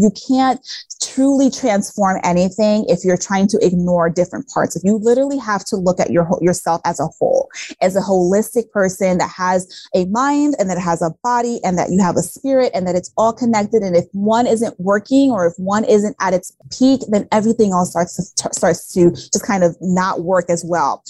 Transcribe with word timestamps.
You 0.00 0.10
can't 0.28 0.60
truly 1.02 1.50
transform 1.50 2.20
anything 2.24 2.84
if 2.88 3.04
you're 3.04 3.16
trying 3.16 3.48
to 3.48 3.58
ignore 3.64 4.10
different 4.10 4.48
parts. 4.48 4.76
If 4.76 4.84
you 4.84 4.96
literally 4.96 5.38
have 5.38 5.64
to 5.66 5.76
look 5.76 6.00
at 6.00 6.10
your 6.10 6.28
yourself 6.40 6.80
as 6.84 7.00
a 7.00 7.06
whole, 7.06 7.48
as 7.80 7.96
a 7.96 8.00
holistic 8.00 8.70
person 8.70 9.18
that 9.18 9.30
has 9.30 9.66
a 9.94 10.04
mind 10.06 10.56
and 10.58 10.68
that 10.70 10.78
has 10.78 11.02
a 11.02 11.10
body 11.22 11.60
and 11.64 11.78
that 11.78 11.90
you 11.90 12.02
have 12.02 12.16
a 12.16 12.22
spirit 12.22 12.70
and 12.74 12.86
that 12.86 12.94
it's 12.94 13.12
all 13.16 13.32
connected. 13.32 13.82
And 13.82 13.96
if 13.96 14.04
one 14.12 14.46
isn't 14.46 14.78
working 14.78 15.30
or 15.30 15.46
if 15.46 15.54
one 15.56 15.84
isn't 15.84 16.16
at 16.20 16.34
its 16.34 16.56
peak, 16.76 17.00
then 17.08 17.28
everything 17.32 17.72
else 17.72 17.90
starts 17.90 18.34
to, 18.34 18.52
starts 18.52 18.92
to 18.94 19.10
just 19.10 19.44
kind 19.44 19.64
of 19.64 19.76
not 19.80 20.22
work 20.22 20.50
as 20.50 20.64
well. 20.64 21.02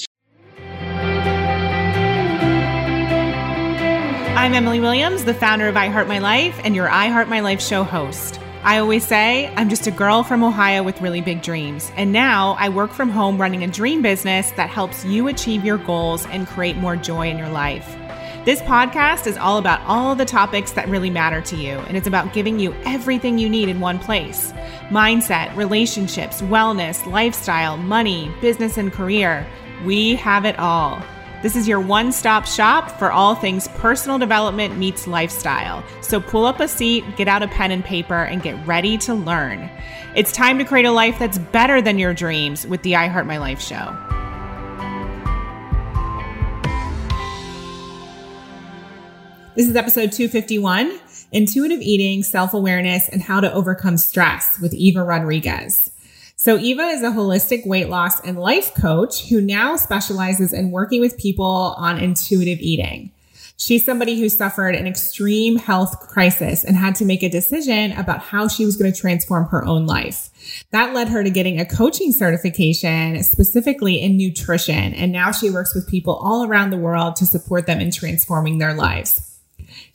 I'm 4.36 4.54
Emily 4.54 4.78
Williams, 4.78 5.24
the 5.24 5.34
founder 5.34 5.66
of 5.66 5.76
I 5.76 5.88
Heart 5.88 6.06
My 6.06 6.20
Life 6.20 6.60
and 6.62 6.76
your 6.76 6.88
I 6.88 7.08
Heart 7.08 7.28
My 7.28 7.40
Life 7.40 7.60
show 7.60 7.82
host. 7.82 8.38
I 8.66 8.78
always 8.78 9.06
say 9.06 9.46
I'm 9.54 9.68
just 9.68 9.86
a 9.86 9.92
girl 9.92 10.24
from 10.24 10.42
Ohio 10.42 10.82
with 10.82 11.00
really 11.00 11.20
big 11.20 11.40
dreams. 11.40 11.92
And 11.96 12.10
now 12.10 12.56
I 12.58 12.68
work 12.68 12.90
from 12.90 13.08
home 13.10 13.40
running 13.40 13.62
a 13.62 13.68
dream 13.68 14.02
business 14.02 14.50
that 14.56 14.68
helps 14.68 15.04
you 15.04 15.28
achieve 15.28 15.64
your 15.64 15.78
goals 15.78 16.26
and 16.26 16.48
create 16.48 16.76
more 16.76 16.96
joy 16.96 17.30
in 17.30 17.38
your 17.38 17.48
life. 17.48 17.96
This 18.44 18.60
podcast 18.62 19.28
is 19.28 19.36
all 19.36 19.58
about 19.58 19.82
all 19.82 20.16
the 20.16 20.24
topics 20.24 20.72
that 20.72 20.88
really 20.88 21.10
matter 21.10 21.40
to 21.42 21.54
you, 21.54 21.78
and 21.86 21.96
it's 21.96 22.08
about 22.08 22.32
giving 22.32 22.58
you 22.58 22.74
everything 22.84 23.38
you 23.38 23.48
need 23.48 23.68
in 23.68 23.78
one 23.78 24.00
place 24.00 24.52
mindset, 24.90 25.54
relationships, 25.54 26.42
wellness, 26.42 27.06
lifestyle, 27.06 27.76
money, 27.76 28.32
business, 28.40 28.78
and 28.78 28.92
career. 28.92 29.46
We 29.84 30.16
have 30.16 30.44
it 30.44 30.58
all. 30.58 31.00
This 31.42 31.54
is 31.54 31.68
your 31.68 31.80
one 31.80 32.12
stop 32.12 32.46
shop 32.46 32.90
for 32.98 33.12
all 33.12 33.34
things 33.34 33.68
personal 33.68 34.18
development 34.18 34.78
meets 34.78 35.06
lifestyle. 35.06 35.84
So 36.00 36.18
pull 36.18 36.46
up 36.46 36.60
a 36.60 36.68
seat, 36.68 37.04
get 37.16 37.28
out 37.28 37.42
a 37.42 37.48
pen 37.48 37.70
and 37.70 37.84
paper, 37.84 38.22
and 38.24 38.42
get 38.42 38.66
ready 38.66 38.96
to 38.98 39.12
learn. 39.12 39.70
It's 40.14 40.32
time 40.32 40.58
to 40.58 40.64
create 40.64 40.86
a 40.86 40.90
life 40.90 41.18
that's 41.18 41.36
better 41.38 41.82
than 41.82 41.98
your 41.98 42.14
dreams 42.14 42.66
with 42.66 42.82
the 42.82 42.96
I 42.96 43.08
Heart 43.08 43.26
My 43.26 43.36
Life 43.36 43.60
show. 43.60 43.94
This 49.54 49.68
is 49.68 49.76
episode 49.76 50.12
251 50.12 50.98
Intuitive 51.32 51.80
Eating, 51.82 52.22
Self 52.22 52.54
Awareness, 52.54 53.10
and 53.10 53.20
How 53.20 53.40
to 53.40 53.52
Overcome 53.52 53.98
Stress 53.98 54.58
with 54.58 54.72
Eva 54.72 55.04
Rodriguez. 55.04 55.90
So 56.46 56.56
Eva 56.58 56.82
is 56.82 57.02
a 57.02 57.10
holistic 57.10 57.66
weight 57.66 57.88
loss 57.88 58.20
and 58.20 58.38
life 58.38 58.72
coach 58.72 59.28
who 59.28 59.40
now 59.40 59.74
specializes 59.74 60.52
in 60.52 60.70
working 60.70 61.00
with 61.00 61.18
people 61.18 61.44
on 61.44 61.98
intuitive 61.98 62.60
eating. 62.60 63.10
She's 63.56 63.84
somebody 63.84 64.20
who 64.20 64.28
suffered 64.28 64.76
an 64.76 64.86
extreme 64.86 65.56
health 65.56 65.98
crisis 65.98 66.62
and 66.62 66.76
had 66.76 66.94
to 66.96 67.04
make 67.04 67.24
a 67.24 67.28
decision 67.28 67.90
about 67.90 68.20
how 68.20 68.46
she 68.46 68.64
was 68.64 68.76
going 68.76 68.92
to 68.92 68.96
transform 68.96 69.46
her 69.46 69.64
own 69.64 69.86
life. 69.86 70.30
That 70.70 70.94
led 70.94 71.08
her 71.08 71.24
to 71.24 71.30
getting 71.30 71.58
a 71.58 71.66
coaching 71.66 72.12
certification 72.12 73.20
specifically 73.24 74.00
in 74.00 74.16
nutrition. 74.16 74.94
And 74.94 75.10
now 75.10 75.32
she 75.32 75.50
works 75.50 75.74
with 75.74 75.88
people 75.88 76.14
all 76.14 76.46
around 76.46 76.70
the 76.70 76.76
world 76.76 77.16
to 77.16 77.26
support 77.26 77.66
them 77.66 77.80
in 77.80 77.90
transforming 77.90 78.58
their 78.58 78.74
lives. 78.74 79.35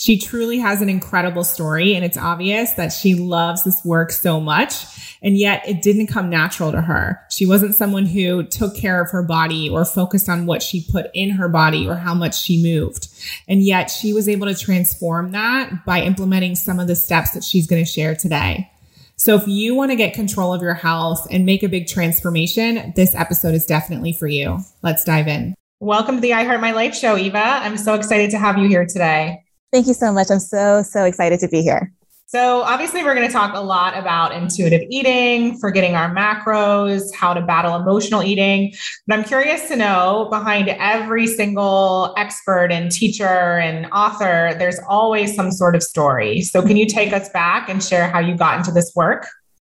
She 0.02 0.18
truly 0.18 0.58
has 0.58 0.82
an 0.82 0.90
incredible 0.90 1.44
story, 1.44 1.94
and 1.94 2.04
it's 2.04 2.18
obvious 2.18 2.72
that 2.72 2.92
she 2.92 3.14
loves 3.14 3.64
this 3.64 3.86
work 3.86 4.12
so 4.12 4.42
much. 4.42 4.74
And 5.22 5.38
yet 5.38 5.62
it 5.70 5.84
didn't 5.84 6.08
come 6.08 6.28
natural 6.28 6.72
to 6.72 6.82
her. 6.82 7.22
She 7.30 7.46
wasn't 7.46 7.76
someone 7.76 8.08
who 8.08 8.42
took 8.42 8.76
care 8.76 9.00
of 9.00 9.12
her 9.12 9.22
body 9.22 9.70
or 9.70 9.86
focused 9.86 10.28
on 10.28 10.48
what 10.48 10.64
she 10.64 10.88
put 10.92 11.12
in 11.14 11.30
her 11.30 11.48
body 11.48 11.88
or 11.88 11.98
how 11.98 12.16
much 12.16 12.42
she 12.42 12.64
moved. 12.64 13.10
And 13.48 13.62
yet 13.62 13.92
she 13.92 14.12
was 14.12 14.28
able 14.28 14.48
to 14.48 14.56
transform 14.56 15.34
that 15.34 15.86
by 15.86 16.02
implementing 16.02 16.56
some 16.56 16.80
of 16.80 16.88
the 16.88 16.96
steps 16.96 17.34
that 17.34 17.44
she's 17.44 17.68
going 17.68 17.86
to 17.86 17.88
share 17.88 18.16
today. 18.16 18.72
So 19.18 19.36
if 19.36 19.48
you 19.48 19.76
want 19.76 19.92
to 19.92 19.96
get 19.96 20.16
control 20.16 20.52
of 20.52 20.64
your 20.64 20.74
health 20.74 21.28
and 21.30 21.46
make 21.46 21.62
a 21.62 21.70
big 21.70 21.86
transformation, 21.86 22.92
this 22.96 23.14
episode 23.14 23.54
is 23.54 23.68
definitely 23.68 24.14
for 24.14 24.26
you. 24.26 24.62
Let's 24.82 25.04
dive 25.04 25.28
in. 25.28 25.54
Welcome 25.80 26.16
to 26.16 26.22
the 26.22 26.34
I 26.34 26.44
Heart 26.46 26.62
My 26.62 26.72
Life 26.72 26.96
show, 26.96 27.18
Eva. 27.18 27.38
I'm 27.38 27.78
so 27.78 27.94
excited 27.94 28.31
to 28.31 28.40
have 28.40 28.58
you 28.58 28.68
here 28.68 28.88
today. 28.88 29.44
Thank 29.72 29.88
you 29.88 29.94
so 29.94 30.12
much. 30.12 30.30
I'm 30.30 30.40
so, 30.40 30.84
so 30.84 31.06
excited 31.06 31.40
to 31.40 31.48
be 31.48 31.62
here. 31.62 31.92
So, 32.28 32.62
obviously, 32.62 33.04
we're 33.04 33.14
going 33.14 33.28
to 33.28 33.34
talk 33.34 33.54
a 33.56 33.59
lot 33.59 33.98
about 33.98 34.34
intuitive 34.34 34.84
eating, 34.90 35.58
forgetting 35.58 35.96
our 35.96 36.16
macros, 36.16 37.14
how 37.14 37.34
to 37.34 37.42
battle 37.42 37.76
emotional 37.76 38.24
eating. 38.24 38.74
But 39.06 39.20
I'm 39.20 39.26
curious 39.26 39.68
to 39.68 39.76
know 39.76 40.28
behind 40.30 40.70
every 40.70 41.28
single 41.28 42.14
expert 42.16 42.72
and 42.72 42.90
teacher 42.90 43.60
and 43.60 43.86
author, 43.92 44.56
there's 44.58 44.80
always 44.88 45.36
some 45.36 45.52
sort 45.52 45.76
of 45.76 45.84
story. 45.84 46.42
So, 46.42 46.62
can 46.62 46.78
you 46.78 46.86
take 46.86 47.12
us 47.12 47.28
back 47.30 47.68
and 47.68 47.84
share 47.84 48.10
how 48.10 48.20
you 48.20 48.38
got 48.38 48.60
into 48.60 48.72
this 48.72 48.94
work? 48.96 49.28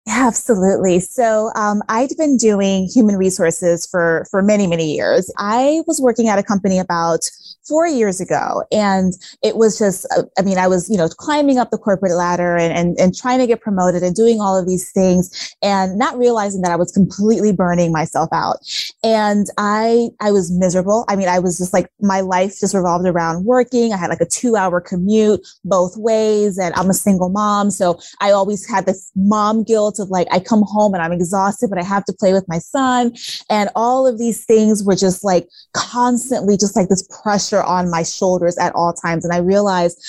Yeah, 0.06 0.26
absolutely. 0.26 0.98
So 0.98 1.52
um, 1.54 1.80
I'd 1.88 2.10
been 2.18 2.36
doing 2.36 2.88
human 2.92 3.16
resources 3.16 3.86
for 3.86 4.26
for 4.30 4.42
many 4.42 4.66
many 4.66 4.94
years. 4.94 5.30
I 5.38 5.82
was 5.86 6.00
working 6.00 6.28
at 6.28 6.38
a 6.40 6.42
company 6.42 6.78
about 6.80 7.28
four 7.68 7.86
years 7.86 8.20
ago. 8.20 8.64
And 8.72 9.12
it 9.42 9.56
was 9.56 9.78
just, 9.78 10.06
uh, 10.16 10.24
I 10.38 10.42
mean, 10.42 10.58
I 10.58 10.66
was, 10.66 10.90
you 10.90 10.96
know, 10.96 11.08
climbing 11.08 11.58
up 11.58 11.70
the 11.70 11.78
corporate 11.78 12.12
ladder 12.16 12.56
and, 12.56 12.72
and, 12.76 12.98
and 12.98 13.14
trying 13.16 13.38
to 13.38 13.46
get 13.46 13.60
promoted 13.60 14.02
and 14.02 14.14
doing 14.16 14.40
all 14.40 14.58
of 14.58 14.66
these 14.66 14.90
things 14.90 15.54
and 15.62 15.96
not 15.96 16.18
realizing 16.18 16.62
that 16.62 16.72
I 16.72 16.76
was 16.76 16.90
completely 16.90 17.52
burning 17.52 17.92
myself 17.92 18.28
out. 18.32 18.56
And 19.04 19.46
I, 19.58 20.08
I 20.20 20.32
was 20.32 20.50
miserable. 20.50 21.04
I 21.08 21.16
mean, 21.16 21.28
I 21.28 21.38
was 21.38 21.58
just 21.58 21.72
like, 21.72 21.88
my 22.00 22.20
life 22.20 22.58
just 22.58 22.74
revolved 22.74 23.06
around 23.06 23.44
working. 23.44 23.92
I 23.92 23.96
had 23.96 24.10
like 24.10 24.20
a 24.20 24.26
two 24.26 24.56
hour 24.56 24.80
commute 24.80 25.46
both 25.64 25.96
ways 25.96 26.58
and 26.58 26.74
I'm 26.74 26.90
a 26.90 26.94
single 26.94 27.28
mom. 27.28 27.70
So 27.70 28.00
I 28.20 28.32
always 28.32 28.66
had 28.68 28.86
this 28.86 29.10
mom 29.14 29.62
guilt 29.62 29.91
of 29.98 30.10
like, 30.10 30.26
I 30.30 30.40
come 30.40 30.62
home 30.62 30.94
and 30.94 31.02
I'm 31.02 31.12
exhausted, 31.12 31.70
but 31.70 31.78
I 31.78 31.84
have 31.84 32.04
to 32.06 32.12
play 32.12 32.32
with 32.32 32.46
my 32.48 32.58
son. 32.58 33.14
And 33.50 33.68
all 33.74 34.06
of 34.06 34.18
these 34.18 34.44
things 34.44 34.82
were 34.82 34.96
just 34.96 35.22
like 35.22 35.48
constantly 35.74 36.56
just 36.56 36.76
like 36.76 36.88
this 36.88 37.06
pressure 37.22 37.42
pressure 37.42 37.62
on 37.62 37.90
my 37.90 38.02
shoulders 38.02 38.56
at 38.58 38.74
all 38.74 38.92
times. 38.92 39.24
And 39.24 39.32
I 39.32 39.38
realized 39.38 40.02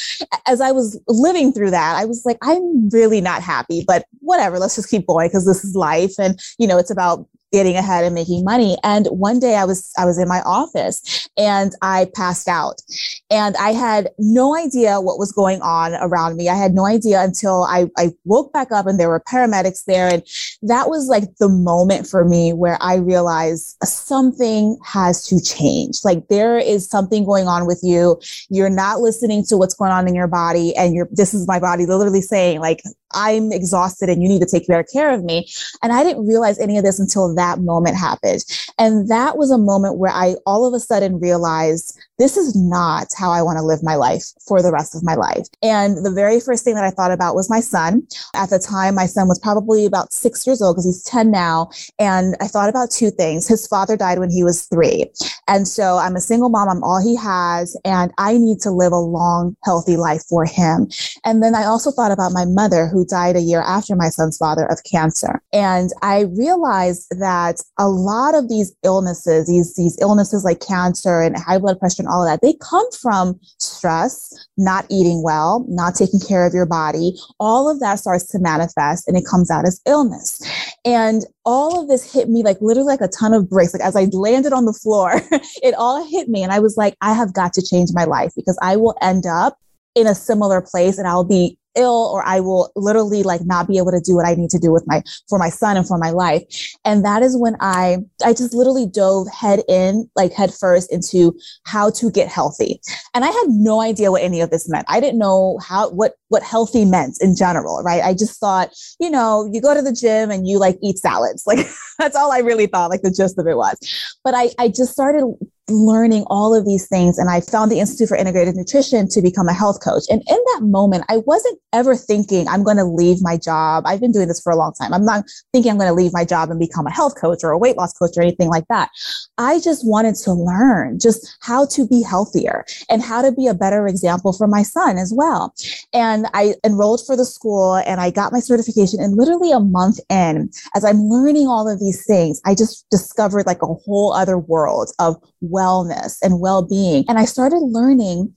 as 0.47 0.61
I 0.61 0.71
was 0.71 0.99
living 1.07 1.53
through 1.53 1.71
that, 1.71 1.95
I 1.97 2.05
was 2.05 2.25
like, 2.25 2.37
I'm 2.41 2.89
really 2.89 3.21
not 3.21 3.41
happy, 3.41 3.83
but 3.87 4.05
whatever, 4.19 4.59
let's 4.59 4.75
just 4.75 4.89
keep 4.89 5.07
going 5.07 5.29
because 5.29 5.45
this 5.45 5.63
is 5.63 5.75
life. 5.75 6.13
And, 6.19 6.39
you 6.57 6.67
know, 6.67 6.77
it's 6.77 6.91
about 6.91 7.27
getting 7.53 7.75
ahead 7.77 8.03
and 8.03 8.15
making 8.15 8.43
money. 8.43 8.75
And 8.83 9.05
one 9.07 9.39
day 9.39 9.55
I 9.55 9.63
was 9.63 9.93
I 9.97 10.05
was 10.05 10.17
in 10.17 10.27
my 10.27 10.41
office 10.41 11.29
and 11.37 11.71
I 11.81 12.09
passed 12.15 12.49
out. 12.49 12.81
And 13.29 13.55
I 13.57 13.73
had 13.73 14.09
no 14.17 14.55
idea 14.55 14.99
what 14.99 15.19
was 15.19 15.31
going 15.31 15.61
on 15.61 15.93
around 15.95 16.35
me. 16.35 16.49
I 16.49 16.55
had 16.55 16.73
no 16.73 16.85
idea 16.85 17.21
until 17.23 17.63
I, 17.63 17.85
I 17.97 18.09
woke 18.25 18.51
back 18.51 18.71
up 18.71 18.87
and 18.87 18.99
there 18.99 19.07
were 19.07 19.23
paramedics 19.31 19.85
there. 19.85 20.11
And 20.11 20.23
that 20.63 20.89
was 20.89 21.07
like 21.07 21.35
the 21.39 21.49
moment 21.49 22.07
for 22.07 22.25
me 22.25 22.53
where 22.53 22.77
I 22.81 22.95
realized 22.95 23.77
something 23.83 24.77
has 24.83 25.23
to 25.27 25.39
change. 25.39 25.99
Like 26.03 26.27
there 26.27 26.57
is 26.57 26.87
something 26.87 27.23
going 27.23 27.47
on 27.47 27.67
with 27.67 27.81
you. 27.83 28.19
You're 28.49 28.69
not 28.69 28.99
listening 28.99 29.45
to 29.45 29.57
what's 29.57 29.75
going 29.75 29.91
on 29.91 30.07
in 30.07 30.15
your 30.15 30.27
body. 30.27 30.75
And 30.75 30.93
you're 30.93 31.07
this 31.11 31.33
is 31.33 31.47
my 31.47 31.59
body 31.59 31.85
literally 31.85 32.21
saying, 32.21 32.59
like, 32.59 32.81
I'm 33.13 33.51
exhausted 33.51 34.09
and 34.09 34.21
you 34.21 34.29
need 34.29 34.41
to 34.41 34.45
take 34.45 34.67
better 34.67 34.83
care 34.83 35.11
of 35.11 35.23
me. 35.23 35.47
And 35.81 35.91
I 35.93 36.03
didn't 36.03 36.27
realize 36.27 36.59
any 36.59 36.77
of 36.77 36.83
this 36.83 36.99
until 36.99 37.33
that 37.35 37.59
moment 37.59 37.97
happened. 37.97 38.43
And 38.77 39.09
that 39.09 39.37
was 39.37 39.51
a 39.51 39.57
moment 39.57 39.97
where 39.97 40.11
I 40.11 40.35
all 40.45 40.65
of 40.65 40.73
a 40.73 40.79
sudden 40.79 41.19
realized 41.19 41.99
this 42.19 42.37
is 42.37 42.55
not 42.55 43.07
how 43.17 43.31
I 43.31 43.41
want 43.41 43.57
to 43.57 43.63
live 43.63 43.81
my 43.81 43.95
life 43.95 44.23
for 44.47 44.61
the 44.61 44.71
rest 44.71 44.95
of 44.95 45.03
my 45.03 45.15
life. 45.15 45.47
And 45.61 46.05
the 46.05 46.11
very 46.11 46.39
first 46.39 46.63
thing 46.63 46.75
that 46.75 46.83
I 46.83 46.91
thought 46.91 47.11
about 47.11 47.35
was 47.35 47.49
my 47.49 47.59
son. 47.59 48.07
At 48.35 48.49
the 48.49 48.59
time, 48.59 48.95
my 48.95 49.07
son 49.07 49.27
was 49.27 49.39
probably 49.39 49.85
about 49.85 50.13
six 50.13 50.45
years 50.45 50.61
old 50.61 50.75
because 50.75 50.85
he's 50.85 51.03
10 51.03 51.31
now. 51.31 51.69
And 51.97 52.35
I 52.39 52.47
thought 52.47 52.69
about 52.69 52.91
two 52.91 53.09
things. 53.09 53.47
His 53.47 53.65
father 53.65 53.97
died 53.97 54.19
when 54.19 54.29
he 54.29 54.43
was 54.43 54.65
three. 54.65 55.11
And 55.47 55.67
so 55.67 55.97
I'm 55.97 56.15
a 56.15 56.21
single 56.21 56.49
mom. 56.49 56.69
I'm 56.69 56.83
all 56.83 57.01
he 57.01 57.15
has. 57.15 57.75
And 57.83 58.11
I 58.17 58.37
need 58.37 58.59
to 58.61 58.71
live 58.71 58.91
a 58.91 58.97
long, 58.97 59.55
healthy 59.63 59.97
life 59.97 60.23
for 60.29 60.45
him. 60.45 60.87
And 61.25 61.41
then 61.41 61.55
I 61.55 61.65
also 61.65 61.91
thought 61.91 62.11
about 62.11 62.31
my 62.31 62.45
mother 62.45 62.87
who 62.87 63.05
died 63.05 63.35
a 63.35 63.41
year 63.41 63.61
after 63.61 63.95
my 63.95 64.09
son's 64.09 64.37
father 64.37 64.65
of 64.65 64.79
cancer. 64.89 65.41
And 65.51 65.89
I 66.03 66.21
realized 66.37 67.07
that 67.19 67.61
a 67.79 67.89
lot 67.89 68.35
of 68.35 68.49
these 68.49 68.71
illnesses, 68.83 69.47
these, 69.47 69.75
these 69.75 69.97
illnesses 69.99 70.43
like 70.43 70.65
cancer 70.65 71.21
and 71.21 71.35
high 71.37 71.57
blood 71.57 71.79
pressure 71.79 72.03
and 72.03 72.12
all 72.13 72.23
of 72.23 72.29
that, 72.29 72.45
they 72.45 72.53
come 72.61 72.85
from 72.91 73.39
stress, 73.57 74.31
not 74.57 74.85
eating 74.89 75.23
well, 75.23 75.65
not 75.67 75.95
taking 75.95 76.19
care 76.19 76.45
of 76.45 76.53
your 76.53 76.65
body. 76.65 77.13
All 77.39 77.69
of 77.69 77.79
that 77.79 77.99
starts 77.99 78.27
to 78.27 78.39
manifest 78.39 79.07
and 79.07 79.17
it 79.17 79.25
comes 79.25 79.49
out 79.49 79.65
as 79.65 79.81
illness. 79.87 80.41
And 80.85 81.23
all 81.43 81.81
of 81.81 81.87
this 81.87 82.13
hit 82.13 82.29
me 82.29 82.43
like 82.43 82.57
literally 82.61 82.87
like 82.87 83.01
a 83.01 83.07
ton 83.07 83.33
of 83.33 83.49
bricks. 83.49 83.73
Like 83.73 83.83
as 83.83 83.95
I 83.95 84.05
landed 84.11 84.53
on 84.53 84.65
the 84.65 84.73
floor, 84.73 85.21
it 85.31 85.73
all 85.73 86.07
hit 86.07 86.29
me. 86.29 86.43
And 86.43 86.51
I 86.51 86.59
was 86.59 86.77
like, 86.77 86.95
I 87.01 87.13
have 87.13 87.33
got 87.33 87.53
to 87.53 87.65
change 87.65 87.89
my 87.93 88.03
life 88.03 88.31
because 88.35 88.57
I 88.61 88.75
will 88.75 88.95
end 89.01 89.25
up 89.25 89.57
in 89.95 90.07
a 90.07 90.15
similar 90.15 90.61
place 90.61 90.97
and 90.97 91.07
I'll 91.07 91.23
be 91.23 91.57
ill 91.75 92.09
or 92.13 92.25
I 92.25 92.39
will 92.39 92.71
literally 92.75 93.23
like 93.23 93.41
not 93.45 93.67
be 93.67 93.77
able 93.77 93.91
to 93.91 93.99
do 93.99 94.15
what 94.15 94.25
I 94.25 94.35
need 94.35 94.49
to 94.51 94.59
do 94.59 94.71
with 94.71 94.83
my 94.87 95.03
for 95.29 95.37
my 95.37 95.49
son 95.49 95.77
and 95.77 95.87
for 95.87 95.97
my 95.97 96.11
life. 96.11 96.43
And 96.85 97.03
that 97.05 97.23
is 97.23 97.37
when 97.37 97.55
I 97.59 97.97
I 98.23 98.33
just 98.33 98.53
literally 98.53 98.85
dove 98.85 99.27
head 99.29 99.61
in, 99.67 100.09
like 100.15 100.33
head 100.33 100.53
first 100.53 100.91
into 100.91 101.37
how 101.65 101.89
to 101.91 102.11
get 102.11 102.27
healthy. 102.27 102.81
And 103.13 103.23
I 103.23 103.27
had 103.27 103.47
no 103.49 103.81
idea 103.81 104.11
what 104.11 104.21
any 104.21 104.41
of 104.41 104.49
this 104.49 104.69
meant. 104.69 104.85
I 104.87 104.99
didn't 104.99 105.19
know 105.19 105.59
how 105.61 105.89
what 105.89 106.13
what 106.29 106.43
healthy 106.43 106.85
meant 106.85 107.17
in 107.21 107.35
general, 107.35 107.83
right? 107.83 108.03
I 108.03 108.13
just 108.13 108.39
thought, 108.39 108.71
you 108.99 109.09
know, 109.09 109.49
you 109.51 109.61
go 109.61 109.73
to 109.73 109.81
the 109.81 109.93
gym 109.93 110.31
and 110.31 110.47
you 110.47 110.59
like 110.59 110.77
eat 110.81 110.97
salads. 110.97 111.43
Like 111.53 111.67
that's 111.99 112.15
all 112.15 112.31
I 112.31 112.39
really 112.39 112.65
thought, 112.65 112.89
like 112.89 113.03
the 113.03 113.11
gist 113.11 113.37
of 113.37 113.45
it 113.45 113.55
was. 113.55 113.77
But 114.23 114.33
I 114.33 114.49
I 114.57 114.69
just 114.69 114.91
started 114.91 115.25
learning 115.69 116.25
all 116.27 116.53
of 116.53 116.65
these 116.65 116.87
things 116.87 117.17
and 117.17 117.29
I 117.29 117.39
found 117.39 117.71
the 117.71 117.79
Institute 117.79 118.09
for 118.09 118.17
Integrative 118.17 118.55
Nutrition 118.55 119.07
to 119.07 119.21
become 119.21 119.47
a 119.47 119.53
health 119.53 119.81
coach. 119.81 120.03
And 120.09 120.21
in 120.27 120.37
that 120.53 120.59
moment, 120.63 121.05
I 121.07 121.17
wasn't 121.25 121.57
ever 121.71 121.95
thinking 121.95 122.47
I'm 122.49 122.63
going 122.63 122.77
to 122.77 122.83
leave 122.83 123.21
my 123.21 123.37
job. 123.37 123.85
I've 123.87 124.01
been 124.01 124.11
doing 124.11 124.27
this 124.27 124.41
for 124.41 124.51
a 124.51 124.57
long 124.57 124.73
time. 124.73 124.93
I'm 124.93 125.05
not 125.05 125.23
thinking 125.53 125.71
I'm 125.71 125.77
going 125.77 125.89
to 125.89 125.93
leave 125.93 126.11
my 126.11 126.25
job 126.25 126.49
and 126.49 126.59
become 126.59 126.85
a 126.85 126.91
health 126.91 127.15
coach 127.19 127.43
or 127.43 127.51
a 127.51 127.57
weight 127.57 127.77
loss 127.77 127.93
coach 127.93 128.11
or 128.17 128.21
anything 128.21 128.49
like 128.49 128.65
that. 128.69 128.89
I 129.37 129.61
just 129.61 129.87
wanted 129.87 130.15
to 130.15 130.33
learn 130.33 130.99
just 130.99 131.37
how 131.39 131.65
to 131.67 131.87
be 131.87 132.01
healthier 132.01 132.65
and 132.89 133.01
how 133.01 133.21
to 133.21 133.31
be 133.31 133.47
a 133.47 133.53
better 133.53 133.87
example 133.87 134.33
for 134.33 134.47
my 134.47 134.63
son 134.63 134.97
as 134.97 135.13
well. 135.15 135.53
And 135.93 136.27
I 136.33 136.55
enrolled 136.65 137.05
for 137.05 137.15
the 137.15 137.25
school 137.25 137.77
and 137.77 138.01
I 138.01 138.09
got 138.09 138.33
my 138.33 138.39
certification 138.39 138.99
and 138.99 139.15
literally 139.15 139.51
a 139.51 139.61
month 139.61 139.99
in 140.09 140.49
as 140.75 140.83
I'm 140.83 141.03
learning 141.03 141.47
all 141.47 141.69
of 141.69 141.79
these 141.79 142.05
things, 142.05 142.41
I 142.45 142.53
just 142.53 142.85
discovered 142.89 143.45
like 143.45 143.61
a 143.61 143.67
whole 143.67 144.13
other 144.13 144.37
world 144.37 144.91
of 144.99 145.15
wellness 145.43 146.17
and 146.21 146.39
well 146.39 146.65
being. 146.65 147.05
And 147.07 147.19
I 147.19 147.25
started 147.25 147.59
learning 147.59 148.33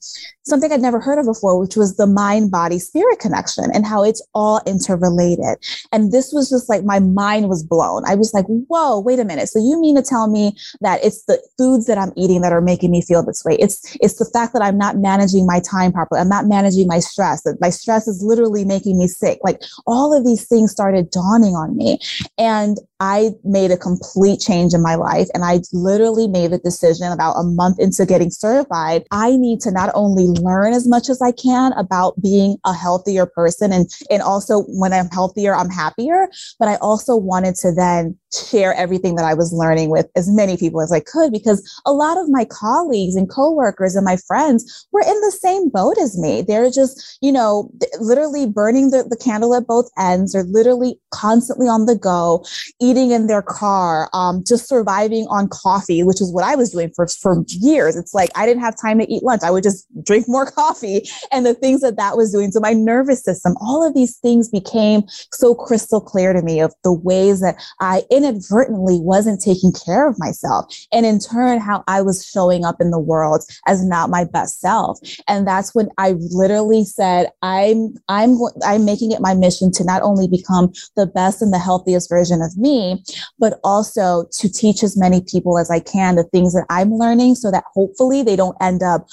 something 0.47 0.71
I'd 0.71 0.81
never 0.81 1.01
heard 1.01 1.19
of 1.19 1.27
before, 1.27 1.59
which 1.59 1.77
was 1.77 1.97
the 1.97 2.07
mind 2.07 2.51
body 2.51 2.79
spirit 2.79 3.19
connection 3.19 3.65
and 3.75 3.85
how 3.85 4.05
it's 4.05 4.25
all 4.35 4.61
interrelated. 4.67 5.59
And 5.93 6.13
this 6.13 6.33
was 6.33 6.49
just 6.49 6.69
like 6.69 6.85
my 6.85 7.01
mind 7.01 7.49
was 7.49 7.65
blown. 7.65 8.05
I 8.07 8.15
was 8.15 8.33
like, 8.33 8.47
whoa, 8.47 9.01
wait 9.01 9.19
a 9.19 9.25
minute. 9.25 9.49
So 9.49 9.59
you 9.59 9.81
mean 9.81 9.97
to 9.97 10.03
tell 10.03 10.29
me 10.29 10.57
that 10.81 11.05
it's 11.05 11.25
the 11.25 11.43
foods 11.59 11.87
that 11.87 11.99
I'm 11.99 12.13
eating 12.17 12.43
that 12.43 12.53
are 12.53 12.61
making 12.61 12.91
me 12.91 13.03
feel 13.03 13.25
this 13.25 13.45
way? 13.45 13.57
It's 13.59 13.97
it's 14.01 14.19
the 14.19 14.31
fact 14.33 14.53
that 14.53 14.63
I'm 14.63 14.79
not 14.79 14.97
managing 14.97 15.47
my 15.47 15.61
time 15.61 15.93
properly. 15.93 16.21
I'm 16.21 16.29
not 16.29 16.47
managing 16.47 16.87
my 16.87 17.01
stress. 17.01 17.43
That 17.43 17.61
my 17.61 17.71
stress 17.71 18.07
is 18.07 18.23
literally 18.23 18.65
making 18.65 18.99
me 18.99 19.09
sick. 19.09 19.39
Like 19.43 19.61
all 19.87 20.17
of 20.17 20.25
these 20.25 20.47
things 20.47 20.71
started 20.71 21.11
dawning 21.11 21.55
on 21.55 21.77
me. 21.77 21.99
And 22.39 22.79
I 23.01 23.33
made 23.45 23.71
a 23.71 23.77
complete 23.77 24.41
change 24.41 24.73
in 24.73 24.83
my 24.83 24.95
life. 24.95 25.29
And 25.35 25.45
I 25.45 25.61
literally 25.73 26.29
made 26.29 26.51
the 26.51 26.59
decision 26.59 27.13
about 27.13 27.35
a 27.35 27.43
month 27.43 27.79
into 27.79 28.07
getting 28.07 28.31
certified. 28.31 29.05
I 29.11 29.37
need 29.37 29.61
to 29.63 29.71
not 29.71 29.91
only 29.95 30.27
learn 30.27 30.73
as 30.73 30.89
much 30.89 31.09
as 31.09 31.21
I 31.21 31.33
can 31.33 31.73
about 31.73 32.21
being 32.23 32.57
a 32.65 32.73
healthier 32.73 33.27
person. 33.27 33.73
And, 33.73 33.91
and 34.11 34.23
also 34.23 34.63
when 34.69 34.93
I'm 34.93 35.09
healthier, 35.09 35.55
I'm 35.55 35.71
happier. 35.71 36.29
But 36.59 36.69
I 36.69 36.77
also 36.77 37.17
wanted 37.17 37.57
to 37.57 37.73
then 37.73 38.17
share 38.37 38.75
everything 38.75 39.17
that 39.17 39.25
I 39.25 39.35
was 39.35 39.53
learning 39.53 39.91
with 39.91 40.09
as 40.17 40.31
many 40.31 40.57
people 40.57 40.81
as 40.81 40.93
I 40.93 41.01
could 41.01 41.33
because 41.33 41.63
a 41.87 41.93
lot 41.93 42.19
of 42.19 42.29
my 42.29 42.45
colleagues 42.45 43.17
and 43.17 43.29
coworkers 43.29 43.97
and 43.97 44.05
my 44.05 44.17
friends 44.27 44.87
were 44.93 45.03
in 45.03 45.21
the 45.21 45.37
same 45.41 45.69
boat 45.69 45.97
as 45.99 46.19
me. 46.19 46.43
They're 46.43 46.71
just, 46.71 47.19
you 47.21 47.33
know, 47.33 47.71
literally 48.01 48.47
burning 48.47 48.91
the, 48.91 49.05
the 49.09 49.17
candle 49.17 49.55
at 49.55 49.67
both 49.67 49.89
ends. 49.99 50.33
They're 50.33 50.45
literally 50.45 50.99
constantly 51.11 51.69
on 51.69 51.87
the 51.87 51.97
go, 51.97 52.45
eating 52.81 53.11
in 53.11 53.27
their 53.27 53.43
car, 53.43 54.09
um, 54.13 54.43
just 54.47 54.69
surviving 54.69 55.27
on 55.29 55.49
coffee, 55.49 56.03
which 56.03 56.21
is 56.21 56.33
what 56.33 56.45
I 56.45 56.55
was 56.55 56.71
doing 56.71 56.93
for, 56.95 57.07
for 57.09 57.45
years. 57.49 57.97
It's 57.97 58.15
like 58.15 58.31
I 58.35 58.47
didn't 58.47 58.63
have 58.63 58.81
time 58.81 58.99
to 58.99 59.13
eat 59.13 59.23
lunch. 59.23 59.43
I 59.43 59.51
would 59.51 59.63
just 59.63 59.87
drink 60.05 60.27
more 60.29 60.51
coffee 60.51 61.09
and 61.33 61.47
the 61.47 61.55
things 61.55 61.81
that 61.81 61.97
that 61.97 62.17
was 62.17 62.33
doing 62.33 62.51
to 62.53 62.61
my 62.61 62.73
nervous 62.73 63.23
system. 63.23 63.55
All 63.61 63.87
of 63.87 63.95
these 63.95 64.19
things 64.19 64.49
became 64.49 65.03
so 65.33 65.55
crystal 65.55 66.01
clear 66.01 66.33
to 66.33 66.43
me 66.43 66.61
of 66.61 66.75
the 66.85 66.93
ways 66.93 67.41
that 67.41 67.57
I 67.81 68.03
inadvertently 68.27 68.99
wasn't 69.01 69.41
taking 69.41 69.73
care 69.73 70.09
of 70.09 70.19
myself. 70.19 70.75
And 70.93 71.07
in 71.07 71.19
turn, 71.19 71.61
how 71.61 71.85
I 71.87 72.03
was 72.03 72.25
showing 72.25 72.65
up 72.65 72.77
in 72.81 72.91
the 72.91 72.99
world 72.99 73.45
as 73.67 73.85
not 73.85 74.11
my 74.11 74.25
best 74.25 74.61
self. 74.61 74.99
And 75.29 75.47
that's 75.47 75.75
when 75.75 75.89
I 75.99 76.13
literally 76.31 76.85
said, 76.85 77.31
I'm, 77.43 77.95
I'm, 78.09 78.37
I'm 78.65 78.85
making 78.85 79.13
it 79.13 79.21
my 79.21 79.35
mission 79.35 79.71
to 79.73 79.85
not 79.85 80.03
only 80.03 80.29
become 80.29 80.73
the 80.97 81.07
best 81.07 81.43
and 81.43 81.53
the 81.53 81.59
healthiest 81.59 82.09
version 82.09 82.43
of 82.43 82.57
me, 82.57 83.03
but 83.39 83.61
also 83.65 84.27
to 84.33 84.49
teach 84.49 84.83
as 84.83 84.97
many 84.97 85.21
people 85.21 85.59
as 85.59 85.71
I 85.71 85.81
can 85.81 86.17
the 86.17 86.25
things 86.25 86.55
that 86.55 86.67
I'm 86.71 86.93
learning 86.93 87.37
so 87.37 87.51
that 87.51 87.65
hopefully 87.75 88.23
they 88.23 88.37
don't 88.37 88.57
end 88.61 88.83
up 88.83 89.09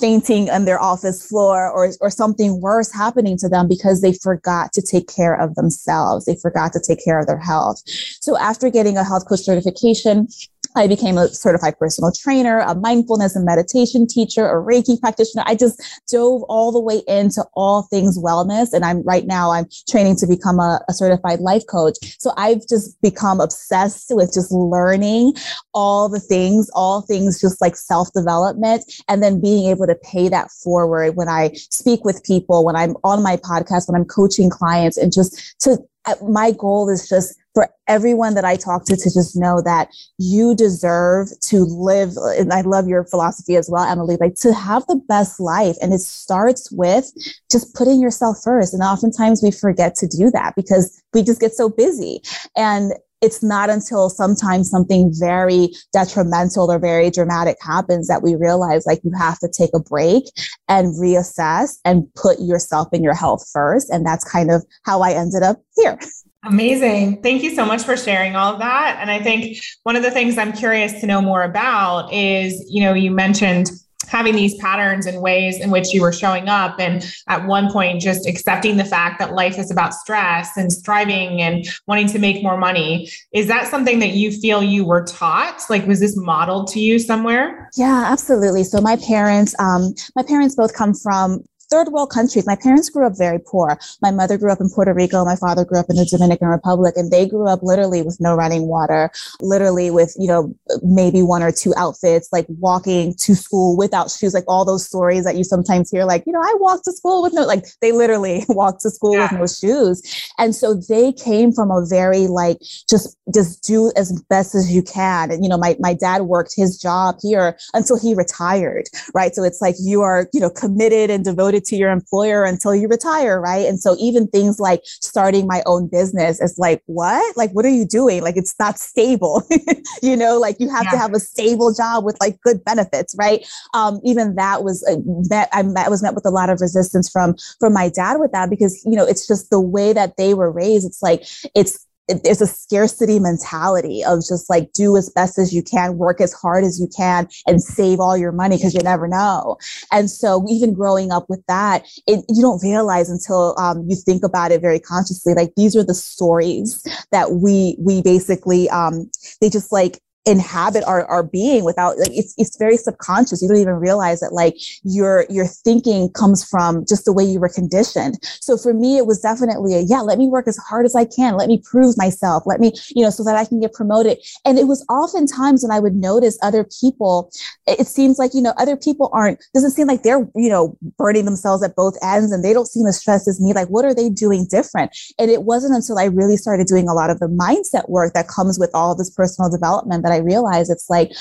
fainting 0.00 0.50
on 0.50 0.64
their 0.64 0.80
office 0.80 1.24
floor 1.26 1.70
or, 1.70 1.92
or 2.00 2.10
something 2.10 2.60
worse 2.60 2.90
happening 2.92 3.36
to 3.38 3.48
them 3.48 3.68
because 3.68 4.00
they 4.00 4.12
forgot 4.12 4.72
to 4.72 4.82
take 4.82 5.08
care 5.08 5.34
of 5.34 5.54
themselves. 5.54 6.24
They 6.24 6.36
forgot 6.36 6.72
to 6.72 6.80
take 6.80 7.04
care 7.04 7.20
of 7.20 7.26
their 7.26 7.38
health. 7.38 7.82
So 8.20 8.38
after 8.38 8.70
getting 8.70 8.96
a 8.96 9.04
health 9.04 9.28
coach 9.28 9.40
certification, 9.40 10.28
I 10.76 10.86
became 10.86 11.18
a 11.18 11.28
certified 11.28 11.78
personal 11.78 12.12
trainer, 12.12 12.60
a 12.60 12.74
mindfulness 12.74 13.34
and 13.34 13.44
meditation 13.44 14.06
teacher, 14.06 14.46
a 14.46 14.62
Reiki 14.62 15.00
practitioner. 15.00 15.42
I 15.46 15.54
just 15.54 15.80
dove 16.10 16.42
all 16.44 16.70
the 16.70 16.80
way 16.80 17.02
into 17.08 17.44
all 17.54 17.82
things 17.82 18.18
wellness. 18.18 18.72
And 18.72 18.84
I'm 18.84 19.02
right 19.02 19.26
now, 19.26 19.50
I'm 19.50 19.66
training 19.88 20.16
to 20.16 20.26
become 20.26 20.60
a, 20.60 20.80
a 20.88 20.92
certified 20.92 21.40
life 21.40 21.64
coach. 21.68 21.96
So 22.20 22.32
I've 22.36 22.66
just 22.68 23.00
become 23.02 23.40
obsessed 23.40 24.08
with 24.10 24.32
just 24.32 24.52
learning 24.52 25.34
all 25.74 26.08
the 26.08 26.20
things, 26.20 26.70
all 26.74 27.02
things 27.02 27.40
just 27.40 27.60
like 27.60 27.76
self 27.76 28.12
development, 28.14 28.84
and 29.08 29.22
then 29.22 29.40
being 29.40 29.68
able 29.70 29.86
to 29.86 29.96
pay 29.96 30.28
that 30.28 30.50
forward 30.50 31.16
when 31.16 31.28
I 31.28 31.52
speak 31.54 32.04
with 32.04 32.22
people, 32.24 32.64
when 32.64 32.76
I'm 32.76 32.96
on 33.02 33.22
my 33.22 33.36
podcast, 33.36 33.88
when 33.88 34.00
I'm 34.00 34.06
coaching 34.06 34.50
clients, 34.50 34.96
and 34.96 35.12
just 35.12 35.58
to 35.60 35.78
uh, 36.06 36.14
my 36.26 36.50
goal 36.50 36.88
is 36.88 37.08
just 37.08 37.39
for 37.54 37.68
everyone 37.88 38.34
that 38.34 38.44
I 38.44 38.56
talk 38.56 38.84
to 38.86 38.96
to 38.96 39.04
just 39.12 39.36
know 39.36 39.60
that 39.62 39.88
you 40.18 40.54
deserve 40.54 41.28
to 41.48 41.64
live. 41.64 42.16
And 42.16 42.52
I 42.52 42.60
love 42.60 42.86
your 42.86 43.04
philosophy 43.04 43.56
as 43.56 43.68
well, 43.68 43.84
Emily, 43.84 44.16
like 44.20 44.34
to 44.36 44.52
have 44.52 44.86
the 44.86 45.00
best 45.08 45.40
life. 45.40 45.76
And 45.82 45.92
it 45.92 46.00
starts 46.00 46.70
with 46.70 47.10
just 47.50 47.74
putting 47.74 48.00
yourself 48.00 48.38
first. 48.42 48.72
And 48.72 48.82
oftentimes 48.82 49.42
we 49.42 49.50
forget 49.50 49.94
to 49.96 50.06
do 50.06 50.30
that 50.30 50.54
because 50.54 51.02
we 51.12 51.22
just 51.22 51.40
get 51.40 51.52
so 51.52 51.68
busy. 51.68 52.22
And 52.56 52.92
it's 53.20 53.42
not 53.42 53.68
until 53.68 54.08
sometimes 54.08 54.70
something 54.70 55.12
very 55.12 55.68
detrimental 55.92 56.70
or 56.70 56.78
very 56.78 57.10
dramatic 57.10 57.58
happens 57.60 58.08
that 58.08 58.22
we 58.22 58.34
realize 58.34 58.86
like 58.86 59.00
you 59.04 59.12
have 59.18 59.38
to 59.40 59.48
take 59.48 59.70
a 59.74 59.80
break 59.80 60.24
and 60.68 60.94
reassess 60.94 61.78
and 61.84 62.04
put 62.14 62.40
yourself 62.40 62.88
and 62.92 63.04
your 63.04 63.14
health 63.14 63.46
first. 63.52 63.90
And 63.90 64.06
that's 64.06 64.24
kind 64.24 64.50
of 64.50 64.64
how 64.84 65.02
I 65.02 65.12
ended 65.12 65.42
up 65.42 65.58
here. 65.76 65.98
Amazing. 66.44 67.22
Thank 67.22 67.42
you 67.42 67.54
so 67.54 67.66
much 67.66 67.82
for 67.82 67.96
sharing 67.96 68.34
all 68.34 68.54
of 68.54 68.60
that. 68.60 68.98
And 69.00 69.10
I 69.10 69.22
think 69.22 69.58
one 69.82 69.96
of 69.96 70.02
the 70.02 70.10
things 70.10 70.38
I'm 70.38 70.52
curious 70.52 70.98
to 71.00 71.06
know 71.06 71.20
more 71.20 71.42
about 71.42 72.12
is, 72.12 72.64
you 72.68 72.82
know, 72.82 72.94
you 72.94 73.10
mentioned 73.10 73.70
having 74.10 74.34
these 74.34 74.56
patterns 74.56 75.06
and 75.06 75.20
ways 75.20 75.60
in 75.60 75.70
which 75.70 75.94
you 75.94 76.02
were 76.02 76.12
showing 76.12 76.48
up 76.48 76.80
and 76.80 77.14
at 77.28 77.46
one 77.46 77.70
point 77.70 78.00
just 78.00 78.26
accepting 78.26 78.76
the 78.76 78.84
fact 78.84 79.18
that 79.20 79.34
life 79.34 79.58
is 79.58 79.70
about 79.70 79.94
stress 79.94 80.56
and 80.56 80.72
striving 80.72 81.40
and 81.40 81.66
wanting 81.86 82.08
to 82.08 82.18
make 82.18 82.42
more 82.42 82.56
money 82.56 83.08
is 83.32 83.46
that 83.46 83.68
something 83.68 84.00
that 84.00 84.10
you 84.10 84.32
feel 84.32 84.62
you 84.62 84.84
were 84.84 85.04
taught 85.04 85.62
like 85.70 85.86
was 85.86 86.00
this 86.00 86.16
modeled 86.16 86.66
to 86.66 86.80
you 86.80 86.98
somewhere 86.98 87.68
yeah 87.76 88.04
absolutely 88.08 88.64
so 88.64 88.80
my 88.80 88.96
parents 88.96 89.54
um, 89.60 89.94
my 90.16 90.22
parents 90.22 90.56
both 90.56 90.74
come 90.74 90.92
from 90.92 91.44
third 91.70 91.88
world 91.88 92.10
countries. 92.10 92.46
My 92.46 92.56
parents 92.56 92.90
grew 92.90 93.06
up 93.06 93.16
very 93.16 93.38
poor. 93.38 93.78
My 94.02 94.10
mother 94.10 94.36
grew 94.36 94.50
up 94.50 94.60
in 94.60 94.68
Puerto 94.68 94.92
Rico. 94.92 95.24
My 95.24 95.36
father 95.36 95.64
grew 95.64 95.78
up 95.78 95.86
in 95.88 95.96
the 95.96 96.04
Dominican 96.04 96.48
Republic 96.48 96.94
and 96.96 97.10
they 97.10 97.26
grew 97.26 97.46
up 97.46 97.62
literally 97.62 98.02
with 98.02 98.18
no 98.20 98.34
running 98.34 98.66
water, 98.66 99.10
literally 99.40 99.90
with, 99.90 100.14
you 100.18 100.26
know, 100.26 100.54
maybe 100.82 101.22
one 101.22 101.42
or 101.42 101.52
two 101.52 101.72
outfits, 101.76 102.28
like 102.32 102.46
walking 102.48 103.14
to 103.14 103.34
school 103.34 103.76
without 103.76 104.10
shoes, 104.10 104.34
like 104.34 104.44
all 104.48 104.64
those 104.64 104.84
stories 104.84 105.24
that 105.24 105.36
you 105.36 105.44
sometimes 105.44 105.90
hear, 105.90 106.04
like, 106.04 106.24
you 106.26 106.32
know, 106.32 106.40
I 106.40 106.54
walked 106.58 106.84
to 106.84 106.92
school 106.92 107.22
with 107.22 107.32
no, 107.32 107.46
like 107.46 107.64
they 107.80 107.92
literally 107.92 108.44
walked 108.48 108.80
to 108.82 108.90
school 108.90 109.14
yeah. 109.14 109.22
with 109.24 109.40
no 109.40 109.46
shoes. 109.46 110.02
And 110.38 110.54
so 110.54 110.74
they 110.74 111.12
came 111.12 111.52
from 111.52 111.70
a 111.70 111.86
very 111.86 112.26
like, 112.26 112.58
just, 112.88 113.16
just 113.32 113.62
do 113.62 113.92
as 113.96 114.20
best 114.28 114.54
as 114.54 114.72
you 114.72 114.82
can. 114.82 115.30
And, 115.30 115.44
you 115.44 115.48
know, 115.48 115.58
my, 115.58 115.76
my 115.78 115.94
dad 115.94 116.22
worked 116.22 116.54
his 116.56 116.76
job 116.78 117.16
here 117.22 117.56
until 117.74 117.98
he 117.98 118.14
retired, 118.14 118.88
right? 119.14 119.34
So 119.34 119.44
it's 119.44 119.60
like 119.60 119.76
you 119.78 120.02
are, 120.02 120.28
you 120.32 120.40
know, 120.40 120.50
committed 120.50 121.10
and 121.10 121.24
devoted 121.24 121.59
to 121.60 121.76
your 121.76 121.90
employer 121.90 122.44
until 122.44 122.74
you 122.74 122.88
retire, 122.88 123.40
right? 123.40 123.66
And 123.66 123.80
so 123.80 123.96
even 123.98 124.26
things 124.28 124.58
like 124.58 124.82
starting 124.84 125.46
my 125.46 125.62
own 125.66 125.88
business 125.88 126.40
is 126.40 126.58
like, 126.58 126.82
what? 126.86 127.36
Like, 127.36 127.50
what 127.52 127.64
are 127.64 127.70
you 127.70 127.86
doing? 127.86 128.22
Like, 128.22 128.36
it's 128.36 128.54
not 128.58 128.78
stable. 128.78 129.42
you 130.02 130.16
know, 130.16 130.38
like 130.38 130.56
you 130.58 130.68
have 130.68 130.84
yeah. 130.84 130.90
to 130.90 130.98
have 130.98 131.14
a 131.14 131.20
stable 131.20 131.72
job 131.72 132.04
with 132.04 132.16
like 132.20 132.40
good 132.42 132.64
benefits, 132.64 133.14
right? 133.18 133.46
Um, 133.74 134.00
even 134.04 134.34
that 134.36 134.64
was 134.64 134.84
uh, 134.84 134.96
met. 135.28 135.48
I 135.52 135.62
met, 135.62 135.90
was 135.90 136.02
met 136.02 136.14
with 136.14 136.26
a 136.26 136.30
lot 136.30 136.50
of 136.50 136.60
resistance 136.60 137.08
from 137.08 137.36
from 137.58 137.72
my 137.72 137.88
dad 137.88 138.18
with 138.18 138.32
that 138.32 138.50
because 138.50 138.82
you 138.84 138.96
know 138.96 139.06
it's 139.06 139.26
just 139.26 139.50
the 139.50 139.60
way 139.60 139.92
that 139.92 140.16
they 140.16 140.34
were 140.34 140.50
raised. 140.50 140.86
It's 140.86 141.02
like 141.02 141.24
it's 141.54 141.86
it, 142.10 142.24
there's 142.24 142.40
a 142.40 142.46
scarcity 142.46 143.18
mentality 143.18 144.02
of 144.04 144.18
just 144.18 144.50
like 144.50 144.72
do 144.72 144.96
as 144.96 145.08
best 145.10 145.38
as 145.38 145.54
you 145.54 145.62
can, 145.62 145.96
work 145.96 146.20
as 146.20 146.32
hard 146.32 146.64
as 146.64 146.80
you 146.80 146.88
can, 146.94 147.28
and 147.46 147.62
save 147.62 148.00
all 148.00 148.16
your 148.16 148.32
money 148.32 148.56
because 148.56 148.74
you 148.74 148.82
never 148.82 149.06
know. 149.06 149.56
And 149.92 150.10
so, 150.10 150.44
even 150.48 150.74
growing 150.74 151.12
up 151.12 151.26
with 151.28 151.44
that, 151.46 151.84
it, 152.06 152.24
you 152.28 152.42
don't 152.42 152.62
realize 152.62 153.08
until 153.08 153.58
um, 153.58 153.86
you 153.88 153.96
think 153.96 154.24
about 154.24 154.50
it 154.50 154.60
very 154.60 154.80
consciously. 154.80 155.34
Like 155.34 155.54
these 155.56 155.76
are 155.76 155.84
the 155.84 155.94
stories 155.94 156.82
that 157.12 157.32
we 157.32 157.76
we 157.78 158.02
basically 158.02 158.68
um, 158.70 159.10
they 159.40 159.48
just 159.48 159.72
like 159.72 160.00
inhabit 160.26 160.84
our, 160.84 161.06
our 161.06 161.22
being 161.22 161.64
without 161.64 161.98
like 161.98 162.10
it's 162.12 162.34
it's 162.36 162.58
very 162.58 162.76
subconscious. 162.76 163.40
You 163.40 163.48
don't 163.48 163.56
even 163.56 163.74
realize 163.74 164.20
that 164.20 164.34
like 164.34 164.54
your 164.82 165.24
your 165.30 165.46
thinking 165.46 166.10
comes 166.10 166.44
from 166.44 166.84
just 166.86 167.06
the 167.06 167.12
way 167.12 167.24
you 167.24 167.40
were 167.40 167.48
conditioned. 167.48 168.18
So 168.40 168.58
for 168.58 168.74
me 168.74 168.98
it 168.98 169.06
was 169.06 169.20
definitely 169.20 169.74
a 169.74 169.80
yeah 169.80 170.00
let 170.00 170.18
me 170.18 170.28
work 170.28 170.46
as 170.46 170.58
hard 170.58 170.84
as 170.84 170.94
i 170.94 171.06
can. 171.06 171.36
Let 171.36 171.48
me 171.48 171.62
prove 171.64 171.96
myself. 171.96 172.42
Let 172.44 172.60
me 172.60 172.72
you 172.90 173.02
know 173.02 173.08
so 173.08 173.24
that 173.24 173.36
i 173.36 173.46
can 173.46 173.60
get 173.60 173.72
promoted. 173.72 174.18
And 174.44 174.58
it 174.58 174.66
was 174.66 174.84
oftentimes 174.90 175.62
when 175.62 175.72
i 175.72 175.80
would 175.80 175.94
notice 175.94 176.38
other 176.42 176.66
people 176.80 177.32
it 177.66 177.86
seems 177.86 178.18
like 178.18 178.34
you 178.34 178.42
know 178.42 178.52
other 178.58 178.76
people 178.76 179.08
aren't 179.14 179.42
doesn't 179.54 179.70
seem 179.70 179.86
like 179.86 180.02
they're 180.02 180.28
you 180.36 180.50
know 180.50 180.76
burning 180.98 181.24
themselves 181.24 181.62
at 181.62 181.76
both 181.76 181.96
ends 182.02 182.30
and 182.30 182.44
they 182.44 182.52
don't 182.52 182.68
seem 182.68 182.86
as 182.86 182.98
stressed 182.98 183.26
as 183.26 183.40
me. 183.40 183.54
Like 183.54 183.68
what 183.68 183.86
are 183.86 183.94
they 183.94 184.10
doing 184.10 184.46
different? 184.50 184.94
And 185.18 185.30
it 185.30 185.44
wasn't 185.44 185.74
until 185.74 185.98
i 185.98 186.04
really 186.04 186.36
started 186.36 186.66
doing 186.66 186.88
a 186.88 186.94
lot 186.94 187.08
of 187.08 187.20
the 187.20 187.26
mindset 187.26 187.88
work 187.88 188.12
that 188.12 188.28
comes 188.28 188.58
with 188.58 188.70
all 188.74 188.94
this 188.94 189.08
personal 189.08 189.50
development 189.50 190.04
that 190.09 190.09
I 190.10 190.18
realized 190.18 190.70
it's 190.70 190.90
like 190.90 191.12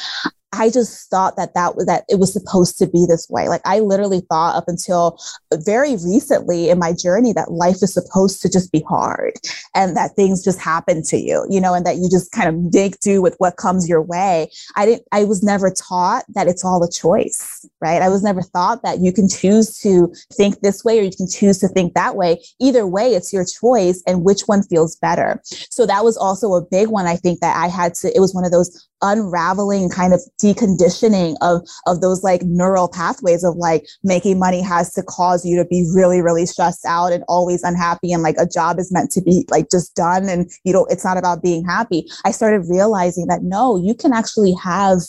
I 0.51 0.69
just 0.69 1.09
thought 1.09 1.35
that 1.37 1.53
that 1.53 1.75
was 1.75 1.85
that 1.85 2.05
it 2.09 2.19
was 2.19 2.33
supposed 2.33 2.77
to 2.79 2.87
be 2.87 3.05
this 3.05 3.27
way. 3.29 3.47
Like 3.47 3.61
I 3.65 3.79
literally 3.79 4.21
thought 4.21 4.55
up 4.55 4.67
until 4.67 5.19
very 5.53 5.95
recently 5.97 6.69
in 6.69 6.79
my 6.79 6.91
journey 6.91 7.33
that 7.33 7.51
life 7.51 7.83
is 7.83 7.93
supposed 7.93 8.41
to 8.41 8.49
just 8.49 8.71
be 8.71 8.83
hard 8.89 9.33
and 9.75 9.95
that 9.95 10.15
things 10.15 10.43
just 10.43 10.59
happen 10.59 11.03
to 11.03 11.17
you, 11.17 11.45
you 11.49 11.61
know, 11.61 11.73
and 11.75 11.85
that 11.85 11.97
you 11.97 12.09
just 12.09 12.31
kind 12.31 12.49
of 12.49 12.73
make 12.73 12.99
do 12.99 13.21
with 13.21 13.35
what 13.37 13.57
comes 13.57 13.87
your 13.87 14.01
way. 14.01 14.49
I 14.75 14.85
didn't 14.85 15.03
I 15.11 15.23
was 15.25 15.43
never 15.43 15.69
taught 15.69 16.25
that 16.29 16.47
it's 16.47 16.65
all 16.65 16.83
a 16.83 16.91
choice, 16.91 17.65
right? 17.79 18.01
I 18.01 18.09
was 18.09 18.23
never 18.23 18.41
thought 18.41 18.81
that 18.81 18.99
you 18.99 19.13
can 19.13 19.29
choose 19.29 19.77
to 19.81 20.11
think 20.33 20.61
this 20.61 20.83
way 20.83 20.99
or 20.99 21.03
you 21.03 21.15
can 21.15 21.29
choose 21.29 21.59
to 21.59 21.67
think 21.67 21.93
that 21.93 22.15
way. 22.15 22.41
Either 22.59 22.87
way, 22.87 23.13
it's 23.13 23.31
your 23.31 23.45
choice 23.45 24.01
and 24.07 24.23
which 24.23 24.41
one 24.47 24.63
feels 24.63 24.95
better. 24.95 25.41
So 25.43 25.85
that 25.85 26.03
was 26.03 26.17
also 26.17 26.53
a 26.55 26.65
big 26.65 26.87
one 26.87 27.05
I 27.05 27.17
think 27.17 27.39
that 27.41 27.55
I 27.55 27.67
had 27.67 27.93
to 27.95 28.15
it 28.15 28.19
was 28.19 28.33
one 28.33 28.45
of 28.45 28.51
those 28.51 28.88
unraveling 29.01 29.89
kind 29.89 30.13
of 30.13 30.21
deconditioning 30.41 31.35
of 31.41 31.61
of 31.85 32.01
those 32.01 32.23
like 32.23 32.41
neural 32.43 32.87
pathways 32.87 33.43
of 33.43 33.55
like 33.55 33.85
making 34.03 34.37
money 34.39 34.61
has 34.61 34.93
to 34.93 35.03
cause 35.03 35.45
you 35.45 35.57
to 35.57 35.65
be 35.65 35.89
really 35.93 36.21
really 36.21 36.45
stressed 36.45 36.85
out 36.85 37.11
and 37.11 37.23
always 37.27 37.63
unhappy 37.63 38.11
and 38.11 38.23
like 38.23 38.35
a 38.37 38.47
job 38.47 38.79
is 38.79 38.91
meant 38.91 39.11
to 39.11 39.21
be 39.21 39.45
like 39.49 39.69
just 39.71 39.95
done 39.95 40.27
and 40.27 40.51
you 40.63 40.73
know 40.73 40.85
it's 40.89 41.05
not 41.05 41.17
about 41.17 41.41
being 41.41 41.63
happy. 41.65 42.05
I 42.25 42.31
started 42.31 42.65
realizing 42.69 43.27
that 43.27 43.43
no 43.43 43.77
you 43.77 43.93
can 43.93 44.13
actually 44.13 44.53
have 44.53 44.99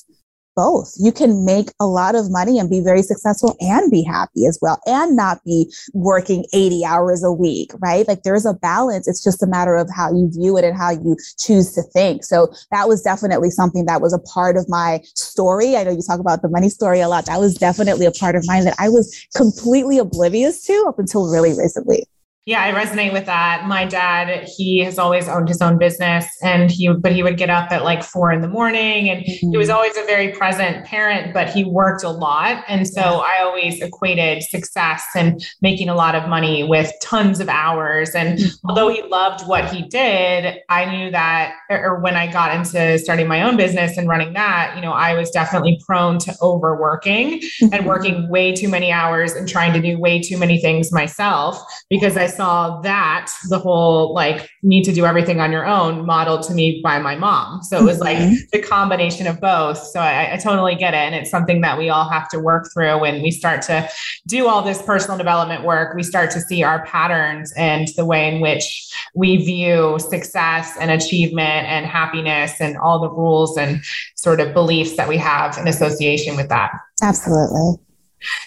both. 0.60 0.92
You 0.98 1.10
can 1.10 1.46
make 1.46 1.70
a 1.80 1.86
lot 1.86 2.14
of 2.14 2.30
money 2.30 2.58
and 2.58 2.68
be 2.68 2.82
very 2.82 3.00
successful 3.00 3.56
and 3.60 3.90
be 3.90 4.02
happy 4.02 4.44
as 4.44 4.58
well 4.60 4.78
and 4.84 5.16
not 5.16 5.42
be 5.42 5.72
working 5.94 6.44
80 6.52 6.84
hours 6.84 7.24
a 7.24 7.32
week, 7.32 7.70
right? 7.78 8.06
Like 8.06 8.24
there's 8.24 8.44
a 8.44 8.52
balance. 8.52 9.08
It's 9.08 9.24
just 9.24 9.42
a 9.42 9.46
matter 9.46 9.74
of 9.74 9.88
how 9.88 10.12
you 10.12 10.30
view 10.30 10.58
it 10.58 10.64
and 10.64 10.76
how 10.76 10.90
you 10.90 11.16
choose 11.38 11.72
to 11.72 11.82
think. 11.82 12.24
So 12.24 12.52
that 12.72 12.88
was 12.88 13.00
definitely 13.00 13.50
something 13.50 13.86
that 13.86 14.02
was 14.02 14.12
a 14.12 14.18
part 14.18 14.58
of 14.58 14.68
my 14.68 15.00
story. 15.14 15.78
I 15.78 15.84
know 15.84 15.92
you 15.92 16.02
talk 16.06 16.20
about 16.20 16.42
the 16.42 16.50
money 16.50 16.68
story 16.68 17.00
a 17.00 17.08
lot. 17.08 17.24
That 17.24 17.40
was 17.40 17.54
definitely 17.54 18.04
a 18.04 18.12
part 18.12 18.36
of 18.36 18.46
mine 18.46 18.66
that 18.66 18.76
I 18.78 18.90
was 18.90 19.26
completely 19.34 19.96
oblivious 19.96 20.62
to 20.66 20.84
up 20.88 20.98
until 20.98 21.32
really 21.32 21.54
recently. 21.56 22.04
Yeah, 22.46 22.64
I 22.64 22.72
resonate 22.72 23.12
with 23.12 23.26
that. 23.26 23.66
My 23.66 23.84
dad, 23.84 24.48
he 24.56 24.78
has 24.78 24.98
always 24.98 25.28
owned 25.28 25.46
his 25.46 25.60
own 25.60 25.76
business 25.76 26.26
and 26.42 26.70
he 26.70 26.88
but 26.88 27.12
he 27.12 27.22
would 27.22 27.36
get 27.36 27.50
up 27.50 27.70
at 27.70 27.84
like 27.84 28.02
four 28.02 28.32
in 28.32 28.40
the 28.40 28.48
morning 28.48 29.10
and 29.10 29.20
mm-hmm. 29.20 29.50
he 29.50 29.56
was 29.58 29.68
mm-hmm. 29.68 29.76
always 29.76 29.94
a 29.98 30.04
very 30.04 30.32
present 30.32 30.86
parent, 30.86 31.34
but 31.34 31.50
he 31.50 31.64
worked 31.64 32.02
a 32.02 32.08
lot. 32.08 32.64
And 32.66 32.88
so 32.88 33.02
I 33.02 33.42
always 33.42 33.82
equated 33.82 34.42
success 34.42 35.04
and 35.14 35.44
making 35.60 35.90
a 35.90 35.94
lot 35.94 36.14
of 36.14 36.30
money 36.30 36.64
with 36.64 36.90
tons 37.02 37.40
of 37.40 37.50
hours. 37.50 38.14
And 38.14 38.38
mm-hmm. 38.38 38.68
although 38.70 38.88
he 38.88 39.02
loved 39.02 39.46
what 39.46 39.70
he 39.70 39.82
did, 39.82 40.60
I 40.70 40.86
knew 40.86 41.10
that 41.10 41.56
or 41.68 42.00
when 42.00 42.16
I 42.16 42.26
got 42.26 42.54
into 42.54 42.98
starting 42.98 43.28
my 43.28 43.42
own 43.42 43.58
business 43.58 43.98
and 43.98 44.08
running 44.08 44.32
that, 44.32 44.72
you 44.76 44.80
know, 44.80 44.92
I 44.92 45.12
was 45.12 45.30
definitely 45.30 45.78
prone 45.86 46.18
to 46.20 46.34
overworking 46.40 47.40
mm-hmm. 47.40 47.74
and 47.74 47.84
working 47.84 48.30
way 48.30 48.54
too 48.54 48.68
many 48.68 48.90
hours 48.90 49.32
and 49.32 49.46
trying 49.46 49.74
to 49.74 49.80
do 49.82 49.98
way 49.98 50.22
too 50.22 50.38
many 50.38 50.58
things 50.58 50.90
myself 50.90 51.62
because 51.90 52.16
I 52.16 52.29
saw 52.30 52.80
that 52.80 53.30
the 53.48 53.58
whole 53.58 54.14
like 54.14 54.48
need 54.62 54.84
to 54.84 54.92
do 54.92 55.04
everything 55.04 55.40
on 55.40 55.52
your 55.52 55.66
own 55.66 56.06
modeled 56.06 56.42
to 56.44 56.54
me 56.54 56.80
by 56.82 56.98
my 56.98 57.16
mom. 57.16 57.62
So 57.62 57.78
it 57.78 57.84
was 57.84 58.00
like 58.00 58.18
mm-hmm. 58.18 58.34
the 58.52 58.60
combination 58.60 59.26
of 59.26 59.40
both. 59.40 59.78
So 59.78 60.00
I, 60.00 60.34
I 60.34 60.36
totally 60.36 60.74
get 60.74 60.94
it. 60.94 60.98
And 60.98 61.14
it's 61.14 61.30
something 61.30 61.60
that 61.60 61.78
we 61.78 61.88
all 61.88 62.08
have 62.08 62.28
to 62.30 62.40
work 62.40 62.68
through 62.72 63.00
when 63.00 63.22
we 63.22 63.30
start 63.30 63.62
to 63.62 63.88
do 64.26 64.46
all 64.46 64.62
this 64.62 64.80
personal 64.82 65.18
development 65.18 65.64
work. 65.64 65.94
We 65.94 66.02
start 66.02 66.30
to 66.32 66.40
see 66.40 66.62
our 66.62 66.84
patterns 66.86 67.52
and 67.56 67.88
the 67.96 68.04
way 68.04 68.34
in 68.34 68.40
which 68.40 68.90
we 69.14 69.36
view 69.38 69.98
success 69.98 70.76
and 70.80 70.90
achievement 70.90 71.66
and 71.66 71.86
happiness 71.86 72.60
and 72.60 72.76
all 72.78 73.00
the 73.00 73.10
rules 73.10 73.56
and 73.56 73.82
sort 74.16 74.40
of 74.40 74.54
beliefs 74.54 74.96
that 74.96 75.08
we 75.08 75.16
have 75.16 75.58
in 75.58 75.68
association 75.68 76.36
with 76.36 76.48
that. 76.48 76.70
Absolutely. 77.02 77.76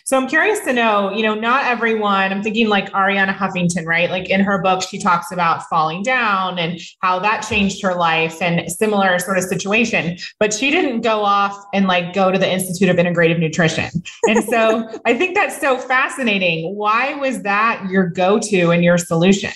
So 0.06 0.18
I'm 0.18 0.28
curious 0.28 0.60
to 0.62 0.74
know, 0.74 1.12
you 1.12 1.24
know, 1.24 1.34
not 1.34 1.66
everyone, 1.66 2.32
I'm 2.32 2.44
thinking 2.44 2.68
like 2.68 2.92
Arianna 2.92 3.36
Huffington, 3.36 3.86
right? 3.86 4.10
Like 4.10 4.30
in 4.30 4.42
her 4.42 4.62
book, 4.62 4.82
she 4.82 5.00
talks 5.00 5.32
about 5.32 5.64
falling 5.70 6.04
down 6.04 6.60
and 6.60 6.80
how 7.02 7.20
that 7.20 7.42
changed 7.42 7.82
her 7.82 7.96
life 7.96 8.42
and 8.42 8.72
similar 8.72 9.18
sort 9.20 9.38
of 9.38 9.44
situation. 9.44 10.18
But 10.40 10.54
she 10.54 10.72
didn't 10.72 11.02
go 11.02 11.24
off 11.24 11.58
and 11.74 11.88
like 11.88 12.14
go 12.14 12.32
to 12.32 12.38
the 12.38 12.50
Institute 12.50 12.90
of 12.90 12.98
Integrative 12.98 13.40
Nutrition. 13.40 13.90
And 14.28 14.44
so 14.44 14.90
I 15.06 15.18
think 15.18 15.36
that's 15.36 15.60
so 15.60 15.78
fascinating. 15.78 16.76
Why 16.76 17.16
was 17.16 17.42
that 17.44 17.86
your 17.90 18.08
go 18.08 18.40
to 18.40 18.72
and 18.72 18.84
your 18.84 18.98
solution? 18.98 19.52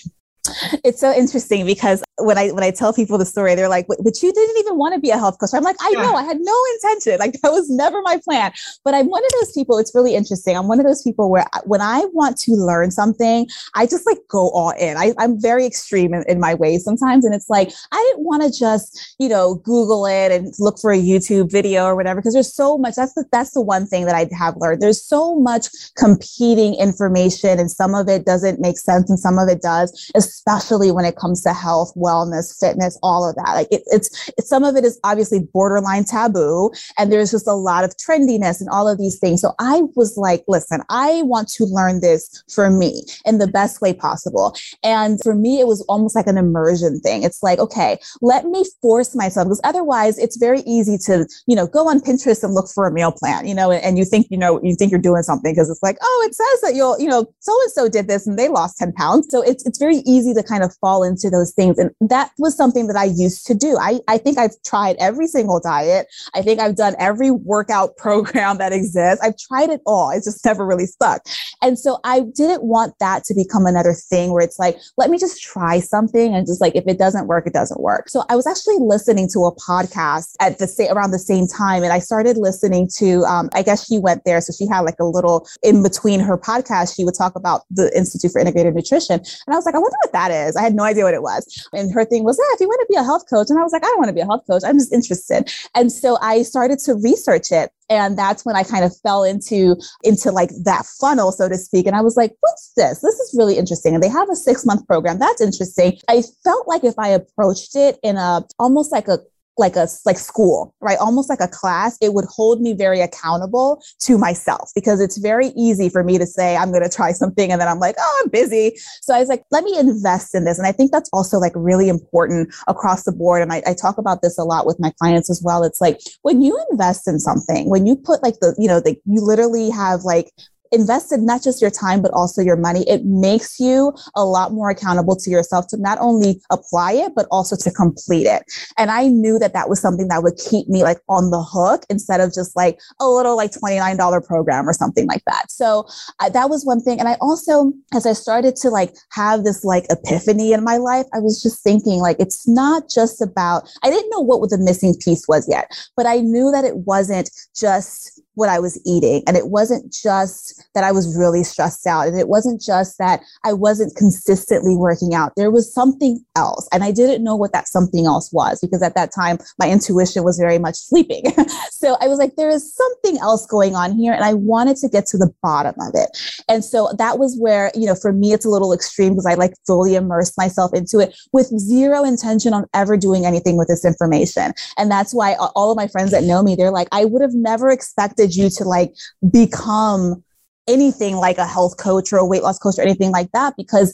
It's 0.84 1.00
so 1.00 1.14
interesting 1.14 1.66
because 1.66 2.04
when 2.20 2.38
I 2.38 2.50
when 2.50 2.64
I 2.64 2.72
tell 2.72 2.94
people 2.94 3.18
the 3.18 3.26
story, 3.26 3.56
they're 3.56 3.70
like, 3.70 3.88
"But 3.88 4.22
you 4.22 4.34
didn't 4.34 4.58
even 4.58 4.78
want 4.78 4.96
to 4.96 5.00
be 5.00 5.10
a 5.10 5.18
health 5.18 5.38
coach." 5.40 5.50
I'm 5.54 5.64
like, 5.64 5.76
"I 5.80 5.92
know, 5.92 6.16
I 6.16 6.24
had 6.24 6.38
no 6.40 6.58
intention. 6.76 7.18
Like 7.20 7.34
that 7.42 7.52
was 7.52 7.70
never 7.70 8.02
my 8.02 8.20
plan." 8.24 8.52
But 8.84 8.94
I'm 8.94 9.08
one 9.08 9.24
of 9.24 9.32
those 9.40 9.52
people. 9.52 9.78
It's 9.78 9.94
really 9.94 10.16
interesting. 10.16 10.58
I'm 10.58 10.68
one 10.68 10.80
of 10.80 10.86
those 10.86 11.04
people 11.04 11.30
where 11.30 11.46
when 11.66 11.82
I 11.82 12.06
want 12.14 12.38
to 12.40 12.54
learn 12.54 12.92
something, 12.92 13.48
I 13.76 13.86
just 13.86 14.06
like 14.06 14.20
go 14.30 14.50
all 14.50 14.72
in. 14.72 14.98
I, 14.98 15.14
am 15.20 15.40
very 15.40 15.66
extreme 15.66 16.14
in, 16.14 16.24
in 16.28 16.40
my 16.40 16.54
ways 16.54 16.84
sometimes, 16.84 17.26
and 17.26 17.36
it's 17.36 17.50
like 17.50 17.72
I 17.92 18.12
didn't 18.12 18.26
want 18.26 18.44
to 18.44 18.58
just 18.58 19.16
you 19.20 19.30
know 19.30 19.56
Google 19.56 20.06
it 20.06 20.32
and 20.32 20.54
look 20.60 20.80
for 20.80 20.92
a 20.92 21.00
YouTube 21.00 21.52
video 21.52 21.86
or 21.86 21.96
whatever 21.96 22.20
because 22.20 22.34
there's 22.34 22.54
so 22.54 22.78
much. 22.78 22.96
That's 22.96 23.14
the 23.14 23.26
that's 23.32 23.52
the 23.52 23.62
one 23.62 23.86
thing 23.86 24.06
that 24.06 24.16
I 24.16 24.28
have 24.36 24.56
learned. 24.58 24.82
There's 24.82 25.04
so 25.04 25.36
much 25.40 25.68
competing 25.96 26.76
information, 26.76 27.60
and 27.60 27.70
some 27.70 27.94
of 27.94 28.10
it 28.10 28.26
doesn't 28.26 28.60
make 28.60 28.78
sense, 28.78 29.10
and 29.10 29.20
some 29.20 29.38
of 29.38 29.50
it 29.50 29.62
does, 29.62 30.12
especially 30.38 30.92
when 30.92 31.06
it 31.06 31.16
comes 31.16 31.42
to 31.44 31.54
health 31.54 31.92
wellness, 31.96 32.58
fitness, 32.60 32.98
all 33.02 33.28
of 33.28 33.36
that. 33.36 33.54
Like 33.54 33.68
it, 33.72 33.82
it's, 33.88 34.30
it's 34.38 34.48
some 34.48 34.64
of 34.64 34.76
it 34.76 34.86
is 34.86 35.00
obviously 35.04 35.40
borderline 35.54 36.04
taboo, 36.04 36.72
and 36.98 37.12
there's 37.12 37.32
just 37.32 37.48
a 37.48 37.54
lot 37.54 37.84
of 37.84 37.96
trendiness 37.98 38.60
and 38.60 38.70
all 38.70 38.88
of 38.88 38.98
these 38.98 39.20
things. 39.20 39.42
So 39.42 39.54
I 39.60 39.82
was 39.96 40.18
like, 40.18 40.44
listen, 40.48 40.82
I 40.90 41.24
want 41.24 41.50
to 41.50 41.66
learn 41.66 42.02
this 42.02 42.44
for 42.54 42.70
me 42.70 43.04
in 43.26 43.40
the 43.40 43.48
best 43.48 43.82
way 43.82 43.94
possible. 43.94 44.56
And 44.84 45.20
for 45.24 45.34
me, 45.34 45.60
it 45.60 45.68
was 45.68 45.82
almost 45.90 46.16
like 46.16 46.28
an 46.28 46.38
immersion 46.38 47.00
thing. 47.00 47.24
It's 47.24 47.42
like, 47.42 47.60
okay, 47.60 47.98
let 48.22 48.46
me 48.46 48.64
force 48.82 49.16
myself 49.16 49.48
because 49.48 49.62
otherwise 49.64 50.18
it's 50.18 50.38
very 50.38 50.60
easy 50.62 50.98
to, 51.06 51.28
you 51.48 51.56
know, 51.56 51.68
go 51.68 51.88
on 51.90 52.00
Pinterest 52.00 52.44
and 52.44 52.54
look 52.54 52.70
for 52.70 52.88
a 52.88 52.92
meal 52.92 53.12
plan, 53.12 53.48
you 53.48 53.56
know, 53.56 53.72
and, 53.72 53.84
and 53.84 53.98
you 53.98 54.06
think, 54.06 54.28
you 54.30 54.38
know, 54.38 54.62
you 54.64 54.76
think 54.76 54.92
you're 54.92 55.02
doing 55.02 55.24
something 55.24 55.52
because 55.52 55.70
it's 55.70 55.84
like, 55.84 55.98
oh, 56.02 56.28
it 56.28 56.36
says 56.36 56.62
that 56.62 56.76
you'll, 56.76 57.00
you 57.00 57.08
know, 57.08 57.26
so 57.40 57.58
and 57.64 57.72
so 57.72 57.90
did 57.90 58.08
this 58.08 58.28
and 58.28 58.38
they 58.38 58.48
lost 58.50 58.78
10 58.78 58.94
pounds. 58.94 59.28
So 59.30 59.42
it's, 59.42 59.66
it's 59.66 59.80
very 59.80 59.98
easy 60.06 60.27
to 60.34 60.44
kind 60.44 60.64
of 60.64 60.76
fall 60.76 61.04
into 61.04 61.30
those 61.30 61.54
things. 61.54 61.78
And 61.78 61.92
that 62.02 62.32
was 62.38 62.56
something 62.56 62.88
that 62.88 62.96
I 62.96 63.06
used 63.06 63.46
to 63.48 63.56
do. 63.56 63.78
I, 63.80 64.00
I 64.08 64.18
think 64.18 64.38
I've 64.38 64.56
tried 64.66 64.96
every 65.00 65.28
single 65.28 65.60
diet. 65.60 66.08
I 66.36 66.42
think 66.42 66.60
I've 66.60 66.76
done 66.76 66.96
every 67.00 67.32
workout 67.32 67.98
program 67.98 68.58
that 68.58 68.74
exists. 68.74 69.24
I've 69.24 69.38
tried 69.38 69.70
it 69.70 69.82
all. 69.86 70.12
It's 70.12 70.26
just 70.26 70.46
never 70.46 70.66
really 70.66 70.86
stuck. 70.86 71.22
And 71.62 71.78
so 71.78 72.00
I 72.04 72.22
didn't 72.36 72.64
want 72.64 72.94
that 73.00 73.24
to 73.26 73.34
become 73.34 73.66
another 73.66 73.94
thing 73.94 74.32
where 74.32 74.44
it's 74.44 74.60
like, 74.60 74.78
let 74.98 75.10
me 75.10 75.18
just 75.18 75.42
try 75.42 75.80
something 75.80 76.34
and 76.34 76.46
just 76.46 76.62
like, 76.62 76.76
if 76.76 76.86
it 76.88 76.98
doesn't 76.98 77.28
work, 77.28 77.48
it 77.48 77.54
doesn't 77.54 77.82
work. 77.82 78.10
So 78.10 78.24
I 78.30 78.36
was 78.36 78.48
actually 78.48 78.78
listening 78.80 79.28
to 79.34 79.46
a 79.46 79.56
podcast 79.56 80.36
at 80.40 80.60
the 80.60 80.68
same, 80.68 80.92
around 80.92 81.12
the 81.12 81.20
same 81.20 81.48
time. 81.48 81.84
And 81.84 81.92
I 81.92 82.00
started 82.00 82.38
listening 82.38 82.90
to, 82.98 83.24
um, 83.26 83.50
I 83.54 83.64
guess 83.64 83.88
she 83.88 84.00
went 84.00 84.24
there. 84.26 84.42
So 84.42 84.54
she 84.58 84.68
had 84.68 84.82
like 84.82 85.00
a 85.00 85.06
little 85.06 85.48
in 85.64 85.84
between 85.84 86.20
her 86.20 86.38
podcast, 86.38 86.96
she 86.96 87.04
would 87.04 87.16
talk 87.16 87.36
about 87.36 87.64
the 87.70 87.96
Institute 87.98 88.32
for 88.32 88.40
Integrated 88.40 88.76
Nutrition. 88.76 89.20
And 89.20 89.54
I 89.54 89.56
was 89.56 89.66
like, 89.66 89.76
I 89.76 89.80
wonder 89.80 89.98
what 90.04 90.14
that 90.18 90.32
is. 90.32 90.56
I 90.56 90.64
had 90.64 90.74
no 90.74 90.84
idea 90.84 91.04
what 91.04 91.14
it 91.14 91.22
was. 91.22 91.70
And 91.74 91.94
her 91.94 92.04
thing 92.04 92.24
was, 92.24 92.40
yeah, 92.40 92.56
if 92.56 92.60
you 92.60 92.68
want 92.68 92.82
to 92.82 92.88
be 92.90 93.00
a 93.00 93.04
health 93.04 93.26
coach. 93.30 93.50
And 93.50 93.60
I 93.60 93.64
was 93.64 93.72
like, 93.72 93.84
I 93.84 93.88
don't 93.88 94.00
want 94.00 94.10
to 94.10 94.14
be 94.14 94.22
a 94.22 94.26
health 94.26 94.46
coach. 94.50 94.64
I'm 94.66 94.78
just 94.78 94.92
interested. 94.92 95.52
And 95.76 95.92
so 95.92 96.18
I 96.22 96.42
started 96.42 96.80
to 96.80 96.96
research 96.96 97.52
it. 97.52 97.70
And 97.90 98.18
that's 98.18 98.44
when 98.44 98.56
I 98.56 98.64
kind 98.64 98.84
of 98.84 98.92
fell 98.98 99.24
into, 99.24 99.76
into 100.04 100.32
like 100.32 100.50
that 100.64 100.86
funnel, 101.00 101.32
so 101.32 101.48
to 101.48 101.58
speak. 101.58 101.86
And 101.86 101.96
I 101.96 102.02
was 102.02 102.18
like, 102.18 102.36
what's 102.42 102.74
this? 102.76 103.00
This 103.00 103.16
is 103.16 103.36
really 103.38 103.58
interesting. 103.58 103.94
And 103.94 104.04
they 104.04 104.10
have 104.10 104.30
a 104.30 104.36
six 104.36 104.66
month 104.66 104.86
program. 104.88 105.20
That's 105.20 105.40
interesting. 105.40 105.98
I 106.10 106.24
felt 106.44 106.68
like 106.68 106.84
if 106.84 106.96
I 106.98 107.10
approached 107.10 107.76
it 107.76 108.00
in 108.04 108.18
a 108.18 108.42
almost 108.60 108.92
like 108.92 109.08
a 109.08 109.20
like 109.58 109.76
a 109.76 109.88
like 110.06 110.18
school, 110.18 110.74
right? 110.82 110.98
Almost 110.98 111.30
like 111.30 111.42
a 111.42 111.48
class, 111.48 111.98
it 112.02 112.14
would 112.14 112.26
hold 112.26 112.62
me 112.62 112.74
very 112.74 113.02
accountable 113.02 113.82
to 114.02 114.18
myself 114.18 114.72
because 114.76 115.02
it's 115.02 115.18
very 115.18 115.48
easy 115.58 115.90
for 115.90 116.04
me 116.04 116.18
to 116.18 116.26
say 116.26 116.56
I'm 116.56 116.72
going 116.72 116.84
to 116.84 116.90
try 116.90 117.12
something 117.12 117.52
and 117.52 117.60
then 117.60 117.68
I'm 117.68 117.80
like, 117.80 117.96
"Oh, 118.00 118.22
I'm 118.24 118.30
busy." 118.30 118.78
So 119.02 119.14
I 119.16 119.20
was 119.20 119.30
like, 119.30 119.44
"Let 119.52 119.64
me 119.64 119.78
invest 119.78 120.36
in 120.36 120.46
this." 120.46 120.58
And 120.58 120.68
I 120.68 120.72
think 120.72 120.92
that's 120.92 121.10
also 121.14 121.38
like 121.38 121.54
really 121.56 121.90
important 121.90 122.54
across 122.68 123.04
the 123.04 123.12
board 123.12 123.42
and 123.42 123.52
I, 123.52 123.62
I 123.66 123.74
talk 123.74 123.98
about 123.98 124.22
this 124.22 124.38
a 124.38 124.44
lot 124.44 124.66
with 124.66 124.80
my 124.80 124.92
clients 125.00 125.30
as 125.30 125.42
well. 125.44 125.64
It's 125.64 125.82
like 125.82 126.00
when 126.22 126.42
you 126.42 126.60
invest 126.72 127.08
in 127.08 127.20
something, 127.20 127.70
when 127.70 127.86
you 127.86 127.96
put 127.96 128.24
like 128.24 128.36
the, 128.42 128.56
you 128.58 128.68
know, 128.68 128.80
the, 128.80 128.96
you 129.06 129.22
literally 129.22 129.70
have 129.70 130.02
like 130.04 130.32
invested 130.72 131.22
not 131.22 131.44
just 131.44 131.62
your 131.62 131.72
time, 131.72 132.02
but 132.02 132.12
also 132.12 132.42
your 132.42 132.56
money, 132.56 132.88
it 132.90 133.06
makes 133.06 133.60
you 133.60 133.94
a 134.16 134.24
lot 134.24 134.52
more 134.52 134.70
accountable 134.70 135.16
to 135.16 135.30
yourself 135.30 135.68
to 135.68 135.78
not 135.78 135.98
only 136.00 136.42
apply 136.50 136.94
it, 136.94 137.14
but 137.16 137.28
also 137.32 137.56
to 137.56 137.72
complete 137.72 138.28
it. 138.28 138.44
And 138.78 138.92
I 138.92 139.08
knew 139.08 139.40
that 139.40 139.54
that 139.54 139.70
was 139.70 139.80
something 139.80 140.08
that 140.10 140.24
would 140.24 140.38
keep 140.38 140.68
me 140.68 140.84
like 140.84 141.00
on 141.10 141.32
the 141.32 141.42
hook 141.42 141.84
instead 141.90 142.22
of 142.22 142.34
just 142.34 142.56
like 142.56 142.80
a 143.00 143.08
little 143.08 143.36
like 143.36 143.52
$29 143.52 144.26
program 144.26 144.68
or 144.68 144.74
something 144.74 145.08
like 145.08 145.24
that. 145.26 145.52
So 145.52 145.88
uh, 146.20 146.30
that 146.30 146.50
was 146.50 146.66
one 146.66 146.82
thing. 146.82 147.00
And 147.00 147.08
I 147.08 147.18
also, 147.22 147.74
as 147.94 148.06
I 148.06 148.14
started 148.14 148.56
to 148.58 148.70
like 148.70 148.96
have 149.12 149.44
this 149.44 149.64
like 149.64 149.86
epiphany 149.90 150.54
in 150.54 150.64
my 150.64 150.78
life, 150.78 151.06
I 151.14 151.20
was 151.20 151.42
just 151.42 151.64
thinking 151.64 152.00
like, 152.00 152.18
it's 152.20 152.48
not 152.48 152.90
just 152.90 153.22
about, 153.22 153.70
I 153.84 153.90
didn't 153.90 154.10
know 154.12 154.22
what 154.22 154.48
the 154.50 154.58
missing 154.58 154.96
piece 155.04 155.28
was 155.28 155.48
yet, 155.50 155.72
but 155.96 156.06
I 156.06 156.20
knew 156.20 156.52
that 156.52 156.64
it 156.64 156.78
wasn't 156.78 157.30
just 157.56 158.17
what 158.38 158.50
I 158.50 158.60
was 158.60 158.80
eating. 158.86 159.24
And 159.26 159.36
it 159.36 159.48
wasn't 159.48 159.92
just 159.92 160.64
that 160.76 160.84
I 160.84 160.92
was 160.92 161.18
really 161.18 161.44
stressed 161.44 161.88
out. 161.88 162.08
And 162.08 162.20
it 162.20 162.28
wasn't 162.28 162.62
just 162.62 163.00
that 163.00 163.22
I 163.44 163.52
wasn't 163.52 163.96
consistently 163.96 164.78
working 164.78 165.16
out. 165.16 165.34
There 165.36 165.50
was 165.50 165.74
something 165.74 166.24
else. 166.36 166.70
And 166.72 166.84
I 166.84 166.92
didn't 166.92 167.24
know 167.24 167.36
what 167.36 167.52
that 167.54 167.68
something 167.68 168.06
else 168.06 168.32
was 168.32 168.62
because 168.62 168.84
at 168.84 168.94
that 168.94 169.12
time, 169.12 169.40
my 169.58 169.68
intuition 169.68 170.24
was 170.24 170.38
very 170.38 170.60
much 170.60 170.76
sleeping. 170.76 171.24
so 171.72 171.98
I 172.00 172.08
was 172.08 172.20
like, 172.20 172.36
there 172.36 172.52
is 172.52 172.76
something 172.76 173.18
else 173.18 173.48
going 173.48 173.76
on 173.76 173.94
here. 173.94 174.14
And 174.14 174.24
I 174.24 174.36
wanted 174.36 174.78
to 174.78 174.88
get 174.88 175.08
to 175.08 175.18
the 175.18 175.34
bottom 175.42 175.74
of 175.82 175.94
it. 175.96 176.10
And 176.48 176.64
so 176.64 176.94
that 177.00 177.18
was 177.18 177.36
where, 177.40 177.72
you 177.74 177.88
know, 177.88 177.96
for 177.96 178.14
me, 178.14 178.34
it's 178.34 178.46
a 178.46 178.50
little 178.50 178.72
extreme 178.72 179.14
because 179.14 179.26
I 179.26 179.34
like 179.34 179.56
fully 179.66 179.96
immersed 179.96 180.38
myself 180.38 180.76
into 180.76 181.00
it 181.00 181.18
with 181.34 181.48
zero 181.60 182.04
intention 182.04 182.54
on 182.54 182.68
ever 182.76 182.98
doing 182.98 183.26
anything 183.26 183.58
with 183.58 183.68
this 183.68 183.84
information. 183.84 184.54
And 184.78 184.92
that's 184.92 185.12
why 185.12 185.34
all 185.56 185.72
of 185.72 185.76
my 185.76 185.88
friends 185.88 186.12
that 186.12 186.24
know 186.24 186.44
me, 186.44 186.54
they're 186.54 186.70
like, 186.70 186.88
I 186.92 187.06
would 187.06 187.24
have 187.24 187.34
never 187.34 187.72
expected 187.72 188.27
you 188.36 188.50
to 188.50 188.64
like 188.64 188.94
become 189.32 190.24
anything 190.68 191.16
like 191.16 191.38
a 191.38 191.46
health 191.46 191.78
coach 191.78 192.12
or 192.12 192.18
a 192.18 192.26
weight 192.26 192.44
loss 192.44 192.60
coach 192.60 192.76
or 192.78 192.82
anything 192.82 193.12
like 193.12 193.32
that 193.32 193.56
because 193.58 193.94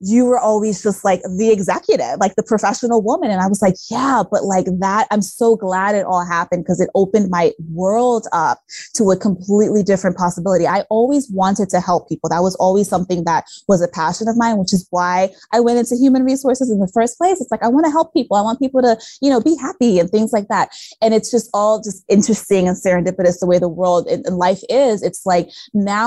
you 0.00 0.24
were 0.24 0.38
always 0.38 0.82
just 0.82 1.04
like 1.04 1.20
the 1.38 1.50
executive, 1.50 2.18
like 2.18 2.34
the 2.36 2.42
professional 2.42 3.02
woman. 3.02 3.30
And 3.30 3.40
I 3.40 3.46
was 3.46 3.62
like, 3.62 3.74
yeah, 3.90 4.22
but 4.30 4.44
like 4.44 4.66
that, 4.80 5.06
I'm 5.10 5.22
so 5.22 5.56
glad 5.56 5.94
it 5.94 6.04
all 6.04 6.24
happened 6.24 6.64
because 6.64 6.80
it 6.80 6.90
opened 6.94 7.30
my 7.30 7.52
world 7.72 8.26
up 8.32 8.60
to 8.94 9.10
a 9.10 9.16
completely 9.16 9.82
different 9.82 10.16
possibility. 10.16 10.66
I 10.66 10.82
always 10.90 11.30
wanted 11.30 11.68
to 11.70 11.80
help 11.80 12.08
people. 12.08 12.28
That 12.28 12.42
was 12.42 12.54
always 12.56 12.88
something 12.88 13.24
that 13.24 13.44
was 13.68 13.82
a 13.82 13.88
passion 13.88 14.28
of 14.28 14.36
mine, 14.36 14.58
which 14.58 14.72
is 14.72 14.86
why 14.90 15.30
I 15.52 15.60
went 15.60 15.78
into 15.78 15.96
human 15.96 16.24
resources 16.24 16.70
in 16.70 16.80
the 16.80 16.88
first 16.88 17.18
place. 17.18 17.40
It's 17.40 17.50
like, 17.50 17.62
I 17.62 17.68
want 17.68 17.86
to 17.86 17.92
help 17.92 18.12
people. 18.12 18.36
I 18.36 18.42
want 18.42 18.58
people 18.58 18.82
to, 18.82 18.98
you 19.22 19.30
know, 19.30 19.40
be 19.40 19.56
happy 19.56 19.98
and 19.98 20.10
things 20.10 20.32
like 20.32 20.48
that. 20.48 20.70
And 21.00 21.14
it's 21.14 21.30
just 21.30 21.50
all 21.54 21.82
just 21.82 22.04
interesting 22.08 22.68
and 22.68 22.76
serendipitous 22.76 23.40
the 23.40 23.46
way 23.46 23.58
the 23.58 23.68
world 23.68 24.06
and 24.06 24.24
life 24.36 24.60
is. 24.68 25.02
It's 25.02 25.24
like 25.24 25.50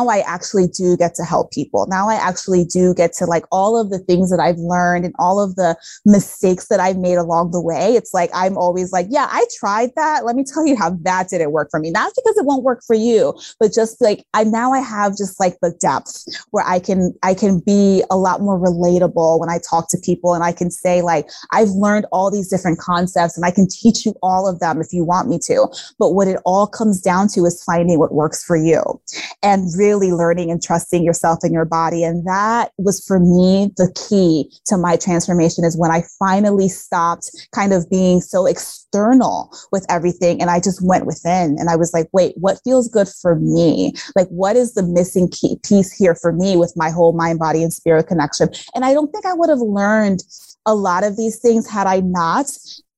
I 0.09 0.19
actually 0.19 0.67
do 0.67 0.97
get 0.97 1.15
to 1.15 1.23
help 1.23 1.51
people. 1.51 1.85
Now 1.87 2.09
I 2.09 2.15
actually 2.15 2.65
do 2.65 2.93
get 2.93 3.13
to 3.13 3.25
like 3.25 3.45
all 3.51 3.79
of 3.79 3.89
the 3.89 3.99
things 3.99 4.29
that 4.31 4.39
I've 4.39 4.57
learned 4.57 5.05
and 5.05 5.13
all 5.19 5.41
of 5.41 5.55
the 5.55 5.77
mistakes 6.05 6.67
that 6.67 6.79
I've 6.79 6.97
made 6.97 7.15
along 7.15 7.51
the 7.51 7.61
way. 7.61 7.95
It's 7.95 8.13
like 8.13 8.29
I'm 8.33 8.57
always 8.57 8.91
like, 8.91 9.07
yeah, 9.09 9.27
I 9.29 9.45
tried 9.59 9.91
that. 9.95 10.25
Let 10.25 10.35
me 10.35 10.43
tell 10.43 10.65
you 10.65 10.75
how 10.75 10.91
that 11.01 11.29
didn't 11.29 11.51
work 11.51 11.69
for 11.71 11.79
me. 11.79 11.91
Not 11.91 12.13
because 12.15 12.37
it 12.37 12.45
won't 12.45 12.63
work 12.63 12.81
for 12.85 12.95
you, 12.95 13.33
but 13.59 13.73
just 13.73 14.01
like 14.01 14.25
I 14.33 14.43
now 14.43 14.73
I 14.73 14.79
have 14.79 15.17
just 15.17 15.39
like 15.39 15.57
the 15.61 15.71
depth 15.79 16.25
where 16.51 16.65
I 16.65 16.79
can 16.79 17.13
I 17.23 17.33
can 17.33 17.59
be 17.59 18.03
a 18.09 18.17
lot 18.17 18.41
more 18.41 18.59
relatable 18.59 19.39
when 19.39 19.49
I 19.49 19.59
talk 19.59 19.89
to 19.89 19.97
people 19.97 20.33
and 20.33 20.43
I 20.43 20.51
can 20.51 20.71
say 20.71 21.01
like 21.01 21.27
I've 21.51 21.69
learned 21.69 22.05
all 22.11 22.31
these 22.31 22.49
different 22.49 22.79
concepts 22.79 23.37
and 23.37 23.45
I 23.45 23.51
can 23.51 23.67
teach 23.67 24.05
you 24.05 24.13
all 24.21 24.47
of 24.47 24.59
them 24.59 24.81
if 24.81 24.93
you 24.93 25.03
want 25.03 25.27
me 25.27 25.39
to. 25.45 25.67
But 25.99 26.11
what 26.11 26.27
it 26.27 26.39
all 26.45 26.67
comes 26.67 27.01
down 27.01 27.27
to 27.29 27.45
is 27.45 27.63
finding 27.63 27.99
what 27.99 28.13
works 28.13 28.43
for 28.43 28.55
you 28.55 29.01
and 29.43 29.67
really 29.77 29.96
really 29.97 30.11
learning 30.11 30.51
and 30.51 30.61
trusting 30.61 31.03
yourself 31.03 31.39
and 31.43 31.53
your 31.53 31.65
body. 31.65 32.03
And 32.03 32.25
that 32.27 32.71
was 32.77 33.03
for 33.05 33.19
me 33.19 33.71
the 33.77 33.91
key 34.09 34.51
to 34.65 34.77
my 34.77 34.95
transformation 34.95 35.63
is 35.63 35.77
when 35.77 35.91
I 35.91 36.03
finally 36.19 36.69
stopped 36.69 37.29
kind 37.53 37.73
of 37.73 37.89
being 37.89 38.21
so 38.21 38.45
external 38.45 39.51
with 39.71 39.85
everything. 39.89 40.41
And 40.41 40.49
I 40.49 40.59
just 40.59 40.85
went 40.85 41.05
within 41.05 41.57
and 41.59 41.69
I 41.69 41.75
was 41.75 41.93
like, 41.93 42.07
wait, 42.13 42.33
what 42.37 42.59
feels 42.63 42.87
good 42.87 43.07
for 43.07 43.35
me? 43.35 43.93
Like, 44.15 44.27
what 44.27 44.55
is 44.55 44.73
the 44.73 44.83
missing 44.83 45.29
key 45.29 45.59
piece 45.63 45.91
here 45.91 46.15
for 46.15 46.31
me 46.31 46.57
with 46.57 46.73
my 46.75 46.89
whole 46.89 47.13
mind, 47.13 47.39
body, 47.39 47.63
and 47.63 47.73
spirit 47.73 48.07
connection? 48.07 48.49
And 48.75 48.85
I 48.85 48.93
don't 48.93 49.11
think 49.11 49.25
I 49.25 49.33
would 49.33 49.49
have 49.49 49.59
learned 49.59 50.23
a 50.65 50.75
lot 50.75 51.03
of 51.03 51.15
these 51.15 51.39
things 51.39 51.67
had 51.67 51.87
I 51.87 52.01
not 52.01 52.51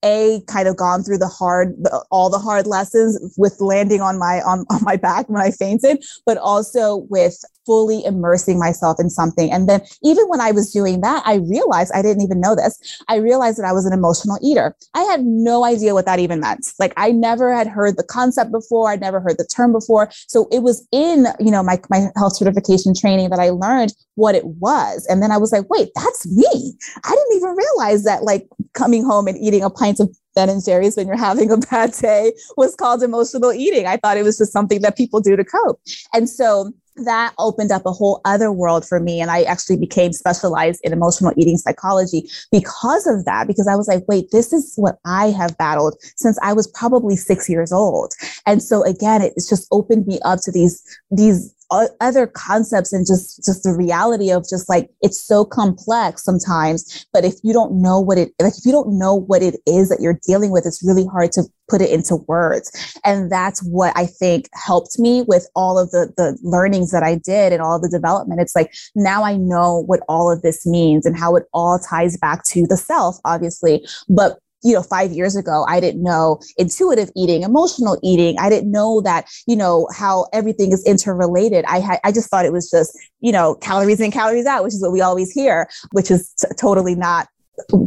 a 0.03 0.41
kind 0.47 0.67
of 0.67 0.77
gone 0.77 1.03
through 1.03 1.17
the 1.17 1.27
hard 1.27 1.75
all 2.09 2.29
the 2.29 2.39
hard 2.39 2.65
lessons 2.65 3.33
with 3.37 3.59
landing 3.59 4.01
on 4.01 4.17
my 4.17 4.41
on, 4.41 4.65
on 4.69 4.83
my 4.83 4.95
back 4.95 5.27
when 5.29 5.41
i 5.41 5.51
fainted 5.51 6.03
but 6.25 6.37
also 6.37 6.97
with 7.09 7.43
fully 7.65 8.03
immersing 8.05 8.59
myself 8.59 8.99
in 8.99 9.09
something. 9.09 9.51
And 9.51 9.69
then 9.69 9.81
even 10.03 10.25
when 10.27 10.41
I 10.41 10.51
was 10.51 10.71
doing 10.71 11.01
that, 11.01 11.23
I 11.25 11.35
realized 11.35 11.91
I 11.93 12.01
didn't 12.01 12.23
even 12.23 12.39
know 12.39 12.55
this. 12.55 13.01
I 13.07 13.17
realized 13.17 13.57
that 13.59 13.65
I 13.65 13.73
was 13.73 13.85
an 13.85 13.93
emotional 13.93 14.39
eater. 14.41 14.75
I 14.93 15.03
had 15.03 15.23
no 15.23 15.63
idea 15.63 15.93
what 15.93 16.05
that 16.05 16.19
even 16.19 16.39
meant. 16.39 16.67
Like 16.79 16.93
I 16.97 17.11
never 17.11 17.53
had 17.53 17.67
heard 17.67 17.97
the 17.97 18.03
concept 18.03 18.51
before. 18.51 18.89
I'd 18.89 19.01
never 19.01 19.19
heard 19.19 19.37
the 19.37 19.45
term 19.45 19.71
before. 19.71 20.09
So 20.27 20.47
it 20.51 20.63
was 20.63 20.87
in, 20.91 21.27
you 21.39 21.51
know, 21.51 21.63
my, 21.63 21.79
my 21.89 22.07
health 22.15 22.35
certification 22.35 22.93
training 22.95 23.29
that 23.29 23.39
I 23.39 23.49
learned 23.49 23.93
what 24.15 24.35
it 24.35 24.45
was. 24.45 25.05
And 25.09 25.21
then 25.21 25.31
I 25.31 25.37
was 25.37 25.51
like, 25.51 25.69
wait, 25.69 25.89
that's 25.95 26.27
me. 26.27 26.73
I 27.03 27.09
didn't 27.09 27.35
even 27.35 27.55
realize 27.55 28.03
that 28.03 28.23
like 28.23 28.47
coming 28.73 29.03
home 29.03 29.27
and 29.27 29.37
eating 29.37 29.63
a 29.63 29.69
pint 29.69 29.99
of 29.99 30.09
Ben 30.35 30.49
and 30.49 30.63
Jerry's 30.63 30.95
when 30.97 31.07
you're 31.07 31.17
having 31.17 31.51
a 31.51 31.57
bad 31.57 31.93
day 31.93 32.33
was 32.57 32.75
called 32.75 33.03
emotional 33.03 33.53
eating. 33.53 33.87
I 33.87 33.97
thought 33.97 34.17
it 34.17 34.23
was 34.23 34.37
just 34.37 34.53
something 34.53 34.81
that 34.81 34.97
people 34.97 35.21
do 35.21 35.35
to 35.35 35.43
cope. 35.43 35.81
And 36.13 36.29
so 36.29 36.71
that 37.05 37.33
opened 37.37 37.71
up 37.71 37.85
a 37.85 37.91
whole 37.91 38.21
other 38.25 38.51
world 38.51 38.85
for 38.87 38.99
me. 38.99 39.21
And 39.21 39.31
I 39.31 39.43
actually 39.43 39.77
became 39.77 40.13
specialized 40.13 40.81
in 40.83 40.93
emotional 40.93 41.33
eating 41.37 41.57
psychology 41.57 42.29
because 42.51 43.07
of 43.07 43.25
that, 43.25 43.47
because 43.47 43.67
I 43.67 43.75
was 43.75 43.87
like, 43.87 44.03
wait, 44.07 44.31
this 44.31 44.53
is 44.53 44.73
what 44.75 44.97
I 45.05 45.27
have 45.27 45.57
battled 45.57 45.95
since 46.15 46.37
I 46.41 46.53
was 46.53 46.67
probably 46.67 47.15
six 47.15 47.49
years 47.49 47.71
old. 47.71 48.13
And 48.45 48.61
so 48.61 48.83
again, 48.83 49.21
it's 49.21 49.49
just 49.49 49.67
opened 49.71 50.07
me 50.07 50.19
up 50.23 50.39
to 50.43 50.51
these, 50.51 50.83
these 51.11 51.53
other 51.71 52.27
concepts 52.27 52.91
and 52.91 53.05
just 53.05 53.43
just 53.45 53.63
the 53.63 53.73
reality 53.73 54.31
of 54.31 54.43
just 54.49 54.67
like 54.69 54.89
it's 55.01 55.19
so 55.19 55.45
complex 55.45 56.23
sometimes 56.23 57.05
but 57.13 57.23
if 57.23 57.35
you 57.43 57.53
don't 57.53 57.79
know 57.81 57.99
what 57.99 58.17
it 58.17 58.31
like 58.41 58.53
if 58.57 58.65
you 58.65 58.71
don't 58.71 58.97
know 58.97 59.13
what 59.13 59.43
it 59.43 59.55
is 59.67 59.89
that 59.89 59.99
you're 60.01 60.19
dealing 60.25 60.51
with 60.51 60.65
it's 60.65 60.83
really 60.83 61.05
hard 61.05 61.31
to 61.31 61.43
put 61.69 61.81
it 61.81 61.91
into 61.91 62.15
words. 62.27 62.97
And 63.05 63.31
that's 63.31 63.61
what 63.61 63.93
i 63.95 64.05
think 64.05 64.49
helped 64.53 64.99
me 64.99 65.23
with 65.27 65.47
all 65.55 65.77
of 65.77 65.91
the 65.91 66.11
the 66.17 66.37
learnings 66.41 66.91
that 66.91 67.03
i 67.03 67.15
did 67.15 67.53
and 67.53 67.61
all 67.61 67.79
the 67.79 67.89
development. 67.89 68.41
It's 68.41 68.55
like 68.55 68.73
now 68.95 69.23
i 69.23 69.37
know 69.37 69.83
what 69.85 70.01
all 70.09 70.31
of 70.31 70.41
this 70.41 70.65
means 70.65 71.05
and 71.05 71.17
how 71.17 71.35
it 71.35 71.45
all 71.53 71.79
ties 71.79 72.17
back 72.17 72.43
to 72.45 72.65
the 72.67 72.77
self 72.77 73.17
obviously 73.25 73.85
but 74.07 74.39
you 74.63 74.73
know, 74.73 74.83
five 74.83 75.11
years 75.11 75.35
ago, 75.35 75.65
I 75.67 75.79
didn't 75.79 76.03
know 76.03 76.39
intuitive 76.57 77.09
eating, 77.15 77.43
emotional 77.43 77.97
eating. 78.03 78.37
I 78.39 78.49
didn't 78.49 78.71
know 78.71 79.01
that, 79.01 79.27
you 79.47 79.55
know, 79.55 79.87
how 79.95 80.27
everything 80.33 80.71
is 80.71 80.85
interrelated. 80.85 81.65
I 81.65 81.79
had, 81.79 81.99
I 82.03 82.11
just 82.11 82.29
thought 82.29 82.45
it 82.45 82.53
was 82.53 82.69
just, 82.69 82.97
you 83.21 83.31
know, 83.31 83.55
calories 83.55 83.99
in, 83.99 84.11
calories 84.11 84.45
out, 84.45 84.63
which 84.63 84.73
is 84.73 84.81
what 84.81 84.91
we 84.91 85.01
always 85.01 85.31
hear, 85.31 85.69
which 85.91 86.11
is 86.11 86.33
t- 86.39 86.47
totally 86.57 86.95
not 86.95 87.27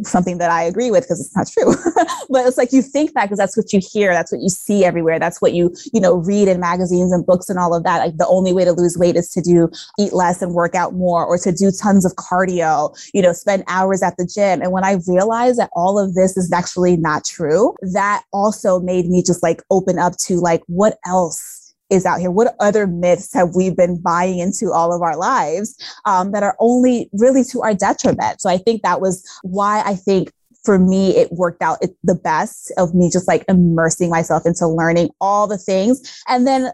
something 0.05 0.39
that 0.39 0.51
I 0.51 0.63
agree 0.63 0.91
with 0.91 1.05
because 1.05 1.21
it's 1.21 1.37
not 1.37 1.49
true. 1.49 1.75
but 2.31 2.47
it's 2.47 2.59
like 2.59 2.73
you 2.73 2.83
think 2.83 3.15
that 3.15 3.25
because 3.25 3.39
that's 3.39 3.57
what 3.57 3.73
you 3.73 3.81
hear, 3.81 4.13
that's 4.13 4.33
what 4.33 4.41
you 4.41 4.49
see 4.49 4.85
everywhere, 4.85 5.19
that's 5.19 5.41
what 5.41 5.53
you 5.53 5.75
you 5.93 6.01
know 6.01 6.17
read 6.17 6.49
in 6.49 6.61
magazines 6.61 7.13
and 7.13 7.25
books 7.25 7.49
and 7.49 7.59
all 7.59 7.75
of 7.75 7.85
that. 7.85 7.99
Like 7.99 8.17
the 8.17 8.27
only 8.27 8.53
way 8.53 8.65
to 8.65 8.73
lose 8.73 8.97
weight 8.99 9.17
is 9.17 9.29
to 9.31 9.41
do 9.41 9.71
eat 9.99 10.13
less 10.13 10.43
and 10.43 10.55
work 10.55 10.75
out 10.75 10.95
more, 10.95 11.25
or 11.25 11.39
to 11.39 11.53
do 11.53 11.71
tons 11.71 12.05
of 12.05 12.13
cardio. 12.13 12.97
You 13.15 13.23
know, 13.23 13.33
spend 13.33 13.65
hours 13.69 14.03
at 14.03 14.17
the 14.17 14.27
gym. 14.27 14.63
And 14.63 14.73
when 14.73 14.85
I 14.85 14.99
realized 15.07 15.59
that 15.59 15.71
all 15.75 15.99
of 15.99 16.15
this 16.15 16.37
is 16.37 16.53
actually 16.53 16.97
not 16.97 17.25
true, 17.25 17.75
that 17.93 18.25
also 18.33 18.81
made 18.81 19.09
me 19.09 19.23
just 19.23 19.43
like 19.43 19.63
open 19.71 19.99
up 19.99 20.17
to 20.19 20.41
like 20.41 20.63
what 20.67 20.99
else 21.07 21.62
is 21.93 22.07
out 22.07 22.21
here? 22.21 22.31
What 22.31 22.57
other 22.59 22.87
myths 22.87 23.33
have 23.35 23.55
we 23.55 23.71
been 23.71 24.01
buying 24.01 24.39
into 24.39 24.73
all 24.73 24.93
of 24.93 25.03
our 25.03 25.17
lives 25.17 25.77
um, 26.05 26.33
that 26.33 26.43
are 26.43 26.57
only 26.59 27.09
really 27.13 27.45
to 27.45 27.63
our 27.63 27.75
detriment? 27.75 28.41
So 28.41 28.49
I 28.49 28.59
think 28.59 28.83
that 28.83 29.01
was 29.01 29.25
why 29.43 29.83
I 29.85 29.95
think 29.95 30.33
for 30.65 30.79
me, 30.79 31.17
it 31.17 31.33
worked 31.33 31.63
out 31.63 31.83
the 32.05 32.15
best 32.15 32.73
of 32.79 32.95
me 32.95 33.11
just 33.11 33.27
like 33.27 33.45
immersing 33.49 34.11
myself 34.11 34.47
into 34.47 34.67
learning 34.67 35.11
all 35.21 35.47
the 35.47 35.59
things. 35.59 36.23
And 36.29 36.47
then 36.47 36.71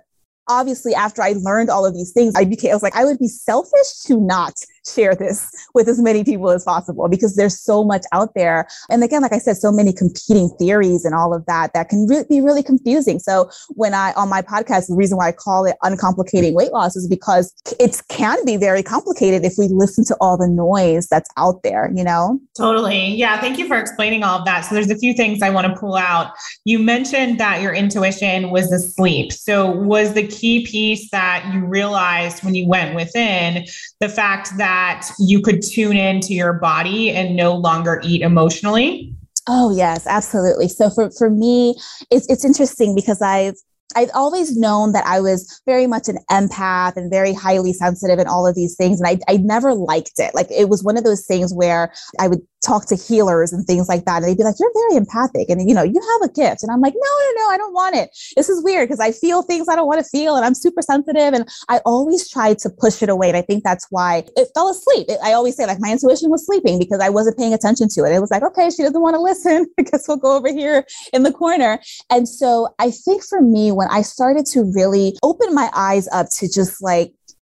obviously 0.49 0.95
after 0.95 1.23
I 1.23 1.35
learned 1.39 1.71
all 1.71 1.87
of 1.87 1.95
these 1.95 2.13
things, 2.13 2.35
I 2.37 2.45
became, 2.45 2.71
I 2.71 2.75
was 2.75 2.83
like, 2.83 2.97
I 2.97 3.05
would 3.05 3.19
be 3.19 3.29
selfish 3.29 4.03
to 4.07 4.21
not 4.21 4.55
share 4.95 5.15
this 5.15 5.51
with 5.75 5.89
as 5.89 6.01
many 6.01 6.25
people 6.25 6.51
as 6.51 6.65
possible 6.65 7.09
because 7.09 7.37
there's 7.37 7.59
so 7.59 7.85
much 7.85 8.05
out 8.13 8.35
there. 8.35 8.67
And 8.91 9.03
again, 9.03 9.23
like 9.23 9.33
I 9.33 9.39
said, 9.39 9.57
so 9.57 9.73
many 9.73 9.93
competing 9.93 10.49
theories 10.59 11.05
and 11.05 11.15
all 11.15 11.35
of 11.35 11.45
that 11.47 11.73
that 11.75 11.89
can 11.89 12.07
re- 12.07 12.25
be 12.29 12.41
really 12.41 12.63
confusing. 12.63 13.19
So 13.19 13.51
when 13.71 13.95
I, 13.95 14.13
on 14.15 14.29
my 14.29 14.43
podcast, 14.43 14.89
the 14.89 14.95
reason 14.95 15.17
why 15.19 15.29
I 15.29 15.33
call 15.33 15.65
it 15.65 15.77
uncomplicating 15.83 16.55
weight 16.55 16.73
loss 16.73 16.97
is 16.97 17.09
because 17.09 17.53
it 17.79 18.01
can 18.09 18.45
be 18.45 18.57
very 18.57 18.83
complicated 18.83 19.45
if 19.45 19.55
we 19.59 19.69
listen 19.69 20.05
to 20.07 20.17
all 20.21 20.37
the 20.37 20.49
noise 20.49 21.09
that's 21.09 21.31
out 21.37 21.63
there, 21.63 21.91
you 21.95 22.05
know? 22.05 22.41
Totally. 22.57 23.15
Yeah. 23.15 23.41
Thank 23.41 23.59
you 23.59 23.67
for 23.67 23.77
explaining 23.77 24.23
all 24.23 24.39
of 24.39 24.45
that. 24.45 24.63
So 24.63 24.75
there's 24.75 24.91
a 24.91 24.99
few 24.99 25.15
things 25.15 25.43
I 25.43 25.51
want 25.51 25.67
to 25.67 25.79
pull 25.79 25.97
out. 25.97 26.33
You 26.65 26.79
mentioned 26.79 27.39
that 27.39 27.63
your 27.63 27.75
intuition 27.75 28.51
was 28.51 28.73
asleep. 28.73 29.33
So 29.33 29.71
was 29.71 30.15
the 30.15 30.27
key 30.27 30.65
piece 30.67 31.11
that 31.11 31.51
you 31.53 31.65
realized 31.65 32.45
when 32.45 32.55
you 32.55 32.69
went 32.69 32.95
within 32.95 33.65
the 34.01 34.09
fact 34.09 34.57
that 34.59 34.78
that 34.79 35.11
you 35.19 35.41
could 35.41 35.61
tune 35.63 35.97
into 35.97 36.33
your 36.35 36.53
body 36.53 37.11
and 37.11 37.35
no 37.35 37.57
longer 37.57 38.01
eat 38.05 38.23
emotionally? 38.23 39.13
Oh 39.49 39.71
yes, 39.71 40.07
absolutely. 40.07 40.69
So 40.69 40.91
for 40.91 41.11
for 41.11 41.31
me, 41.31 41.75
it's 42.11 42.27
it's 42.29 42.45
interesting 42.45 42.95
because 42.95 43.21
I've 43.21 43.57
I've 43.97 44.11
always 44.15 44.57
known 44.57 44.93
that 44.93 45.07
I 45.07 45.21
was 45.21 45.63
very 45.65 45.87
much 45.87 46.09
an 46.09 46.19
empath 46.31 46.97
and 46.97 47.11
very 47.11 47.33
highly 47.33 47.73
sensitive 47.73 48.19
and 48.19 48.29
all 48.29 48.47
of 48.47 48.55
these 48.55 48.77
things. 48.77 49.01
And 49.01 49.09
I, 49.09 49.33
I 49.33 49.39
never 49.39 49.75
liked 49.75 50.19
it. 50.19 50.35
Like 50.35 50.51
it 50.51 50.69
was 50.69 50.85
one 50.85 50.99
of 50.99 51.05
those 51.05 51.27
things 51.27 51.55
where 51.55 51.93
I 52.19 52.29
would 52.29 52.41
talk 52.65 52.87
to 52.87 52.97
healers 52.97 53.53
and 53.53 53.65
things 53.67 53.89
like 53.89 54.05
that. 54.05 54.17
And 54.17 54.25
they'd 54.27 54.37
be 54.37 54.43
like, 54.43 54.57
you're 54.59 54.73
very 54.75 54.97
empathic 54.97 55.49
and, 55.49 55.67
you 55.69 55.75
know, 55.75 55.83
you 55.83 56.01
have 56.01 56.29
a 56.29 56.33
gift. 56.33 56.63
And 56.63 56.73
I'm 56.73 56.81
like, 56.81 56.95
no, 56.95 57.01
no, 57.01 57.43
no, 57.43 57.49
I 57.51 57.57
don't 57.57 57.73
want 57.73 57.97
it. 57.97 58.11
This 58.37 58.49
is 58.49 58.63
weird 58.63 58.89
because 58.89 59.01
I 59.01 59.13
feel 59.13 59.43
things 59.43 59.69
I 59.69 59.77
don't 59.77 59.87
want 59.87 60.05
to 60.05 60.11
feel 60.11 60.37
and 60.37 60.45
I'm 60.45 60.55
super 60.55 60.83
sensitive. 60.83 61.35
And 61.35 61.49
I 61.69 61.79
always 61.87 62.29
tried 62.29 62.59
to 62.61 62.71
push 62.71 63.03
it 63.03 63.09
away. 63.09 63.29
And 63.29 63.37
I 63.37 63.43
think 63.43 63.65
that's 63.65 63.87
why 63.91 64.25
it 64.37 64.49
fell 64.55 64.69
asleep. 64.69 65.07
It, 65.09 65.19
I 65.23 65.33
always 65.33 65.57
say 65.57 65.67
like 65.67 65.81
my 65.81 65.93
intuition 65.93 66.31
was 66.31 66.45
sleeping 66.45 66.79
because 66.79 67.01
I 67.01 67.09
wasn't 67.09 67.39
paying 67.39 67.55
attention 67.55 67.89
to 67.91 68.05
it. 68.05 68.13
It 68.13 68.21
was 68.21 68.31
like, 68.31 68.43
okay, 68.43 68.71
she 68.71 68.83
doesn't 68.83 69.01
want 69.01 69.15
to 69.15 69.21
listen. 69.21 69.67
I 69.79 69.83
guess 69.83 70.09
we'll 70.09 70.17
go 70.19 70.37
over 70.37 70.49
here 70.49 70.85
in 71.13 71.23
the 71.23 71.33
corner. 71.33 71.81
And 72.11 72.29
so 72.29 72.75
I 72.79 72.91
think 72.91 73.25
for 73.25 73.41
me, 73.41 73.71
when 73.79 73.89
I 73.93 74.03
started 74.03 74.45
to 74.47 74.65
really 74.75 75.17
open 75.23 75.55
my 75.55 75.71
eyes 75.73 76.09
up 76.09 76.27
to 76.39 76.53
just 76.53 76.83
like, 76.83 77.13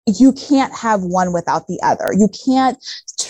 you 0.07 0.31
can't 0.31 0.73
have 0.73 1.01
one 1.01 1.33
without 1.33 1.67
the 1.67 1.77
other. 1.83 2.13
You 2.17 2.29
can't 2.45 2.77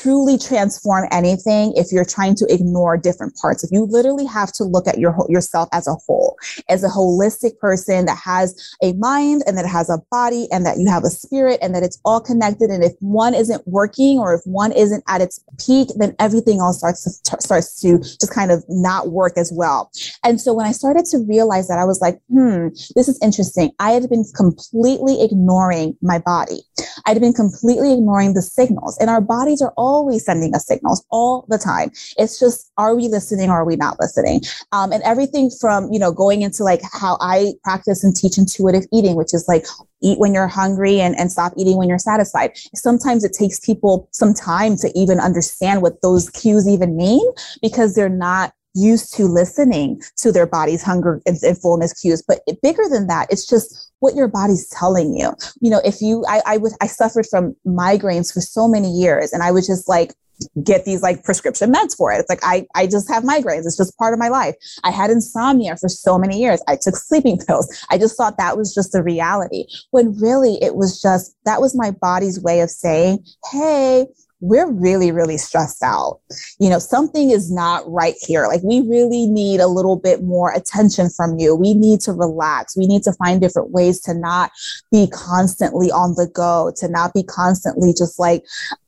truly 0.04 0.38
transform 0.38 1.08
anything 1.12 1.74
if 1.78 1.92
you're 1.92 2.06
trying 2.06 2.36
to 2.36 2.46
ignore 2.54 2.98
different 2.98 3.34
parts. 3.38 3.64
If 3.64 3.72
you 3.72 3.86
literally 3.86 4.26
have 4.26 4.52
to 4.54 4.64
look 4.66 4.86
at 4.88 4.98
your 4.98 5.16
yourself 5.30 5.70
as 5.72 5.88
a 5.88 5.94
whole, 5.94 6.38
as 6.70 6.84
a 6.84 6.90
holistic 6.90 7.58
person 7.60 8.06
that 8.06 8.18
has 8.18 8.76
a 8.82 8.94
mind 8.94 9.44
and 9.48 9.58
that 9.58 9.66
has 9.66 9.90
a 9.90 10.00
body 10.12 10.48
and 10.52 10.66
that 10.66 10.78
you 10.78 10.90
have 10.90 11.04
a 11.04 11.10
spirit 11.10 11.60
and 11.62 11.74
that 11.74 11.84
it's 11.84 12.00
all 12.04 12.20
connected. 12.20 12.70
And 12.70 12.84
if 12.84 12.94
one 13.00 13.34
isn't 13.34 13.66
working 13.66 14.20
or 14.20 14.34
if 14.34 14.42
one 14.44 14.74
isn't 14.74 15.04
at 15.08 15.22
its 15.22 15.42
peak, 15.66 15.90
then 15.96 16.16
everything 16.20 16.60
else 16.60 16.80
starts 16.80 17.04
to 17.04 17.42
starts 17.42 17.80
to 17.82 18.00
just 18.00 18.34
kind 18.34 18.52
of 18.52 18.64
not 18.68 19.10
work 19.10 19.38
as 19.38 19.54
well. 19.56 19.90
And 20.24 20.40
so 20.40 20.54
when 20.54 20.66
I 20.66 20.74
started 20.74 21.06
to 21.06 21.20
realize 21.20 21.70
that, 21.70 21.80
I 21.80 21.86
was 21.86 22.02
like, 22.02 22.20
hmm, 22.30 22.68
this 22.96 23.08
is 23.08 23.18
interesting. 23.22 23.72
I 23.80 23.92
had 23.92 24.10
been 24.10 24.26
completely 24.36 25.24
ignoring 25.24 25.96
my 26.02 26.20
body. 26.20 26.62
I'd 27.06 27.22
been 27.22 27.34
completely 27.34 27.94
ignoring 27.94 28.34
the 28.34 28.42
signals, 28.42 28.98
and 28.98 29.10
our 29.10 29.22
bodies 29.22 29.62
are 29.62 29.74
always 29.94 30.26
sending 30.26 30.54
us 30.56 30.68
signals 30.68 31.06
all 31.10 31.46
the 31.50 31.58
time. 31.58 31.92
It's 32.18 32.40
just, 32.40 32.72
are 32.78 32.96
we 32.96 33.08
listening 33.08 33.50
or 33.50 33.62
are 33.62 33.66
we 33.66 33.76
not 33.76 33.98
listening? 34.00 34.42
Um, 34.72 34.92
and 34.92 35.04
everything 35.04 35.50
from, 35.62 35.92
you 35.92 36.00
know, 36.00 36.12
going 36.12 36.42
into 36.42 36.64
like 36.64 36.82
how 36.92 37.18
I 37.22 37.54
practice 37.64 38.04
and 38.04 38.16
teach 38.16 38.38
intuitive 38.38 38.86
eating, 38.92 39.16
which 39.16 39.34
is 39.34 39.46
like 39.48 39.66
eat 40.02 40.20
when 40.20 40.34
you're 40.34 40.48
hungry 40.48 41.00
and, 41.00 41.18
and 41.18 41.32
stop 41.32 41.54
eating 41.58 41.78
when 41.78 41.88
you're 41.88 42.00
satisfied. 42.00 42.52
Sometimes 42.76 43.24
it 43.24 43.34
takes 43.34 43.60
people 43.60 44.10
some 44.12 44.34
time 44.34 44.76
to 44.78 44.92
even 44.96 45.20
understand 45.20 45.82
what 45.82 46.02
those 46.02 46.30
cues 46.32 46.68
even 46.68 46.98
mean 46.98 47.26
because 47.62 47.96
they're 47.96 48.10
not 48.10 48.54
used 48.74 49.14
to 49.16 49.26
listening 49.26 50.02
to 50.18 50.32
their 50.32 50.48
body's 50.48 50.82
hunger 50.82 51.22
and, 51.26 51.38
and 51.44 51.58
fullness 51.58 51.94
cues. 52.00 52.24
But 52.28 52.40
bigger 52.62 52.84
than 52.90 53.08
that, 53.08 53.28
it's 53.32 53.48
just 53.48 53.92
what 54.00 54.16
your 54.16 54.28
body's 54.28 54.68
telling 54.70 55.16
you. 55.16 55.34
You 55.62 55.72
know, 55.72 55.82
if 55.86 56.02
you, 56.02 56.26
I, 56.28 56.42
I 56.46 56.58
would, 56.58 56.74
I 56.82 56.88
suffered 56.88 57.26
from 57.30 57.56
migraines 57.66 58.34
for 58.34 58.42
so 58.42 58.68
many 58.68 58.92
years 58.92 59.32
and 59.32 59.44
I 59.44 59.52
was 59.52 59.68
just 59.68 59.88
like, 59.88 60.14
get 60.64 60.86
these 60.86 61.02
like 61.02 61.24
prescription 61.24 61.72
meds 61.72 61.96
for 61.96 62.12
it. 62.12 62.20
It's 62.20 62.30
like 62.30 62.40
I 62.44 62.66
I 62.76 62.88
just 62.88 63.08
have 63.10 63.24
migraines. 63.24 63.66
It's 63.66 63.78
just 63.78 63.98
part 63.98 64.14
of 64.14 64.20
my 64.20 64.30
life. 64.30 64.56
I 64.84 64.92
had 64.92 65.10
insomnia 65.10 65.78
for 65.78 65.90
so 65.90 66.18
many 66.18 66.40
years. 66.40 66.62
I 66.68 66.76
took 66.76 66.96
sleeping 66.96 67.38
pills. 67.38 67.86
I 67.90 67.98
just 67.98 68.18
thought 68.18 68.38
that 68.38 68.58
was 68.58 68.74
just 68.74 68.92
the 68.92 69.04
reality. 69.04 69.66
When 69.92 70.18
really 70.20 70.62
it 70.62 70.76
was 70.76 71.02
just 71.02 71.36
that 71.46 71.62
was 71.62 71.76
my 71.76 71.92
body's 71.92 72.42
way 72.42 72.62
of 72.62 72.70
saying, 72.70 73.24
"Hey, 73.52 74.08
we're 74.44 74.70
really, 74.70 75.10
really 75.10 75.38
stressed 75.38 75.82
out. 75.82 76.20
You 76.60 76.70
know, 76.70 76.78
something 76.78 77.30
is 77.30 77.50
not 77.50 77.90
right 77.90 78.16
here. 78.20 78.46
Like, 78.48 78.62
we 78.62 78.82
really 78.82 79.26
need 79.26 79.62
a 79.62 79.68
little 79.68 79.96
bit 79.96 80.22
more 80.22 80.52
attention 80.52 81.10
from 81.10 81.40
you. 81.40 81.56
We 81.56 81.74
need 81.74 82.02
to 82.02 82.12
relax. 82.12 82.76
We 82.76 82.86
need 82.86 83.04
to 83.04 83.14
find 83.14 83.40
different 83.40 83.72
ways 83.72 84.02
to 84.02 84.14
not 84.14 84.52
be 84.92 85.08
constantly 85.08 85.92
on 85.92 86.16
the 86.16 86.28
go, 86.28 86.74
to 86.76 86.90
not 86.90 87.14
be 87.14 87.24
constantly 87.24 87.94
just 87.94 88.20
like 88.20 88.44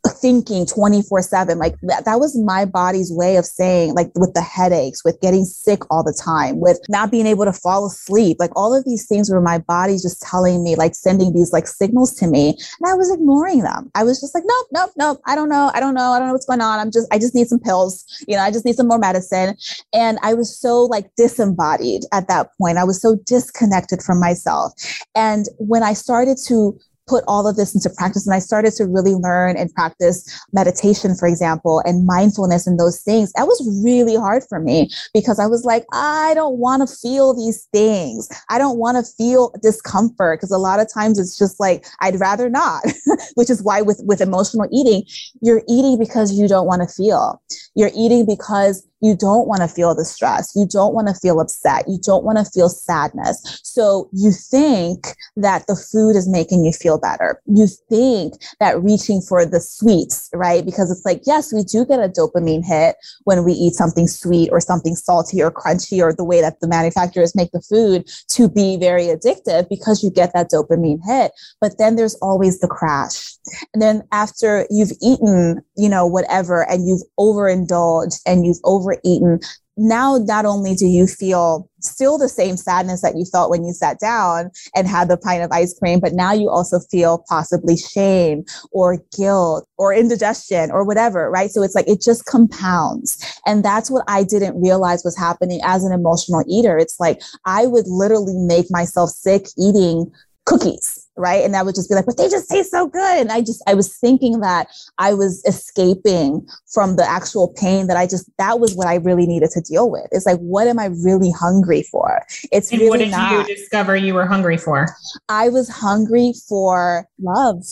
thinking 0.10 0.66
24 0.66 1.22
7 1.22 1.58
like 1.58 1.76
that, 1.82 2.06
that 2.06 2.20
was 2.20 2.38
my 2.38 2.66
body's 2.66 3.12
way 3.12 3.38
of 3.38 3.46
saying 3.46 3.94
like 3.94 4.12
with 4.16 4.34
the 4.34 4.42
headaches 4.42 5.04
with 5.04 5.20
getting 5.22 5.46
sick 5.46 5.82
all 5.90 6.04
the 6.04 6.14
time 6.14 6.60
with 6.60 6.80
not 6.90 7.12
being 7.12 7.26
able 7.26 7.46
to 7.46 7.54
fall 7.54 7.86
asleep 7.86 8.38
like 8.40 8.52
all 8.56 8.74
of 8.74 8.86
these 8.86 9.08
things 9.08 9.30
were 9.30 9.42
my 9.42 9.58
body 9.58 9.94
just 9.94 10.22
telling 10.22 10.64
me 10.64 10.76
like 10.76 10.96
sending 10.96 11.34
these 11.34 11.52
like 11.52 11.68
signals 11.68 12.14
to 12.14 12.28
me 12.28 12.50
and 12.50 12.92
i 12.92 12.94
was 12.94 13.12
ignoring 13.12 13.62
them. 13.62 13.92
I 13.96 14.04
was 14.04 14.20
just 14.20 14.34
like 14.34 14.44
nope 14.46 14.68
nope 14.72 14.92
nope. 14.98 15.22
I 15.26 15.36
don't 15.36 15.50
know. 15.50 15.72
I 15.74 15.80
don't 15.80 15.94
know. 15.94 16.12
I 16.12 16.20
don't 16.20 16.28
know 16.28 16.34
what's 16.34 16.46
going 16.46 16.62
on. 16.62 16.80
I'm 16.80 16.92
just 16.92 17.08
i 17.12 17.18
just 17.18 17.36
need 17.36 17.48
some 17.48 17.60
pills. 17.60 18.06
You 18.28 18.36
know 18.36 18.44
i 18.44 18.52
just 18.52 18.66
need 18.66 18.76
some 18.76 18.88
more 18.88 19.00
medicine. 19.00 19.56
And 19.94 20.18
i 20.22 20.34
was 20.34 20.58
so 20.58 20.84
like 20.84 21.10
disembodied 21.16 22.04
at 22.12 22.28
that 22.28 22.50
point. 22.58 22.78
I 22.78 22.84
was 22.84 23.02
so 23.02 23.18
disconnected 23.26 24.02
from 24.02 24.20
myself. 24.20 24.74
And 25.16 25.46
when 25.58 25.84
i 25.84 25.94
started 25.94 26.38
to 26.48 26.78
put 27.08 27.24
all 27.28 27.48
of 27.48 27.56
this 27.56 27.76
into 27.76 27.90
practice 27.90 28.26
and 28.26 28.36
I 28.36 28.40
started 28.40 28.74
to 28.74 28.86
really 28.86 29.14
learn 29.14 29.58
and 29.58 29.74
practice 29.74 30.26
meditation, 30.54 31.16
for 31.16 31.28
example, 31.28 31.82
and 31.86 32.06
mindfulness 32.06 32.68
and 32.68 32.80
those 32.80 33.02
things, 33.02 33.32
that 33.34 33.46
was 33.48 33.82
really 33.84 34.16
hard 34.16 34.44
for 34.48 34.60
me 34.60 34.90
because 35.14 35.40
I 35.40 35.46
was 35.46 35.64
like, 35.64 35.86
I 35.94 36.34
don't 36.34 36.58
want 36.58 36.88
to 36.88 36.96
feel 36.96 37.34
these 37.34 37.68
things. 37.72 38.30
I 38.50 38.58
don't 38.58 38.78
want 38.78 38.98
to 38.98 39.12
feel 39.14 39.54
discomfort 39.62 40.40
because 40.40 40.52
a 40.52 40.58
lot 40.58 40.80
of 40.80 40.92
times 40.92 41.20
it's 41.20 41.38
just 41.38 41.60
like, 41.60 41.86
I'd 42.02 42.20
rather 42.20 42.50
not, 42.50 42.84
which 43.36 43.50
is 43.50 43.62
why 43.62 43.82
with, 43.82 44.02
with 44.06 44.22
emotional 44.22 44.68
eating, 44.72 45.04
you're 45.42 45.64
eating 45.70 46.00
because 46.00 46.34
you 46.34 46.48
don't 46.48 46.68
want 46.68 46.82
to 46.82 46.94
feel. 46.94 47.42
You're 47.76 47.92
eating 47.96 48.26
because 48.26 48.88
you 49.06 49.16
don't 49.16 49.48
want 49.48 49.62
to 49.62 49.68
feel 49.68 49.94
the 49.94 50.04
stress. 50.04 50.52
You 50.56 50.66
don't 50.66 50.96
want 50.96 51.08
to 51.08 51.14
feel 51.14 51.40
upset. 51.40 51.86
You 51.88 52.00
don't 52.04 52.24
want 52.24 52.40
to 52.40 52.46
feel 52.46 52.70
sadness. 52.70 53.62
So 53.64 54.10
you 54.12 54.32
think 54.32 55.06
that 55.36 55.68
the 55.68 55.76
food 55.76 56.16
is 56.16 56.28
making 56.28 56.66
you 56.66 56.72
feel 56.72 57.00
better. 57.00 57.40
You 57.46 57.68
think 57.90 58.34
that 58.60 58.82
reaching 58.82 59.22
for 59.22 59.46
the 59.46 59.62
sweets, 59.62 60.30
right? 60.34 60.66
Because 60.66 60.90
it's 60.90 61.06
like, 61.06 61.22
yes, 61.28 61.54
we 61.54 61.64
do 61.64 61.86
get 61.86 62.00
a 62.00 62.10
dopamine 62.10 62.66
hit 62.66 62.96
when 63.26 63.44
we 63.44 63.54
eat 63.54 63.74
something 63.74 64.08
sweet 64.08 64.50
or 64.52 64.60
something 64.60 64.96
salty 64.96 65.42
or 65.42 65.52
crunchy 65.52 66.02
or 66.02 66.12
the 66.12 66.24
way 66.24 66.42
that 66.42 66.60
the 66.60 66.68
manufacturers 66.68 67.36
make 67.36 67.52
the 67.52 67.62
food 67.62 68.10
to 68.30 68.50
be 68.50 68.78
very 68.78 69.06
addictive 69.06 69.70
because 69.70 70.04
you 70.04 70.10
get 70.10 70.34
that 70.34 70.50
dopamine 70.50 71.00
hit. 71.06 71.32
But 71.62 71.78
then 71.78 71.96
there's 71.96 72.16
always 72.16 72.60
the 72.60 72.68
crash. 72.68 73.36
And 73.74 73.82
then 73.82 74.04
after 74.12 74.66
you've 74.72 74.94
eaten, 75.02 75.62
you 75.78 75.90
know, 75.90 76.08
whatever, 76.08 76.68
and 76.70 76.88
you've 76.88 77.04
overindulged 77.20 78.20
and 78.26 78.46
you've 78.46 78.60
over 78.64 78.95
eaten, 79.04 79.40
now 79.78 80.18
not 80.18 80.46
only 80.46 80.74
do 80.74 80.86
you 80.86 81.06
feel 81.06 81.70
still 81.82 82.18
the 82.18 82.30
same 82.30 82.56
sadness 82.58 83.02
that 83.02 83.16
you 83.16 83.26
felt 83.26 83.50
when 83.50 83.66
you 83.66 83.74
sat 83.74 84.00
down 84.00 84.50
and 84.76 84.88
had 84.88 85.10
the 85.10 85.18
pint 85.18 85.44
of 85.44 85.52
ice 85.52 85.78
cream, 85.78 86.00
but 86.00 86.14
now 86.14 86.32
you 86.32 86.50
also 86.50 86.80
feel 86.92 87.24
possibly 87.28 87.76
shame 87.76 88.44
or 88.72 88.98
guilt 89.16 89.68
or 89.78 89.94
indigestion 89.94 90.72
or 90.72 90.86
whatever, 90.86 91.30
right? 91.30 91.52
So 91.52 91.62
it's 91.62 91.76
like 91.76 91.88
it 91.88 92.02
just 92.02 92.26
compounds. 92.26 93.40
And 93.46 93.64
that's 93.64 93.92
what 93.92 94.06
I 94.08 94.24
didn't 94.24 94.60
realize 94.60 95.04
was 95.04 95.18
happening 95.18 95.60
as 95.64 95.84
an 95.84 95.92
emotional 95.92 96.44
eater. 96.48 96.78
It's 96.78 97.00
like 97.00 97.22
I 97.46 97.68
would 97.68 97.88
literally 97.88 98.38
make 98.38 98.68
myself 98.70 99.10
sick 99.10 99.48
eating 99.58 100.12
cookies 100.46 101.05
right 101.18 101.44
and 101.44 101.56
i 101.56 101.64
would 101.64 101.76
just 101.76 101.90
be 101.90 101.96
like 101.96 102.06
but 102.06 102.18
they 102.18 102.30
just 102.30 102.50
taste 102.50 102.72
so 102.72 102.88
good 102.88 103.20
and 103.20 103.32
i 103.32 103.40
just 103.40 103.62
i 103.68 103.74
was 103.74 103.96
thinking 103.98 104.40
that 104.40 104.68
i 104.98 105.14
was 105.14 105.44
escaping 105.46 106.46
from 106.68 106.96
the 106.96 107.04
actual 107.04 107.54
pain 107.58 107.88
that 107.88 107.98
i 107.98 108.06
just 108.06 108.30
that 108.38 108.60
was 108.60 108.76
what 108.76 108.88
i 108.88 108.96
really 108.96 109.26
needed 109.26 109.50
to 109.50 109.62
deal 109.62 109.90
with 109.90 110.08
it's 110.12 110.26
like 110.26 110.40
what 110.40 110.68
am 110.68 110.80
i 110.80 110.86
really 111.04 111.32
hungry 111.32 111.84
for 111.84 112.22
it's 112.52 112.72
and 112.72 112.80
really 112.80 112.90
what 112.90 113.00
did 113.00 113.12
not. 113.12 113.32
you 113.48 113.56
discover 113.56 113.96
you 113.96 114.14
were 114.14 114.26
hungry 114.26 114.58
for 114.58 114.88
i 115.30 115.50
was 115.50 115.70
hungry 115.70 116.34
for 116.48 117.08
love 117.20 117.64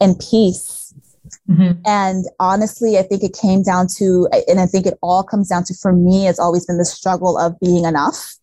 and 0.00 0.18
peace 0.18 0.80
Mm-hmm. 1.48 1.80
And 1.86 2.24
honestly, 2.38 2.98
I 2.98 3.02
think 3.02 3.22
it 3.22 3.36
came 3.40 3.62
down 3.62 3.86
to, 3.98 4.28
and 4.48 4.60
I 4.60 4.66
think 4.66 4.86
it 4.86 4.98
all 5.02 5.22
comes 5.22 5.48
down 5.48 5.64
to, 5.64 5.74
for 5.74 5.92
me, 5.92 6.28
it's 6.28 6.38
always 6.38 6.66
been 6.66 6.78
the 6.78 6.84
struggle 6.84 7.38
of 7.38 7.58
being 7.60 7.84
enough. 7.84 8.36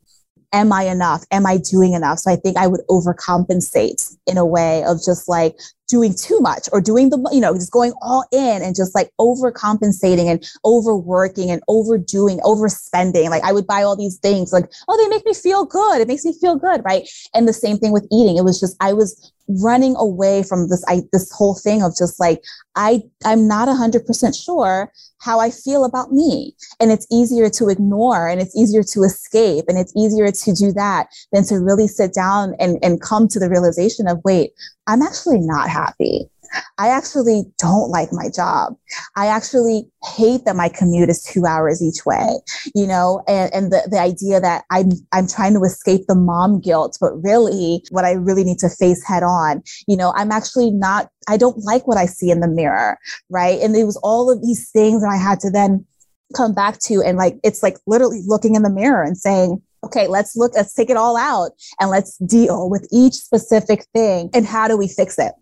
Am 0.53 0.71
I 0.71 0.83
enough? 0.83 1.25
Am 1.31 1.45
I 1.45 1.57
doing 1.57 1.93
enough? 1.93 2.19
So 2.19 2.31
I 2.31 2.37
think 2.37 2.57
I 2.57 2.67
would 2.67 2.81
overcompensate 2.89 4.15
in 4.25 4.37
a 4.37 4.45
way 4.45 4.83
of 4.85 5.03
just 5.03 5.27
like 5.27 5.57
doing 5.89 6.13
too 6.13 6.39
much 6.39 6.69
or 6.71 6.79
doing 6.79 7.09
the, 7.09 7.17
you 7.31 7.41
know, 7.41 7.53
just 7.53 7.71
going 7.71 7.93
all 8.01 8.25
in 8.31 8.61
and 8.61 8.75
just 8.75 8.95
like 8.95 9.11
overcompensating 9.19 10.25
and 10.25 10.49
overworking 10.63 11.51
and 11.51 11.61
overdoing, 11.67 12.39
overspending. 12.39 13.29
Like 13.29 13.43
I 13.43 13.51
would 13.51 13.67
buy 13.67 13.83
all 13.83 13.97
these 13.97 14.17
things 14.17 14.53
like, 14.53 14.71
oh, 14.87 14.97
they 14.97 15.09
make 15.09 15.25
me 15.25 15.33
feel 15.33 15.65
good. 15.65 15.99
It 15.99 16.07
makes 16.07 16.23
me 16.23 16.33
feel 16.39 16.55
good. 16.55 16.81
Right. 16.85 17.07
And 17.33 17.47
the 17.47 17.53
same 17.53 17.77
thing 17.77 17.91
with 17.91 18.07
eating. 18.11 18.37
It 18.37 18.43
was 18.43 18.59
just, 18.59 18.77
I 18.79 18.93
was 18.93 19.33
running 19.47 19.95
away 19.97 20.43
from 20.43 20.69
this, 20.69 20.83
I, 20.87 21.01
this 21.11 21.31
whole 21.31 21.55
thing 21.55 21.83
of 21.83 21.95
just 21.95 22.19
like, 22.19 22.43
I, 22.75 23.03
I'm 23.25 23.47
not 23.47 23.67
a 23.67 23.73
hundred 23.73 24.05
percent 24.05 24.35
sure 24.35 24.91
how 25.19 25.39
I 25.39 25.49
feel 25.49 25.83
about 25.83 26.11
me. 26.11 26.55
And 26.79 26.91
it's 26.91 27.07
easier 27.11 27.49
to 27.51 27.69
ignore 27.69 28.27
and 28.27 28.39
it's 28.41 28.55
easier 28.55 28.83
to 28.83 29.03
escape 29.03 29.65
and 29.67 29.77
it's 29.77 29.93
easier 29.95 30.31
to 30.31 30.53
do 30.53 30.71
that 30.73 31.07
than 31.31 31.43
to 31.45 31.55
really 31.55 31.87
sit 31.87 32.13
down 32.13 32.55
and, 32.59 32.77
and 32.83 33.01
come 33.01 33.27
to 33.29 33.39
the 33.39 33.49
realization 33.49 34.07
of, 34.07 34.21
wait, 34.23 34.51
I'm 34.85 35.01
actually 35.01 35.39
not 35.39 35.69
happy. 35.69 36.29
I 36.77 36.89
actually 36.89 37.43
don't 37.57 37.89
like 37.89 38.09
my 38.11 38.29
job. 38.29 38.75
I 39.15 39.27
actually 39.27 39.87
hate 40.15 40.45
that 40.45 40.55
my 40.55 40.69
commute 40.69 41.09
is 41.09 41.23
two 41.23 41.45
hours 41.45 41.81
each 41.81 42.05
way, 42.05 42.39
you 42.75 42.87
know, 42.87 43.23
and, 43.27 43.53
and 43.53 43.71
the, 43.71 43.87
the 43.89 43.99
idea 43.99 44.39
that 44.39 44.65
I'm, 44.69 44.91
I'm 45.11 45.27
trying 45.27 45.53
to 45.53 45.63
escape 45.63 46.07
the 46.07 46.15
mom 46.15 46.59
guilt, 46.59 46.97
but 47.01 47.13
really 47.23 47.83
what 47.89 48.05
I 48.05 48.13
really 48.13 48.43
need 48.43 48.59
to 48.59 48.69
face 48.69 49.03
head 49.05 49.23
on, 49.23 49.63
you 49.87 49.97
know, 49.97 50.13
I'm 50.15 50.31
actually 50.31 50.71
not, 50.71 51.09
I 51.27 51.37
don't 51.37 51.63
like 51.63 51.87
what 51.87 51.97
I 51.97 52.05
see 52.05 52.29
in 52.29 52.39
the 52.39 52.47
mirror. 52.47 52.97
Right. 53.29 53.59
And 53.61 53.75
it 53.75 53.85
was 53.85 53.97
all 53.97 54.31
of 54.31 54.41
these 54.41 54.69
things 54.69 55.01
that 55.01 55.09
I 55.09 55.17
had 55.17 55.39
to 55.41 55.49
then 55.49 55.85
come 56.35 56.53
back 56.53 56.79
to. 56.79 57.01
And 57.01 57.17
like, 57.17 57.39
it's 57.43 57.63
like 57.63 57.77
literally 57.87 58.21
looking 58.25 58.55
in 58.55 58.63
the 58.63 58.69
mirror 58.69 59.03
and 59.03 59.17
saying, 59.17 59.61
okay, 59.83 60.07
let's 60.07 60.35
look, 60.35 60.53
let's 60.55 60.73
take 60.73 60.89
it 60.89 60.97
all 60.97 61.17
out 61.17 61.51
and 61.79 61.89
let's 61.89 62.17
deal 62.17 62.69
with 62.69 62.87
each 62.91 63.13
specific 63.13 63.85
thing. 63.93 64.29
And 64.33 64.45
how 64.45 64.67
do 64.67 64.77
we 64.77 64.87
fix 64.87 65.17
it? 65.17 65.33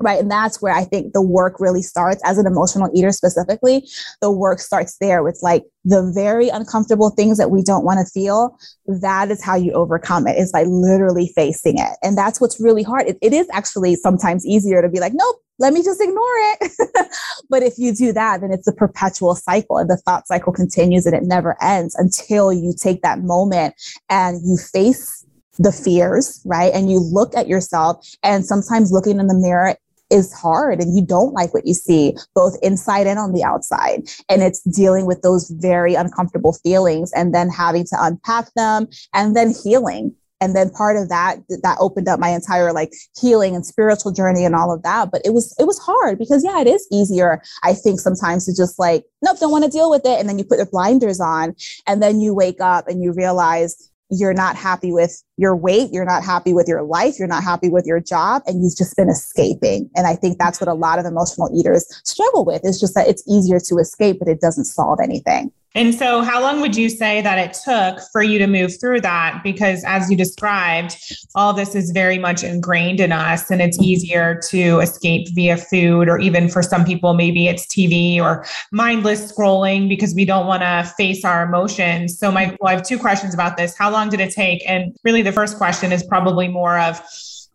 Right. 0.00 0.18
And 0.18 0.30
that's 0.30 0.62
where 0.62 0.74
I 0.74 0.84
think 0.84 1.12
the 1.12 1.22
work 1.22 1.60
really 1.60 1.82
starts 1.82 2.22
as 2.24 2.38
an 2.38 2.46
emotional 2.46 2.90
eater 2.94 3.12
specifically. 3.12 3.86
The 4.22 4.30
work 4.30 4.58
starts 4.58 4.96
there 4.98 5.22
with 5.22 5.38
like 5.42 5.64
the 5.84 6.10
very 6.14 6.48
uncomfortable 6.48 7.10
things 7.10 7.36
that 7.38 7.50
we 7.50 7.62
don't 7.62 7.84
want 7.84 7.98
to 8.00 8.10
feel. 8.10 8.58
That 8.86 9.30
is 9.30 9.42
how 9.42 9.54
you 9.54 9.72
overcome 9.72 10.26
it 10.26 10.38
is 10.38 10.50
by 10.50 10.62
literally 10.62 11.30
facing 11.34 11.78
it. 11.78 11.98
And 12.02 12.16
that's 12.16 12.40
what's 12.40 12.58
really 12.58 12.82
hard. 12.82 13.06
it, 13.06 13.18
it 13.20 13.34
is 13.34 13.46
actually 13.52 13.96
sometimes 13.96 14.46
easier 14.46 14.80
to 14.80 14.88
be 14.88 14.98
like, 14.98 15.12
nope, 15.14 15.36
let 15.58 15.74
me 15.74 15.82
just 15.82 16.00
ignore 16.00 16.16
it. 16.16 16.72
but 17.50 17.62
if 17.62 17.74
you 17.76 17.94
do 17.94 18.12
that, 18.14 18.40
then 18.40 18.50
it's 18.50 18.66
a 18.66 18.72
perpetual 18.72 19.34
cycle 19.34 19.76
and 19.76 19.90
the 19.90 19.98
thought 19.98 20.26
cycle 20.26 20.52
continues 20.52 21.04
and 21.04 21.14
it 21.14 21.22
never 21.22 21.56
ends 21.62 21.94
until 21.96 22.50
you 22.52 22.74
take 22.76 23.02
that 23.02 23.20
moment 23.20 23.74
and 24.08 24.40
you 24.42 24.56
face 24.56 25.26
the 25.58 25.72
fears, 25.72 26.40
right? 26.44 26.72
And 26.72 26.90
you 26.90 26.98
look 26.98 27.36
at 27.36 27.48
yourself 27.48 28.06
and 28.22 28.44
sometimes 28.44 28.92
looking 28.92 29.18
in 29.18 29.26
the 29.26 29.34
mirror 29.34 29.76
is 30.12 30.32
hard 30.32 30.80
and 30.80 30.94
you 30.94 31.04
don't 31.04 31.32
like 31.32 31.54
what 31.54 31.66
you 31.66 31.74
see 31.74 32.14
both 32.34 32.56
inside 32.62 33.06
and 33.06 33.18
on 33.18 33.32
the 33.32 33.42
outside. 33.42 34.02
And 34.28 34.42
it's 34.42 34.60
dealing 34.62 35.06
with 35.06 35.22
those 35.22 35.50
very 35.50 35.94
uncomfortable 35.94 36.52
feelings 36.52 37.10
and 37.12 37.34
then 37.34 37.48
having 37.48 37.84
to 37.86 37.96
unpack 37.98 38.52
them 38.54 38.88
and 39.14 39.34
then 39.34 39.54
healing. 39.64 40.14
And 40.40 40.56
then 40.56 40.70
part 40.70 40.96
of 40.96 41.08
that 41.08 41.38
that 41.62 41.76
opened 41.78 42.08
up 42.08 42.18
my 42.18 42.30
entire 42.30 42.72
like 42.72 42.92
healing 43.18 43.54
and 43.54 43.64
spiritual 43.64 44.10
journey 44.10 44.44
and 44.44 44.56
all 44.56 44.72
of 44.72 44.82
that. 44.82 45.12
But 45.12 45.22
it 45.24 45.32
was 45.32 45.54
it 45.58 45.64
was 45.64 45.78
hard 45.78 46.18
because 46.18 46.44
yeah 46.44 46.60
it 46.60 46.66
is 46.66 46.86
easier 46.90 47.40
i 47.62 47.72
think 47.72 48.00
sometimes 48.00 48.46
to 48.46 48.56
just 48.56 48.76
like 48.76 49.04
nope 49.22 49.38
don't 49.38 49.52
want 49.52 49.64
to 49.64 49.70
deal 49.70 49.88
with 49.88 50.04
it. 50.04 50.18
And 50.18 50.28
then 50.28 50.38
you 50.38 50.44
put 50.44 50.58
the 50.58 50.66
blinders 50.66 51.20
on 51.20 51.54
and 51.86 52.02
then 52.02 52.20
you 52.20 52.34
wake 52.34 52.60
up 52.60 52.88
and 52.88 53.04
you 53.04 53.12
realize 53.12 53.91
you're 54.12 54.34
not 54.34 54.56
happy 54.56 54.92
with 54.92 55.22
your 55.38 55.56
weight, 55.56 55.90
you're 55.90 56.04
not 56.04 56.22
happy 56.22 56.52
with 56.52 56.68
your 56.68 56.82
life, 56.82 57.18
you're 57.18 57.26
not 57.26 57.42
happy 57.42 57.70
with 57.70 57.86
your 57.86 57.98
job, 57.98 58.42
and 58.46 58.62
you've 58.62 58.76
just 58.76 58.94
been 58.94 59.08
escaping. 59.08 59.88
And 59.96 60.06
I 60.06 60.16
think 60.16 60.38
that's 60.38 60.60
what 60.60 60.68
a 60.68 60.74
lot 60.74 60.98
of 60.98 61.06
emotional 61.06 61.48
eaters 61.58 61.86
struggle 62.04 62.44
with. 62.44 62.60
It's 62.62 62.78
just 62.78 62.94
that 62.94 63.08
it's 63.08 63.24
easier 63.26 63.58
to 63.58 63.78
escape, 63.78 64.18
but 64.18 64.28
it 64.28 64.40
doesn't 64.40 64.66
solve 64.66 64.98
anything. 65.02 65.50
And 65.74 65.94
so, 65.94 66.20
how 66.22 66.42
long 66.42 66.60
would 66.60 66.76
you 66.76 66.90
say 66.90 67.22
that 67.22 67.38
it 67.38 67.54
took 67.54 67.98
for 68.12 68.22
you 68.22 68.38
to 68.38 68.46
move 68.46 68.78
through 68.78 69.00
that? 69.02 69.40
Because, 69.42 69.82
as 69.84 70.10
you 70.10 70.16
described, 70.16 70.96
all 71.34 71.54
this 71.54 71.74
is 71.74 71.92
very 71.92 72.18
much 72.18 72.44
ingrained 72.44 73.00
in 73.00 73.10
us, 73.10 73.50
and 73.50 73.62
it's 73.62 73.78
easier 73.80 74.38
to 74.50 74.80
escape 74.80 75.28
via 75.34 75.56
food, 75.56 76.08
or 76.08 76.18
even 76.18 76.48
for 76.48 76.62
some 76.62 76.84
people, 76.84 77.14
maybe 77.14 77.48
it's 77.48 77.66
TV 77.66 78.20
or 78.20 78.44
mindless 78.70 79.32
scrolling 79.32 79.88
because 79.88 80.14
we 80.14 80.26
don't 80.26 80.46
want 80.46 80.62
to 80.62 80.92
face 80.96 81.24
our 81.24 81.42
emotions. 81.44 82.18
So, 82.18 82.30
Michael, 82.30 82.66
I 82.66 82.72
have 82.72 82.82
two 82.82 82.98
questions 82.98 83.32
about 83.32 83.56
this. 83.56 83.74
How 83.74 83.90
long 83.90 84.10
did 84.10 84.20
it 84.20 84.32
take? 84.32 84.62
And 84.68 84.94
really, 85.04 85.22
the 85.22 85.32
first 85.32 85.56
question 85.56 85.90
is 85.90 86.02
probably 86.02 86.48
more 86.48 86.78
of 86.78 87.00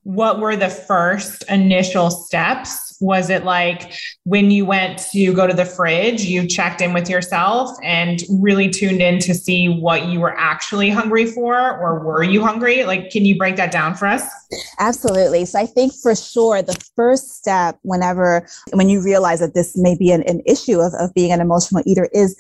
what 0.04 0.40
were 0.40 0.56
the 0.56 0.70
first 0.70 1.44
initial 1.50 2.10
steps 2.10 2.87
was 3.00 3.30
it 3.30 3.44
like 3.44 3.94
when 4.24 4.52
you 4.52 4.66
went 4.66 5.00
to 5.12 5.34
go 5.34 5.48
to 5.48 5.54
the 5.54 5.66
fridge, 5.66 6.24
you 6.24 6.48
checked 6.48 6.82
in 6.82 6.94
with 6.94 7.10
yourself 7.10 7.72
and 7.84 8.22
really 8.30 8.70
tuned 8.70 9.02
in 9.02 9.20
to 9.20 9.34
see 9.34 9.68
what 9.68 10.08
you 10.08 10.20
were 10.20 10.38
actually 10.38 10.90
hungry 10.90 11.26
for, 11.26 11.56
or 11.56 12.04
were 12.04 12.24
you 12.24 12.44
hungry? 12.44 12.84
Like, 12.84 13.10
can 13.10 13.26
you 13.26 13.38
break 13.38 13.56
that 13.58 13.72
down 13.72 13.96
for 13.96 14.08
us? 14.08 14.24
Absolutely. 14.80 15.46
So 15.46 15.60
I 15.60 15.66
think 15.66 15.94
for 15.94 16.16
sure 16.16 16.62
the 16.62 16.78
first 16.96 17.38
step 17.38 17.78
whenever 17.84 18.48
when 18.74 18.90
you 18.90 19.04
realize 19.04 19.40
that 19.40 19.54
this 19.54 19.78
may 19.78 19.98
be 19.98 20.12
an, 20.12 20.24
an 20.24 20.42
issue 20.46 20.80
of, 20.80 20.94
of 20.96 21.14
being 21.14 21.32
an 21.32 21.42
emotional 21.42 21.84
eater 21.86 22.10
is 22.14 22.36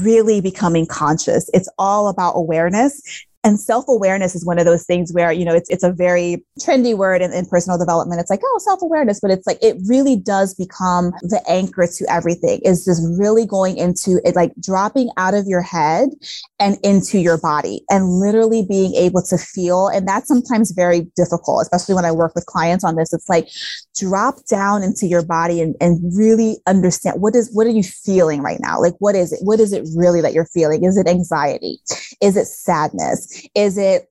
really 0.00 0.40
becoming 0.40 0.86
conscious. 0.86 1.50
It's 1.52 1.68
all 1.78 2.08
about 2.08 2.32
awareness 2.32 3.26
and 3.44 3.58
self-awareness 3.58 4.34
is 4.34 4.46
one 4.46 4.58
of 4.58 4.64
those 4.64 4.84
things 4.84 5.12
where, 5.12 5.32
you 5.32 5.44
know, 5.44 5.54
it's, 5.54 5.68
it's 5.68 5.82
a 5.82 5.92
very 5.92 6.44
trendy 6.60 6.96
word 6.96 7.22
in, 7.22 7.32
in 7.32 7.44
personal 7.46 7.78
development. 7.78 8.20
It's 8.20 8.30
like, 8.30 8.40
oh, 8.44 8.60
self-awareness, 8.64 9.20
but 9.20 9.30
it's 9.30 9.46
like, 9.46 9.58
it 9.60 9.76
really 9.86 10.16
does 10.16 10.54
become 10.54 11.12
the 11.22 11.42
anchor 11.48 11.86
to 11.86 12.06
everything 12.08 12.60
is 12.64 12.84
just 12.84 13.02
really 13.18 13.44
going 13.44 13.76
into 13.76 14.20
it, 14.24 14.36
like 14.36 14.52
dropping 14.60 15.10
out 15.16 15.34
of 15.34 15.46
your 15.46 15.62
head 15.62 16.10
and 16.60 16.78
into 16.84 17.18
your 17.18 17.36
body 17.36 17.82
and 17.90 18.08
literally 18.20 18.64
being 18.68 18.94
able 18.94 19.22
to 19.22 19.36
feel. 19.36 19.88
And 19.88 20.06
that's 20.06 20.28
sometimes 20.28 20.70
very 20.70 21.10
difficult, 21.16 21.62
especially 21.62 21.96
when 21.96 22.04
I 22.04 22.12
work 22.12 22.36
with 22.36 22.46
clients 22.46 22.84
on 22.84 22.94
this. 22.94 23.12
It's 23.12 23.28
like 23.28 23.48
drop 23.96 24.44
down 24.46 24.84
into 24.84 25.06
your 25.06 25.24
body 25.24 25.60
and, 25.60 25.74
and 25.80 26.16
really 26.16 26.58
understand 26.66 27.20
what 27.20 27.34
is, 27.34 27.50
what 27.52 27.66
are 27.66 27.70
you 27.70 27.82
feeling 27.82 28.40
right 28.40 28.60
now? 28.60 28.80
Like, 28.80 28.94
what 29.00 29.16
is 29.16 29.32
it? 29.32 29.40
What 29.42 29.58
is 29.58 29.72
it 29.72 29.84
really 29.96 30.20
that 30.20 30.32
you're 30.32 30.46
feeling? 30.46 30.84
Is 30.84 30.96
it 30.96 31.08
anxiety? 31.08 31.80
Is 32.20 32.36
it 32.36 32.46
sadness? 32.46 33.31
Is 33.54 33.78
it 33.78 34.08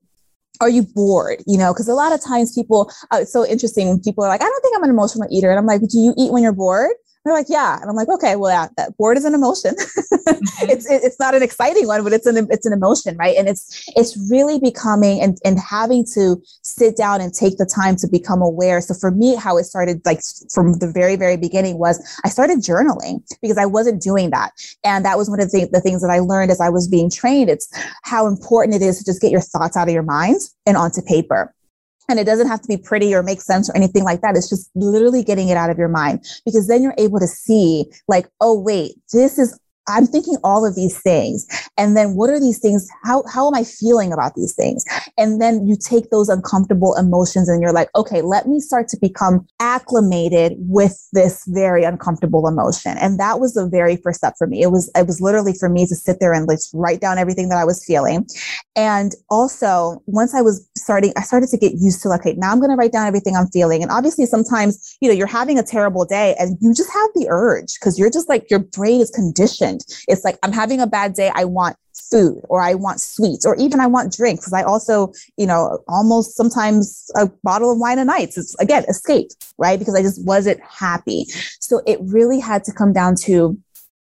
are 0.62 0.70
you 0.70 0.84
bored? 0.84 1.44
You 1.48 1.58
know, 1.58 1.74
because 1.74 1.88
a 1.88 1.94
lot 1.94 2.14
of 2.14 2.24
times 2.24 2.54
people, 2.54 2.92
uh, 3.12 3.18
it's 3.22 3.34
so 3.34 3.46
interesting 3.46 3.88
when 3.88 4.00
people 4.00 4.24
are 4.24 4.28
like, 4.28 4.44
I 4.44 4.46
don't 4.46 4.62
think 4.62 4.78
I'm 4.78 4.84
an 4.84 4.92
emotional 4.92 5.28
eater. 5.32 5.50
And 5.50 5.58
I'm 5.58 5.66
like, 5.66 5.82
do 5.82 5.98
you 5.98 6.14
eat 6.18 6.32
when 6.32 6.44
you're 6.44 6.54
bored? 6.54 6.92
They're 7.24 7.34
like, 7.34 7.48
yeah. 7.50 7.80
And 7.80 7.90
I'm 7.90 7.96
like, 7.96 8.10
okay, 8.10 8.36
well, 8.36 8.52
yeah, 8.52 8.68
that 8.78 8.98
bored 8.98 9.18
is 9.18 9.26
an 9.26 9.36
emotion. 9.36 9.76
mm-hmm. 9.78 10.70
It's 10.70 10.90
it's 10.90 11.20
not 11.20 11.36
an 11.36 11.44
exciting 11.44 11.88
one, 11.88 12.04
but 12.04 12.14
it's 12.14 12.26
an 12.26 12.48
it's 12.50 12.66
an 12.66 12.74
emotion, 12.74 13.16
right? 13.18 13.36
And 13.38 13.48
it's 13.48 13.86
it's 13.96 14.18
really 14.30 14.60
becoming 14.60 15.22
and 15.22 15.38
and 15.46 15.60
having 15.60 16.06
to 16.14 16.42
sit 16.64 16.98
down 16.98 17.22
and 17.22 17.34
take 17.34 17.58
the 17.58 17.66
time 17.66 17.96
to 17.98 18.08
become 18.08 18.42
aware. 18.42 18.82
So 18.82 18.94
for 18.94 19.12
me, 19.12 19.36
how 19.36 19.58
it 19.58 19.66
started, 19.66 20.02
like 20.06 20.22
from 20.52 20.80
the 20.80 20.92
very 20.92 21.16
very 21.16 21.38
beginning, 21.38 21.78
was 21.78 22.02
I 22.26 22.30
started 22.30 22.60
journaling 22.60 23.22
because 23.42 23.58
I 23.58 23.66
wasn't 23.66 24.02
doing 24.02 24.32
that, 24.32 24.52
and 24.84 25.06
that 25.06 25.18
was 25.18 25.30
one 25.30 25.40
of 25.40 25.52
the, 25.52 25.70
the 25.72 25.82
things 25.82 26.02
that 26.02 26.10
I 26.10 26.20
learned 26.20 26.52
as 26.52 26.60
I 26.60 26.70
was 26.70 26.88
being 26.88 27.10
trained. 27.10 27.50
It's 27.50 27.70
how 28.04 28.26
important 28.26 28.76
it 28.76 28.82
is 28.82 28.98
to 28.98 29.06
just 29.06 29.22
get 29.22 29.32
your 29.32 29.42
thoughts 29.42 29.78
out 29.78 29.88
of 29.88 29.94
your 29.94 30.04
mind 30.04 30.42
and 30.66 30.76
onto 30.76 31.02
paper. 31.02 31.54
And 32.10 32.20
it 32.20 32.26
doesn't 32.26 32.48
have 32.48 32.62
to 32.62 32.68
be 32.68 32.78
pretty 32.78 33.14
or 33.14 33.24
make 33.24 33.42
sense 33.42 33.70
or 33.70 33.76
anything 33.76 34.04
like 34.04 34.22
that. 34.22 34.36
It's 34.36 34.50
just 34.50 34.70
literally 34.76 35.24
getting 35.24 35.50
it 35.50 35.58
out 35.58 35.70
of 35.70 35.78
your 35.78 35.88
mind 35.88 36.26
because 36.46 36.68
then 36.68 36.84
you're 36.84 36.96
able 36.98 37.20
to 37.20 37.28
see, 37.28 37.86
like, 38.08 38.28
oh, 38.42 38.60
wait, 38.60 38.96
this 39.14 39.40
is 39.40 39.58
I'm 39.92 40.08
thinking 40.08 40.38
all 40.44 40.66
of 40.66 40.76
these 40.76 41.00
things. 41.02 41.46
And 41.78 41.96
then 41.96 42.16
what 42.16 42.30
are 42.30 42.40
these 42.40 42.60
things? 42.60 42.88
How, 43.04 43.24
how 43.32 43.48
am 43.48 43.56
I 43.56 43.64
feeling 43.64 44.14
about 44.14 44.36
these 44.36 44.54
things? 44.54 44.84
And 45.18 45.42
then 45.42 45.68
you 45.68 45.76
take 45.76 46.10
those 46.10 46.30
uncomfortable 46.30 46.96
emotions 46.96 47.50
and 47.50 47.62
you're 47.62 47.74
like, 47.74 47.90
okay, 47.96 48.22
let 48.22 48.48
me 48.48 48.60
start 48.60 48.88
to 48.90 48.98
become 49.02 49.46
acclimated 49.60 50.54
with 50.58 51.08
this 51.14 51.44
very 51.48 51.84
uncomfortable 51.84 52.48
emotion. 52.48 52.98
And 52.98 53.20
that 53.20 53.40
was 53.40 53.54
the 53.54 53.68
very 53.68 53.98
first 53.98 54.20
step 54.20 54.36
for 54.38 54.48
me. 54.48 54.62
It 54.62 54.72
was, 54.72 54.90
it 54.96 55.08
was 55.08 55.22
literally 55.22 55.54
for 55.54 55.70
me 55.70 55.86
to 55.88 55.96
sit 55.96 56.20
there 56.20 56.34
and 56.34 56.48
let's 56.48 56.72
write 56.74 57.02
down 57.02 57.18
everything 57.18 57.50
that 57.50 57.58
I 57.58 57.66
was 57.66 57.84
feeling. 57.84 58.28
And 58.76 59.14
also 59.30 60.02
once 60.06 60.34
I 60.34 60.42
was 60.42 60.68
starting, 60.78 61.14
I 61.18 61.22
started 61.22 61.50
to 61.50 61.58
get 61.58 61.74
used 61.74 62.02
to 62.04 62.10
like, 62.10 62.22
okay, 62.22 62.34
now 62.38 62.52
I'm 62.52 62.60
going 62.60 62.70
to 62.70 62.76
write 62.76 62.92
down 62.92 63.08
everything 63.08 63.36
I'm 63.36 63.48
feeling. 63.48 63.82
And 63.82 63.92
obviously 63.92 64.26
sometimes, 64.26 64.98
you 65.02 65.10
know, 65.10 65.16
you're 65.16 65.28
having 65.28 65.60
a 65.60 65.64
terrible 65.64 66.06
day 66.06 66.36
and 66.40 66.58
you 66.62 66.74
just 66.74 66.92
have 66.92 67.10
the 67.16 67.28
urge 67.30 67.80
because 67.80 68.00
you're 68.00 68.10
just 68.10 68.30
like, 68.30 68.50
your 68.50 68.60
brain 68.60 69.02
is 69.02 69.10
conditioned 69.10 69.81
It's 70.08 70.24
like, 70.24 70.38
I'm 70.44 70.52
having 70.52 70.80
a 70.80 70.88
bad 70.88 71.14
day. 71.14 71.32
I 71.34 71.46
want 71.46 71.78
food 71.94 72.42
or 72.50 72.62
I 72.62 72.74
want 72.74 73.02
sweets 73.02 73.46
or 73.46 73.56
even 73.56 73.80
I 73.80 73.88
want 73.88 74.16
drinks. 74.16 74.46
Cause 74.46 74.54
I 74.54 74.64
also, 74.64 75.14
you 75.38 75.46
know, 75.46 75.80
almost 75.88 76.36
sometimes 76.36 77.10
a 77.16 77.30
bottle 77.44 77.72
of 77.72 77.80
wine 77.80 78.00
a 78.00 78.06
night. 78.06 78.34
It's 78.36 78.56
again, 78.60 78.84
escape, 78.90 79.30
right? 79.58 79.80
Because 79.80 79.96
I 79.96 80.02
just 80.02 80.24
wasn't 80.26 80.62
happy. 80.62 81.26
So 81.60 81.82
it 81.86 82.00
really 82.02 82.40
had 82.40 82.64
to 82.66 82.74
come 82.74 82.94
down 82.94 83.16
to 83.24 83.58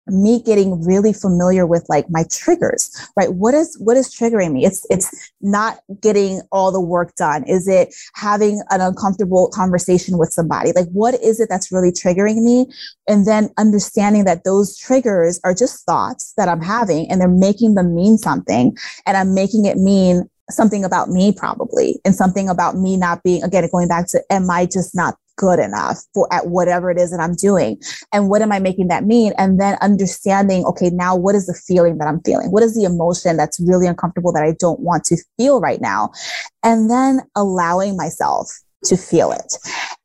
me 0.06 0.40
getting 0.42 0.84
really 0.84 1.12
familiar 1.12 1.66
with 1.66 1.84
like 1.88 2.08
my 2.10 2.24
triggers 2.30 2.90
right? 3.16 3.32
What 3.32 3.54
is 3.54 3.76
what 3.78 3.96
is 3.96 4.14
triggering 4.14 4.52
me? 4.52 4.64
It's 4.64 4.86
it's 4.90 5.32
not 5.40 5.78
getting 6.00 6.42
all 6.52 6.70
the 6.72 6.80
work 6.80 7.14
done. 7.16 7.44
Is 7.44 7.66
it 7.68 7.94
having 8.14 8.62
an 8.70 8.80
uncomfortable 8.80 9.50
conversation 9.52 10.18
with 10.18 10.32
somebody? 10.32 10.72
Like 10.72 10.88
what 10.88 11.14
is 11.22 11.40
it 11.40 11.48
that's 11.48 11.72
really 11.72 11.90
triggering 11.90 12.42
me? 12.42 12.66
And 13.08 13.26
then 13.26 13.50
understanding 13.56 14.24
that 14.24 14.44
those 14.44 14.76
triggers 14.76 15.40
are 15.44 15.54
just 15.54 15.84
thoughts 15.84 16.32
that 16.36 16.48
i'm 16.48 16.60
having 16.60 17.10
and 17.10 17.20
they're 17.20 17.28
making 17.28 17.74
them 17.74 17.94
mean 17.94 18.18
something 18.18 18.76
and 19.06 19.16
i'm 19.16 19.34
making 19.34 19.64
it 19.64 19.76
mean 19.76 20.28
something 20.50 20.84
about 20.84 21.08
me 21.08 21.32
probably 21.32 22.00
and 22.04 22.14
something 22.14 22.48
about 22.48 22.76
me 22.76 22.96
not 22.96 23.22
being 23.22 23.42
again 23.42 23.68
going 23.72 23.88
back 23.88 24.06
to 24.08 24.20
am 24.30 24.48
i 24.50 24.64
just 24.64 24.94
not 24.94 25.16
good 25.36 25.58
enough 25.58 25.98
for 26.14 26.32
at 26.32 26.48
whatever 26.48 26.90
it 26.90 26.98
is 26.98 27.10
that 27.10 27.20
I'm 27.20 27.34
doing. 27.34 27.80
And 28.12 28.28
what 28.28 28.42
am 28.42 28.52
I 28.52 28.58
making 28.58 28.88
that 28.88 29.04
mean? 29.04 29.32
And 29.38 29.60
then 29.60 29.76
understanding, 29.80 30.64
okay, 30.64 30.90
now 30.90 31.14
what 31.14 31.34
is 31.34 31.46
the 31.46 31.54
feeling 31.54 31.98
that 31.98 32.08
I'm 32.08 32.20
feeling? 32.22 32.50
What 32.50 32.62
is 32.62 32.74
the 32.74 32.84
emotion 32.84 33.36
that's 33.36 33.60
really 33.60 33.86
uncomfortable 33.86 34.32
that 34.32 34.42
I 34.42 34.54
don't 34.58 34.80
want 34.80 35.04
to 35.04 35.16
feel 35.36 35.60
right 35.60 35.80
now? 35.80 36.10
And 36.62 36.90
then 36.90 37.20
allowing 37.36 37.96
myself 37.96 38.50
to 38.84 38.96
feel 38.96 39.32
it. 39.32 39.56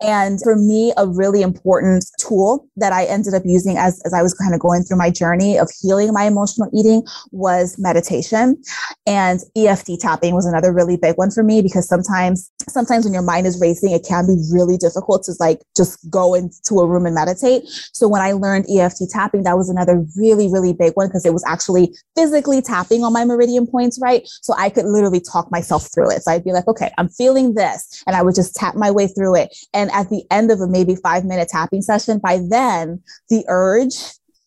And 0.01 0.39
for 0.41 0.55
me, 0.55 0.93
a 0.97 1.07
really 1.07 1.41
important 1.41 2.05
tool 2.19 2.67
that 2.77 2.91
I 2.91 3.05
ended 3.05 3.33
up 3.33 3.43
using 3.45 3.77
as, 3.77 4.01
as 4.03 4.13
I 4.13 4.21
was 4.21 4.33
kind 4.33 4.53
of 4.53 4.59
going 4.59 4.83
through 4.83 4.97
my 4.97 5.11
journey 5.11 5.57
of 5.57 5.69
healing 5.81 6.11
my 6.11 6.23
emotional 6.23 6.69
eating 6.73 7.03
was 7.31 7.77
meditation. 7.77 8.61
And 9.05 9.39
EFT 9.55 9.99
tapping 9.99 10.33
was 10.33 10.45
another 10.45 10.73
really 10.73 10.97
big 10.97 11.17
one 11.17 11.31
for 11.31 11.43
me 11.43 11.61
because 11.61 11.87
sometimes, 11.87 12.51
sometimes 12.67 13.05
when 13.05 13.13
your 13.13 13.23
mind 13.23 13.47
is 13.47 13.59
racing, 13.59 13.91
it 13.91 14.05
can 14.07 14.25
be 14.25 14.37
really 14.51 14.77
difficult 14.77 15.23
to 15.23 15.33
like 15.39 15.61
just 15.75 16.09
go 16.09 16.33
into 16.33 16.79
a 16.79 16.87
room 16.87 17.05
and 17.05 17.15
meditate. 17.15 17.63
So 17.93 18.07
when 18.07 18.21
I 18.21 18.31
learned 18.31 18.65
EFT 18.69 19.03
tapping, 19.09 19.43
that 19.43 19.57
was 19.57 19.69
another 19.69 20.03
really, 20.17 20.47
really 20.47 20.73
big 20.73 20.93
one 20.93 21.07
because 21.07 21.25
it 21.25 21.33
was 21.33 21.43
actually 21.47 21.95
physically 22.15 22.61
tapping 22.61 23.03
on 23.03 23.13
my 23.13 23.25
meridian 23.25 23.67
points, 23.67 23.99
right? 24.01 24.27
So 24.41 24.53
I 24.57 24.69
could 24.69 24.85
literally 24.85 25.21
talk 25.21 25.51
myself 25.51 25.89
through 25.93 26.11
it. 26.11 26.23
So 26.23 26.31
I'd 26.31 26.43
be 26.43 26.53
like, 26.53 26.67
okay, 26.67 26.91
I'm 26.97 27.09
feeling 27.09 27.53
this. 27.53 28.03
And 28.07 28.15
I 28.15 28.21
would 28.21 28.35
just 28.35 28.55
tap 28.55 28.75
my 28.75 28.91
way 28.91 29.07
through 29.07 29.35
it. 29.35 29.55
And 29.73 29.90
at 29.91 30.09
the 30.09 30.23
end 30.31 30.51
of 30.51 30.59
a 30.61 30.67
maybe 30.67 30.95
five 30.95 31.25
minute 31.25 31.49
tapping 31.49 31.81
session, 31.81 32.19
by 32.19 32.39
then 32.49 33.01
the 33.29 33.43
urge 33.47 33.95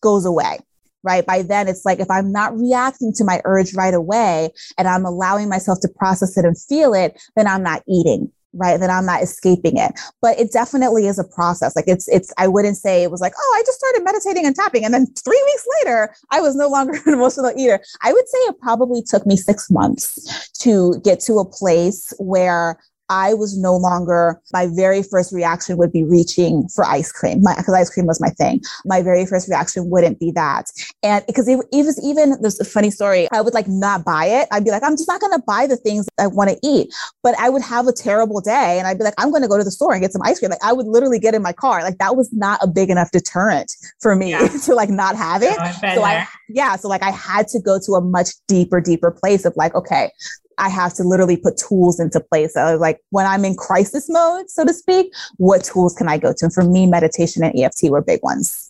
goes 0.01 0.25
away. 0.25 0.59
Right. 1.03 1.23
By 1.23 1.43
then, 1.43 1.67
it's 1.67 1.85
like 1.85 1.99
if 1.99 2.09
I'm 2.09 2.31
not 2.31 2.57
reacting 2.57 3.13
to 3.17 3.23
my 3.23 3.39
urge 3.45 3.75
right 3.75 3.93
away 3.93 4.49
and 4.79 4.87
I'm 4.87 5.05
allowing 5.05 5.49
myself 5.49 5.79
to 5.81 5.87
process 5.87 6.35
it 6.35 6.45
and 6.45 6.59
feel 6.59 6.95
it, 6.95 7.21
then 7.35 7.45
I'm 7.45 7.61
not 7.61 7.83
eating 7.87 8.31
right 8.55 8.79
then 8.79 8.89
i'm 8.89 9.05
not 9.05 9.21
escaping 9.21 9.77
it 9.77 9.91
but 10.21 10.39
it 10.39 10.51
definitely 10.51 11.07
is 11.07 11.19
a 11.19 11.23
process 11.23 11.75
like 11.75 11.87
it's 11.87 12.07
it's 12.07 12.33
i 12.37 12.47
wouldn't 12.47 12.77
say 12.77 13.03
it 13.03 13.11
was 13.11 13.21
like 13.21 13.33
oh 13.37 13.55
i 13.57 13.61
just 13.65 13.77
started 13.77 14.03
meditating 14.03 14.45
and 14.45 14.55
tapping 14.55 14.83
and 14.83 14.93
then 14.93 15.05
three 15.23 15.41
weeks 15.45 15.65
later 15.79 16.15
i 16.31 16.41
was 16.41 16.55
no 16.55 16.67
longer 16.67 16.93
an 17.05 17.13
emotional 17.13 17.51
eater 17.57 17.79
i 18.01 18.11
would 18.11 18.27
say 18.27 18.37
it 18.39 18.59
probably 18.59 19.01
took 19.01 19.25
me 19.25 19.35
six 19.35 19.69
months 19.69 20.49
to 20.53 20.95
get 21.03 21.19
to 21.19 21.33
a 21.33 21.45
place 21.45 22.13
where 22.17 22.79
I 23.09 23.33
was 23.33 23.57
no 23.57 23.75
longer, 23.75 24.41
my 24.53 24.67
very 24.67 25.03
first 25.03 25.33
reaction 25.33 25.77
would 25.77 25.91
be 25.91 26.03
reaching 26.03 26.67
for 26.69 26.85
ice 26.85 27.11
cream 27.11 27.41
because 27.41 27.73
ice 27.73 27.89
cream 27.89 28.05
was 28.05 28.19
my 28.19 28.29
thing. 28.29 28.61
My 28.85 29.01
very 29.01 29.25
first 29.25 29.47
reaction 29.47 29.89
wouldn't 29.89 30.19
be 30.19 30.31
that. 30.31 30.65
And 31.03 31.23
because 31.27 31.47
it, 31.47 31.59
it 31.71 31.85
was 31.85 32.03
even, 32.03 32.37
there's 32.41 32.59
a 32.59 32.65
funny 32.65 32.91
story, 32.91 33.27
I 33.31 33.41
would 33.41 33.53
like 33.53 33.67
not 33.67 34.03
buy 34.05 34.25
it. 34.25 34.47
I'd 34.51 34.63
be 34.63 34.71
like, 34.71 34.83
I'm 34.83 34.95
just 34.95 35.07
not 35.07 35.21
going 35.21 35.33
to 35.33 35.43
buy 35.45 35.67
the 35.67 35.77
things 35.77 36.07
I 36.19 36.27
want 36.27 36.49
to 36.49 36.57
eat. 36.63 36.93
But 37.21 37.35
I 37.39 37.49
would 37.49 37.61
have 37.61 37.87
a 37.87 37.93
terrible 37.93 38.41
day 38.41 38.77
and 38.79 38.87
I'd 38.87 38.97
be 38.97 39.03
like, 39.03 39.15
I'm 39.17 39.29
going 39.29 39.43
to 39.43 39.49
go 39.49 39.57
to 39.57 39.63
the 39.63 39.71
store 39.71 39.93
and 39.93 40.01
get 40.01 40.11
some 40.11 40.21
ice 40.23 40.39
cream. 40.39 40.51
Like 40.51 40.63
I 40.63 40.73
would 40.73 40.87
literally 40.87 41.19
get 41.19 41.35
in 41.35 41.41
my 41.41 41.53
car. 41.53 41.83
Like 41.83 41.97
that 41.99 42.15
was 42.15 42.31
not 42.33 42.59
a 42.61 42.67
big 42.67 42.89
enough 42.89 43.11
deterrent 43.11 43.71
for 43.99 44.15
me 44.15 44.31
yeah. 44.31 44.47
to 44.65 44.73
like 44.73 44.89
not 44.89 45.15
have 45.15 45.43
it. 45.43 45.55
so 45.55 46.03
I, 46.03 46.27
yeah. 46.49 46.75
So 46.75 46.87
like 46.87 47.03
I 47.03 47.11
had 47.11 47.47
to 47.49 47.59
go 47.59 47.79
to 47.85 47.93
a 47.93 48.01
much 48.01 48.29
deeper, 48.47 48.81
deeper 48.81 49.11
place 49.11 49.45
of 49.45 49.55
like, 49.55 49.75
okay, 49.75 50.11
I 50.57 50.69
have 50.69 50.93
to 50.95 51.03
literally 51.03 51.37
put 51.37 51.57
tools 51.57 51.99
into 51.99 52.19
place. 52.19 52.53
So 52.53 52.77
like 52.77 53.01
when 53.09 53.25
I'm 53.25 53.45
in 53.45 53.55
crisis 53.55 54.07
mode, 54.09 54.49
so 54.49 54.65
to 54.65 54.73
speak, 54.73 55.13
what 55.37 55.63
tools 55.63 55.93
can 55.93 56.07
I 56.07 56.17
go 56.17 56.33
to? 56.33 56.45
And 56.45 56.53
for 56.53 56.63
me, 56.63 56.85
meditation 56.85 57.43
and 57.43 57.57
EFT 57.59 57.89
were 57.89 58.01
big 58.01 58.21
ones. 58.23 58.64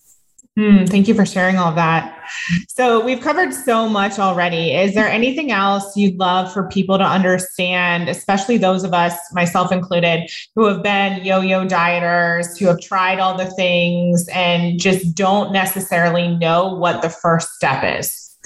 Mm, 0.57 0.87
thank 0.87 1.09
you 1.09 1.13
for 1.13 1.25
sharing 1.25 1.57
all 1.57 1.67
of 1.67 1.75
that. 1.75 2.17
So, 2.69 3.03
we've 3.03 3.19
covered 3.19 3.53
so 3.53 3.89
much 3.89 4.19
already. 4.19 4.73
Is 4.73 4.95
there 4.95 5.07
anything 5.07 5.51
else 5.51 5.97
you'd 5.97 6.17
love 6.17 6.51
for 6.53 6.69
people 6.69 6.97
to 6.97 7.03
understand, 7.03 8.07
especially 8.07 8.57
those 8.57 8.85
of 8.85 8.93
us, 8.93 9.13
myself 9.33 9.73
included, 9.73 10.29
who 10.55 10.65
have 10.65 10.81
been 10.81 11.25
yo 11.25 11.41
yo 11.41 11.67
dieters, 11.67 12.57
who 12.57 12.67
have 12.67 12.79
tried 12.79 13.19
all 13.19 13.37
the 13.37 13.47
things 13.51 14.27
and 14.29 14.79
just 14.79 15.13
don't 15.13 15.51
necessarily 15.51 16.29
know 16.29 16.73
what 16.73 17.01
the 17.01 17.09
first 17.09 17.49
step 17.55 17.83
is? 17.99 18.37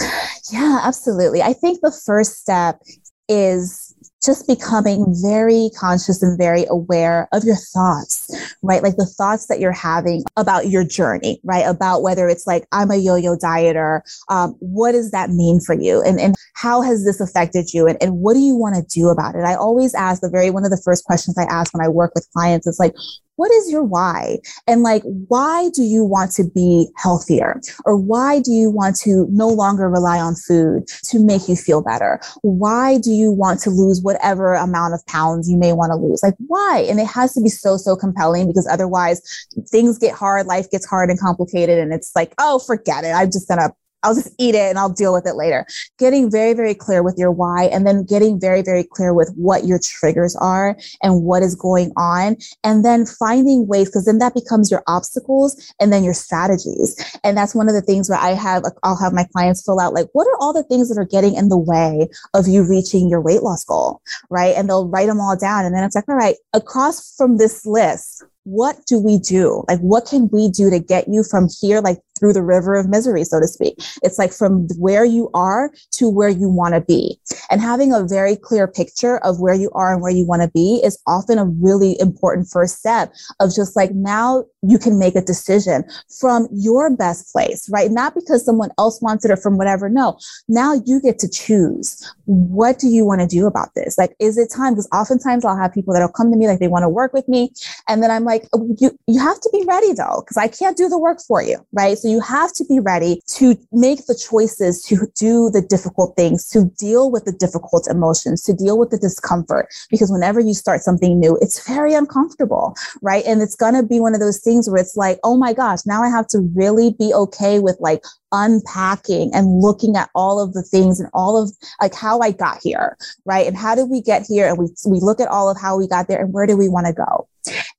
Yeah, 0.52 0.80
absolutely. 0.84 1.44
I 1.44 1.54
think 1.54 1.82
the 1.82 1.92
first 1.92 2.40
step 2.40 2.82
is 3.28 3.89
just 4.24 4.48
becoming 4.48 5.06
very 5.22 5.70
conscious 5.78 6.22
and 6.22 6.38
very 6.38 6.66
aware 6.70 7.28
of 7.32 7.44
your 7.44 7.56
thoughts, 7.56 8.30
right? 8.62 8.84
Like 8.84 8.98
the 8.98 9.06
thoughts 9.06 9.48
that 9.48 9.60
you're 9.60 9.72
having 9.72 10.24
about 10.36 10.68
your 10.68 10.84
journey, 10.84 11.40
right? 11.44 11.66
About 11.66 12.02
whether 12.02 12.28
it's 12.28 12.46
like, 12.46 12.68
I'm 12.72 12.92
a 12.92 12.98
yo-yo 12.98 13.38
dieter. 13.38 14.02
Um, 14.28 14.56
what 14.60 14.92
does 14.92 15.12
that 15.12 15.30
mean 15.30 15.60
for 15.60 15.74
you? 15.74 16.02
And, 16.02 16.20
and 16.20 16.36
how 16.56 16.82
has 16.82 17.06
this 17.06 17.22
affected 17.22 17.74
you? 17.74 17.88
And, 17.88 17.98
and 18.02 18.18
what 18.20 18.34
do 18.34 18.40
you 18.40 18.56
want 18.56 18.76
to 18.76 18.84
do 18.94 19.08
about 19.08 19.36
it? 19.36 19.44
I 19.44 19.56
always 19.56 19.96
ask 19.96 20.22
the 20.22 20.30
very, 20.30 20.50
one 20.50 20.66
of 20.66 20.72
the 20.72 20.82
first 20.84 21.06
questions 21.06 21.38
I 21.38 21.44
ask 21.44 21.74
when 21.74 21.86
I 21.86 21.90
work 21.90 22.14
with 22.14 22.28
clients 22.34 22.68
is 22.68 22.80
like, 22.80 22.94
what 23.40 23.52
is 23.52 23.72
your 23.72 23.84
why? 23.84 24.38
And 24.68 24.84
like, 24.84 25.02
why 25.04 25.70
do 25.70 25.82
you 25.82 26.04
want 26.04 26.32
to 26.34 26.44
be 26.44 26.90
healthier? 26.98 27.62
Or 27.86 27.96
why 27.96 28.42
do 28.42 28.52
you 28.52 28.70
want 28.70 28.98
to 28.98 29.28
no 29.30 29.48
longer 29.48 29.90
rely 29.90 30.20
on 30.20 30.36
food 30.36 30.88
to 31.06 31.24
make 31.24 31.48
you 31.48 31.56
feel 31.56 31.82
better? 31.82 32.20
Why 32.42 32.98
do 32.98 33.12
you 33.12 33.32
want 33.32 33.62
to 33.62 33.70
lose 33.70 34.02
whatever 34.02 34.56
amount 34.56 34.94
of 34.94 35.06
pounds 35.06 35.50
you 35.50 35.56
may 35.56 35.72
want 35.72 35.92
to 35.92 35.96
lose? 35.96 36.22
Like, 36.22 36.36
why? 36.48 36.86
And 36.90 37.00
it 37.00 37.08
has 37.08 37.34
to 37.36 37.42
be 37.42 37.48
so, 37.48 37.78
so 37.78 37.96
compelling 37.96 38.46
because 38.46 38.68
otherwise 38.68 39.22
things 39.70 39.98
get 39.98 40.14
hard, 40.14 40.46
life 40.46 40.70
gets 40.70 40.86
hard 40.86 41.10
and 41.10 41.18
complicated. 41.18 41.80
And 41.80 41.94
it's 41.94 42.12
like, 42.18 42.34
oh, 42.40 42.60
forget 42.60 43.06
it. 43.06 43.12
I'm 43.12 43.32
just 43.32 43.48
going 43.48 43.62
to 43.62 43.72
I'll 44.04 44.16
just 44.16 44.34
eat 44.38 44.56
it 44.56 44.70
and 44.70 44.80
I'll 44.80 44.90
deal 44.90 45.14
with 45.14 45.28
it 45.28 45.36
later. 45.36 45.66
Getting 45.98 46.32
very, 46.32 46.54
very 46.54 46.74
clear 46.74 47.04
with 47.04 47.16
your 47.18 47.32
why 47.32 47.66
and 47.66 47.86
then 47.86 48.06
getting 48.06 48.40
very, 48.40 48.62
very 48.62 48.84
clear 48.84 49.14
with 49.14 49.32
what 49.36 49.66
your 49.66 49.80
triggers 49.80 50.36
are 50.38 50.78
and 51.04 51.24
what 51.24 51.44
is 51.44 51.56
going 51.56 51.92
on. 51.98 52.38
And 52.64 52.86
then 52.86 53.06
finding 53.06 53.68
ways, 53.68 53.90
because 53.90 54.06
then 54.06 54.20
that 54.20 54.34
becomes 54.34 54.72
your 54.72 54.84
obstacles 54.88 55.74
and 55.80 55.92
then 55.92 56.04
your 56.04 56.14
strategies. 56.14 56.96
And 57.24 57.38
that's 57.38 57.56
one 57.56 57.68
of 57.68 57.76
the 57.76 57.82
things 57.82 58.10
where 58.10 58.20
I 58.20 58.32
have, 58.32 58.64
I'll 58.84 58.98
have 58.98 59.14
my 59.14 59.26
clients 59.32 59.64
fill 59.64 59.80
out 59.80 59.94
like, 59.94 60.08
what 60.14 60.28
are 60.28 60.38
all 60.40 60.54
the 60.54 60.64
things 60.64 60.90
that 60.90 61.00
are 61.00 61.06
getting 61.06 61.36
in 61.36 61.50
the 61.50 61.58
way 61.58 62.10
of 62.34 62.48
you 62.48 62.64
reaching 62.64 63.10
your 63.10 63.22
weight 63.22 63.44
loss 63.44 63.64
goal? 63.66 64.02
Right. 64.30 64.56
And 64.56 64.70
they'll 64.70 64.88
write 64.88 65.08
them 65.08 65.20
all 65.20 65.38
down. 65.38 65.66
And 65.66 65.76
then 65.76 65.84
it's 65.84 65.96
like, 65.96 66.08
all 66.08 66.16
right, 66.16 66.36
across 66.54 67.16
from 67.16 67.38
this 67.38 67.66
list, 67.66 68.24
what 68.44 68.78
do 68.88 68.98
we 68.98 69.20
do? 69.20 69.64
Like, 69.68 69.80
what 69.80 70.08
can 70.08 70.28
we 70.32 70.50
do 70.50 70.70
to 70.70 70.80
get 70.80 71.08
you 71.08 71.24
from 71.24 71.48
here, 71.62 71.82
like 71.82 72.00
through 72.20 72.34
the 72.34 72.44
river 72.44 72.76
of 72.76 72.90
misery, 72.90 73.24
so 73.24 73.40
to 73.40 73.48
speak? 73.48 73.76
It's 74.04 74.20
like 74.20 74.34
from 74.34 74.68
where 74.78 75.06
you 75.06 75.30
are 75.34 75.72
to 75.92 76.10
where 76.10 76.30
you 76.30 76.50
want 76.50 76.74
to 76.76 76.82
be. 76.82 77.20
And 77.50 77.62
having 77.62 77.94
a 77.94 78.04
very 78.04 78.36
clear 78.36 78.68
picture 78.68 79.18
of 79.20 79.40
where 79.40 79.54
you 79.54 79.72
are 79.74 79.94
and 79.94 80.02
where 80.02 80.12
you 80.12 80.26
want 80.26 80.42
to 80.42 80.50
be 80.50 80.82
is 80.84 81.00
often 81.08 81.38
a 81.38 81.46
really 81.46 82.00
important 82.00 82.50
first 82.50 82.80
step 82.80 83.14
of 83.40 83.54
just 83.56 83.76
like 83.76 83.92
now 83.92 84.44
you 84.62 84.78
can 84.78 85.00
make 85.00 85.16
a 85.16 85.22
decision 85.22 85.84
from 86.20 86.48
your 86.52 86.96
best 86.96 87.32
place, 87.32 87.70
right? 87.70 87.92
Not 87.92 88.14
because 88.14 88.46
someone 88.46 88.72
else 88.78 89.02
wants 89.02 89.24
it 89.26 89.32
or 89.32 89.38
from 89.38 89.58
whatever. 89.58 89.90
No, 89.90 90.18
now 90.48 90.74
you 90.86 91.02
get 91.02 91.20
to 91.20 91.30
choose. 91.30 92.14
What 92.26 92.80
do 92.80 92.88
you 92.88 93.06
want 93.06 93.22
to 93.22 93.28
do 93.28 93.48
about 93.48 93.70
this? 93.76 93.98
Like, 93.98 94.16
is 94.20 94.38
it 94.38 94.52
time? 94.54 94.74
Because 94.74 94.90
oftentimes 94.94 95.46
I'll 95.46 95.58
have 95.58 95.74
people 95.74 95.94
that'll 95.94 96.10
come 96.10 96.32
to 96.32 96.38
me 96.38 96.48
like 96.48 96.60
they 96.60 96.68
want 96.68 96.84
to 96.84 96.90
work 96.90 97.14
with 97.14 97.28
me. 97.28 97.54
And 97.88 98.04
then 98.04 98.12
I'm 98.12 98.26
like, 98.26 98.48
oh, 98.54 98.76
you, 98.80 98.98
you 99.08 99.20
have 99.20 99.40
to 99.40 99.50
be 99.54 99.64
ready 99.68 99.94
though, 99.94 100.22
because 100.26 100.38
I 100.38 100.48
can't 100.48 100.78
do 100.78 100.90
the 100.90 100.98
work 100.98 101.20
for 101.26 101.42
you, 101.42 101.66
right? 101.72 101.98
So 101.98 102.09
you 102.10 102.20
have 102.22 102.52
to 102.54 102.66
be 102.66 102.80
ready 102.80 103.22
to 103.28 103.56
make 103.72 104.06
the 104.08 104.16
choices 104.16 104.82
to 104.84 105.08
do 105.16 105.50
the 105.50 105.62
difficult 105.62 106.16
things, 106.16 106.48
to 106.50 106.66
deal 106.78 107.12
with 107.12 107.26
the 107.26 107.32
difficult 107.32 107.88
emotions, 107.90 108.42
to 108.44 108.54
deal 108.54 108.78
with 108.78 108.90
the 108.90 108.98
discomfort. 108.98 109.68
Because 109.90 110.12
whenever 110.12 110.40
you 110.40 110.54
start 110.54 110.82
something 110.82 111.20
new, 111.20 111.38
it's 111.42 111.66
very 111.68 111.94
uncomfortable, 111.94 112.76
right? 113.02 113.24
And 113.26 113.42
it's 113.42 113.56
going 113.56 113.76
to 113.76 113.84
be 113.84 114.00
one 114.00 114.14
of 114.14 114.20
those 114.20 114.40
things 114.40 114.70
where 114.70 114.82
it's 114.82 114.96
like, 114.96 115.20
oh 115.24 115.38
my 115.38 115.54
gosh, 115.54 115.86
now 115.86 116.04
I 116.04 116.10
have 116.10 116.28
to 116.28 116.40
really 116.56 116.96
be 116.98 117.14
okay 117.14 117.60
with 117.60 117.78
like 117.80 118.04
unpacking 118.32 119.32
and 119.34 119.62
looking 119.62 119.96
at 119.96 120.10
all 120.16 120.42
of 120.42 120.54
the 120.54 120.64
things 120.64 121.00
and 121.00 121.10
all 121.14 121.42
of 121.42 121.52
like 121.82 121.94
how 121.94 122.20
I 122.20 122.32
got 122.32 122.60
here, 122.62 122.98
right? 123.26 123.48
And 123.48 123.58
how 123.58 123.76
did 123.76 123.90
we 123.90 124.02
get 124.02 124.26
here? 124.28 124.48
And 124.48 124.58
we 124.58 124.68
we 124.86 125.00
look 125.00 125.20
at 125.20 125.28
all 125.28 125.50
of 125.50 125.60
how 125.60 125.78
we 125.78 125.88
got 125.88 126.08
there 126.08 126.22
and 126.22 126.34
where 126.34 126.48
do 126.48 126.58
we 126.58 126.70
want 126.70 126.88
to 126.88 126.94
go? 126.94 127.28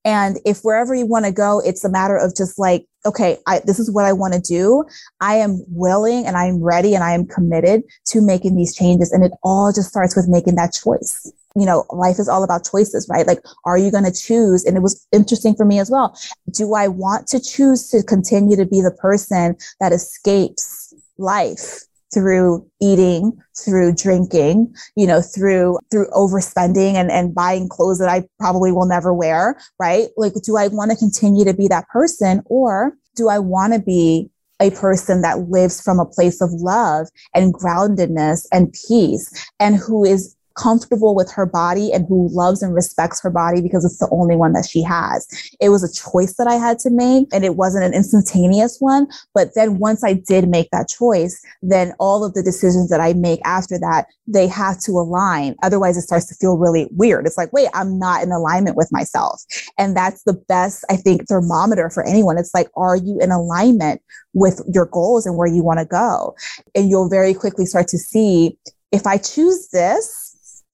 And 0.05 0.39
if 0.45 0.61
wherever 0.63 0.95
you 0.95 1.07
want 1.07 1.27
to 1.27 1.33
go, 1.33 1.61
it's 1.65 1.85
a 1.85 1.91
matter 1.91 2.17
of 2.17 2.35
just 2.35 2.59
like, 2.59 2.87
okay, 3.05 3.39
I, 3.47 3.61
this 3.61 3.79
is 3.79 3.91
what 3.91 4.05
I 4.05 4.13
want 4.13 4.35
to 4.35 4.41
do. 4.41 4.85
I 5.21 5.37
am 5.37 5.63
willing 5.69 6.27
and 6.27 6.37
I'm 6.37 6.63
ready 6.63 6.95
and 6.95 7.05
I 7.05 7.13
am 7.13 7.27
committed 7.27 7.83
to 8.07 8.21
making 8.21 8.57
these 8.57 8.75
changes. 8.75 9.13
And 9.13 9.25
it 9.25 9.33
all 9.43 9.73
just 9.73 9.89
starts 9.89 10.17
with 10.17 10.29
making 10.29 10.57
that 10.57 10.73
choice 10.73 11.31
you 11.61 11.67
know, 11.67 11.85
life 11.91 12.19
is 12.19 12.29
all 12.29 12.43
about 12.43 12.69
choices, 12.69 13.07
right? 13.09 13.27
Like, 13.27 13.41
are 13.65 13.79
you 13.79 13.91
going 13.91 14.05
to 14.05 14.13
choose? 14.13 14.65
And 14.65 14.77
it 14.77 14.81
was 14.81 15.07
interesting 15.13 15.55
for 15.55 15.65
me 15.65 15.79
as 15.79 15.91
well. 15.91 16.19
Do 16.51 16.75
I 16.75 16.89
want 16.89 17.27
to 17.29 17.41
choose 17.41 17.89
to 17.91 18.03
continue 18.03 18.57
to 18.57 18.67
be 18.67 18.81
the 18.81 18.91
person 18.91 19.57
that 19.79 19.93
escapes 19.93 20.95
life 21.19 21.83
through 22.13 22.67
eating, 22.81 23.39
through 23.57 23.95
drinking, 23.95 24.75
you 24.97 25.07
know, 25.07 25.23
through, 25.23 25.79
through 25.91 26.11
overspending 26.11 26.95
and, 26.95 27.11
and 27.11 27.35
buying 27.35 27.69
clothes 27.69 27.99
that 27.99 28.09
I 28.09 28.27
probably 28.39 28.73
will 28.73 28.87
never 28.87 29.15
wear, 29.15 29.61
right? 29.79 30.09
Like, 30.17 30.33
do 30.45 30.57
I 30.57 30.69
want 30.69 30.91
to 30.91 30.97
continue 30.97 31.45
to 31.45 31.55
be 31.55 31.69
that 31.69 31.89
person 31.89 32.43
or 32.47 32.95
do 33.15 33.29
I 33.29 33.39
want 33.39 33.75
to 33.75 33.79
be 33.79 34.31
a 34.61 34.71
person 34.71 35.23
that 35.23 35.49
lives 35.49 35.81
from 35.81 35.99
a 35.99 36.07
place 36.07 36.41
of 36.41 36.51
love 36.53 37.09
and 37.35 37.55
groundedness 37.55 38.47
and 38.53 38.75
peace 38.87 39.33
and 39.59 39.77
who 39.77 40.05
is 40.05 40.37
comfortable 40.55 41.15
with 41.15 41.31
her 41.33 41.47
body 41.47 41.93
and 41.93 42.07
who 42.09 42.29
loves 42.33 42.63
and 42.63 42.75
respects 42.75 43.21
her 43.23 43.31
body 43.31 43.61
because 43.61 43.85
it's 43.85 43.99
the 43.99 44.09
only 44.11 44.37
one 44.37 44.53
that 44.53 44.67
she 44.69 44.83
has. 44.83 45.27
It 45.61 45.69
was 45.71 45.85
a 45.85 46.11
choice 46.11 46.37
that 46.37 46.47
I 46.47 46.55
had 46.55 46.79
to 46.81 46.91
make 46.91 47.29
and 47.33 47.45
it 47.45 47.57
wasn't 47.57 47.85
an 47.85 47.95
instantaneous 47.95 48.79
one. 48.79 49.09
But 49.35 49.55
then 49.55 49.79
once 49.79 50.05
I 50.05 50.15
did 50.15 50.49
make 50.49 50.71
that 50.71 50.89
choice, 50.89 51.41
then 51.63 51.95
all 51.99 52.25
of 52.25 52.35
the 52.35 52.43
decisions 52.43 52.91
that 52.91 53.01
I 53.01 53.13
make 53.13 53.41
after 53.45 53.79
that, 53.79 54.07
they 54.27 54.47
have 54.49 54.81
to 54.81 54.93
align. 54.93 55.57
Otherwise 55.63 55.97
it 55.97 56.03
starts 56.03 56.27
to 56.27 56.35
feel 56.35 56.57
really 56.57 56.89
weird. 56.91 57.27
It's 57.27 57.39
like, 57.39 57.53
wait, 57.53 57.69
I'm 57.75 57.99
not 57.99 58.23
in 58.23 58.33
alignment 58.33 58.77
with 58.77 58.89
myself. 58.93 59.43
And 59.79 59.97
that's 59.97 60.25
the 60.25 60.35
best, 60.35 60.85
I 60.91 60.97
think, 60.97 61.29
thermometer 61.29 61.91
for 61.91 62.07
anyone. 62.07 62.39
It's 62.39 62.55
like, 62.55 62.69
are 62.77 62.97
you 62.97 63.19
in 63.21 63.31
alignment 63.31 64.03
with 64.33 64.63
your 64.73 64.87
goals 64.87 65.27
and 65.27 65.37
where 65.37 65.49
you 65.49 65.63
want 65.63 65.81
to 65.81 65.85
go? 65.85 66.35
And 66.75 66.89
you'll 66.89 67.09
very 67.09 67.35
quickly 67.35 67.67
start 67.67 67.89
to 67.89 67.99
see 67.99 68.57
if 68.93 69.07
I 69.07 69.19
choose 69.19 69.69
this, 69.69 70.30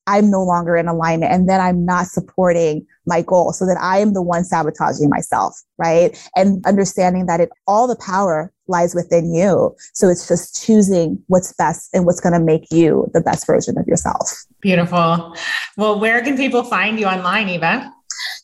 I'm 0.06 0.30
no 0.30 0.42
longer 0.42 0.76
in 0.76 0.88
alignment 0.88 1.32
and 1.32 1.48
then 1.48 1.60
I'm 1.60 1.84
not 1.84 2.06
supporting 2.06 2.86
my 3.06 3.22
goal 3.22 3.52
so 3.52 3.66
that 3.66 3.78
I 3.80 3.98
am 3.98 4.12
the 4.12 4.22
one 4.22 4.44
sabotaging 4.44 5.08
myself, 5.08 5.60
right? 5.78 6.16
And 6.34 6.64
understanding 6.66 7.26
that 7.26 7.40
it 7.40 7.50
all 7.66 7.86
the 7.86 7.96
power 7.96 8.52
lies 8.68 8.94
within 8.94 9.32
you. 9.32 9.74
So 9.94 10.08
it's 10.08 10.26
just 10.26 10.64
choosing 10.64 11.22
what's 11.28 11.52
best 11.52 11.90
and 11.92 12.04
what's 12.04 12.20
going 12.20 12.32
to 12.32 12.40
make 12.40 12.66
you 12.70 13.08
the 13.14 13.20
best 13.20 13.46
version 13.46 13.78
of 13.78 13.86
yourself. 13.86 14.44
Beautiful. 14.60 15.36
Well, 15.76 16.00
where 16.00 16.22
can 16.22 16.36
people 16.36 16.64
find 16.64 16.98
you 16.98 17.06
online, 17.06 17.48
Eva? 17.48 17.92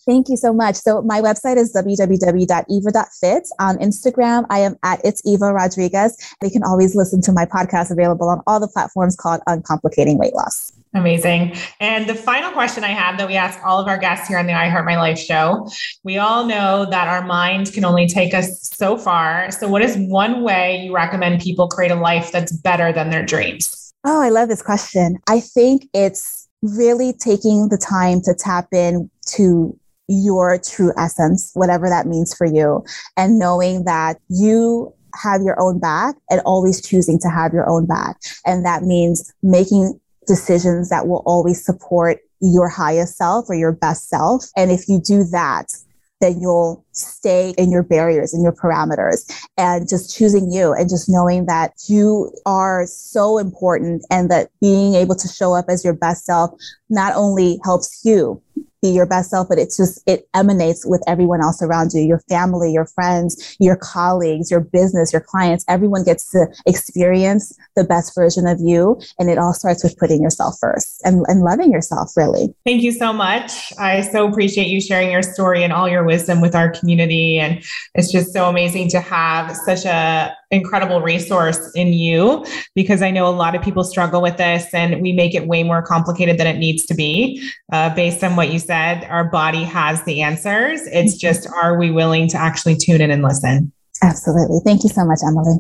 Thank 0.07 0.29
you 0.29 0.37
so 0.37 0.53
much. 0.53 0.77
So 0.77 1.03
my 1.03 1.21
website 1.21 1.57
is 1.57 1.73
www.eva.fit. 1.75 3.49
On 3.61 3.79
Instagram, 3.79 4.47
I 4.51 4.59
am 4.61 4.77
at 4.83 5.01
It's 5.05 5.23
Eva 5.25 5.53
Rodriguez. 5.53 6.17
You 6.43 6.51
can 6.51 6.63
always 6.65 6.95
listen 6.95 7.21
to 7.23 7.33
my 7.33 7.47
podcast 7.47 7.91
available 7.91 8.29
on 8.29 8.41
all 8.47 8.61
the 8.61 8.69
platforms 8.69 9.17
called 9.17 9.41
Uncomplicating 9.49 10.19
Weight 10.19 10.35
Loss. 10.35 10.73
Amazing. 10.95 11.57
And 11.81 12.07
the 12.07 12.15
final 12.15 12.51
question 12.51 12.85
I 12.85 12.89
have 12.89 13.17
that 13.19 13.27
we 13.27 13.35
ask 13.35 13.59
all 13.65 13.81
of 13.81 13.89
our 13.89 13.97
guests 13.97 14.29
here 14.29 14.39
on 14.39 14.47
the 14.47 14.53
I 14.53 14.69
Heart 14.69 14.85
My 14.85 14.97
Life 14.97 15.19
show 15.19 15.67
we 16.05 16.19
all 16.19 16.45
know 16.45 16.87
that 16.91 17.09
our 17.09 17.25
mind 17.25 17.73
can 17.73 17.85
only 17.85 18.07
take 18.07 18.35
us 18.35 18.71
so 18.75 18.97
far. 18.97 19.51
So, 19.51 19.69
what 19.69 19.83
is 19.83 19.97
one 19.97 20.43
way 20.43 20.85
you 20.85 20.95
recommend 20.95 21.41
people 21.41 21.69
create 21.69 21.91
a 21.91 21.97
life 21.97 22.33
that's 22.33 22.53
better 22.53 22.93
than 22.93 23.11
their 23.11 23.25
dreams? 23.25 23.93
Oh, 24.05 24.21
I 24.21 24.31
love 24.31 24.49
this 24.49 24.63
question. 24.63 25.19
I 25.29 25.41
think 25.41 25.89
it's 25.95 26.49
really 26.63 27.13
taking 27.13 27.69
the 27.69 27.79
time 27.79 28.21
to 28.23 28.35
tap 28.35 28.69
in 28.73 29.11
to 29.27 29.79
your 30.09 30.59
true 30.59 30.93
essence, 30.99 31.53
whatever 31.55 31.89
that 31.89 32.07
means 32.07 32.35
for 32.35 32.47
you, 32.47 32.85
and 33.17 33.39
knowing 33.39 33.85
that 33.85 34.19
you 34.29 34.93
have 35.15 35.43
your 35.43 35.61
own 35.61 35.79
back 35.79 36.17
and 36.31 36.41
always 36.45 36.81
choosing 36.81 37.19
to 37.21 37.29
have 37.29 37.53
your 37.53 37.69
own 37.69 37.87
back. 37.87 38.17
And 38.47 38.65
that 38.65 38.83
means 38.83 39.33
making 39.43 40.01
decisions 40.27 40.89
that 40.91 41.07
will 41.07 41.23
always 41.27 41.65
support 41.65 42.19
your 42.41 42.69
highest 42.69 43.17
self 43.17 43.49
or 43.49 43.55
your 43.55 43.73
best 43.73 44.09
self. 44.09 44.47
And 44.57 44.71
if 44.71 44.89
you 44.89 45.01
do 45.01 45.25
that, 45.25 45.73
then 46.21 46.41
you'll 46.41 46.85
stay 46.93 47.53
in 47.59 47.71
your 47.71 47.83
barriers 47.83 48.33
and 48.33 48.43
your 48.43 48.53
parameters 48.53 49.31
and 49.59 49.89
just 49.89 50.17
choosing 50.17 50.51
you 50.53 50.73
and 50.73 50.89
just 50.89 51.09
knowing 51.09 51.47
that 51.47 51.73
you 51.89 52.33
are 52.47 52.87
so 52.87 53.39
important 53.39 54.05
and 54.09 54.31
that 54.31 54.49
being 54.61 54.95
able 54.95 55.17
to 55.17 55.27
show 55.27 55.53
up 55.53 55.67
as 55.69 55.85
your 55.85 55.95
best 55.95 56.25
self 56.25 56.53
not 56.89 57.13
only 57.17 57.59
helps 57.65 58.03
you 58.05 58.41
be 58.83 58.89
your 58.89 59.07
best 59.07 59.31
self, 59.31 59.49
but 59.49 59.59
it's 59.59 59.77
just, 59.77 60.03
it 60.07 60.29
emanates 60.35 60.85
with 60.85 61.03
everyone 61.07 61.41
else 61.41 61.63
around 61.63 61.93
you, 61.95 62.03
your 62.03 62.19
family, 62.29 62.73
your 62.73 62.87
friends, 62.87 63.57
your 63.61 63.77
colleagues, 63.77 64.51
your 64.51 64.61
business, 64.61 65.13
your 65.13 65.21
clients. 65.21 65.65
Everyone 65.69 66.03
gets 66.05 66.31
to 66.33 66.47
experience 66.67 67.57
the 67.77 67.85
best 67.85 68.15
version 68.15 68.47
of 68.47 68.59
you. 68.61 69.01
And 69.19 69.31
it 69.31 69.39
all 69.39 69.55
starts 69.55 69.85
with 69.85 69.97
putting 69.99 70.23
yourself 70.23 70.57
first 70.61 71.01
and, 71.05 71.25
and 71.29 71.43
loving 71.43 71.71
yourself, 71.71 72.11
really. 72.17 72.55
Thank 72.67 72.83
you 72.83 72.93
so 72.93 73.13
much. 73.13 73.73
I 73.79 74.03
so 74.03 74.27
appreciate 74.27 74.67
you 74.67 74.81
sharing 74.81 75.11
your 75.11 75.23
story 75.23 75.63
and 75.63 75.73
all 75.73 75.89
your 75.89 76.05
wisdom 76.05 76.41
with 76.41 76.55
our 76.55 76.71
community. 76.71 77.39
And 77.39 77.63
it's 77.95 78.11
just 78.11 78.33
so 78.33 78.49
amazing 78.49 78.89
to 78.91 79.01
have 79.01 79.57
such 79.57 79.85
a 79.85 80.35
incredible 80.53 81.01
resource 81.01 81.73
in 81.75 81.93
you 81.93 82.47
because 82.75 83.03
I 83.03 83.11
know 83.11 83.27
a 83.27 83.33
lot 83.33 83.55
of 83.55 83.63
people 83.63 83.83
struggle 83.83 84.23
with 84.23 84.37
this 84.37 84.73
and 84.73 85.01
we 85.03 85.13
make 85.13 85.35
it 85.35 85.47
way 85.47 85.63
more 85.63 85.83
complicated 85.83 86.39
than 86.39 86.47
it 86.47 86.59
needs 86.59 86.87
to 86.87 86.95
be. 86.95 87.51
Uh, 87.73 87.93
based 87.95 88.23
on 88.23 88.37
what 88.37 88.53
you 88.53 88.59
said, 88.59 89.05
our 89.05 89.25
body 89.25 89.65
has 89.65 90.05
the 90.05 90.23
answers. 90.23 90.83
It's 90.87 91.15
mm-hmm. 91.15 91.19
just, 91.19 91.49
are 91.51 91.79
we 91.79 91.91
willing 91.91 92.29
to 92.29 92.39
actually 92.39 92.77
tune 92.77 93.01
in 93.01 93.11
and 93.11 93.23
listen? 93.23 93.73
Absolutely. 94.03 94.61
Thank 94.65 94.85
you 94.85 94.91
so 94.91 95.05
much, 95.05 95.21
Emily. 95.27 95.59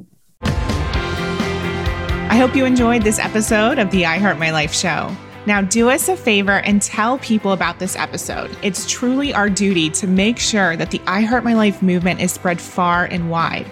I 2.31 2.37
hope 2.37 2.55
you 2.55 2.65
enjoyed 2.65 3.03
this 3.03 3.19
episode 3.19 3.79
of 3.79 3.91
the 3.91 4.07
I 4.07 4.19
Heart 4.19 4.39
My 4.39 4.51
Life 4.51 4.75
show. 4.75 5.15
Now, 5.45 5.61
do 5.61 5.91
us 5.91 6.09
a 6.09 6.17
favor 6.17 6.61
and 6.61 6.81
tell 6.81 7.19
people 7.19 7.53
about 7.53 7.79
this 7.79 7.97
episode. 7.97 8.57
It's 8.63 8.89
truly 8.89 9.35
our 9.35 9.51
duty 9.51 9.91
to 9.91 10.07
make 10.07 10.39
sure 10.39 10.77
that 10.77 10.91
the 10.91 11.01
I 11.07 11.23
Heart 11.23 11.45
My 11.45 11.55
Life 11.55 11.83
movement 11.83 12.21
is 12.21 12.33
spread 12.33 12.61
far 12.61 13.07
and 13.07 13.29
wide. 13.29 13.67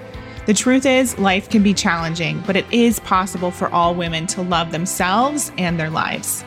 The 0.47 0.55
truth 0.55 0.87
is, 0.87 1.19
life 1.19 1.49
can 1.49 1.63
be 1.63 1.75
challenging, 1.75 2.43
but 2.47 2.57
it 2.57 2.65
is 2.73 2.99
possible 3.01 3.51
for 3.51 3.69
all 3.69 3.95
women 3.95 4.27
to 4.29 4.43
love 4.43 4.73
themselves 4.73 5.53
and 5.59 5.79
their 5.79 5.91
lives. 5.91 6.45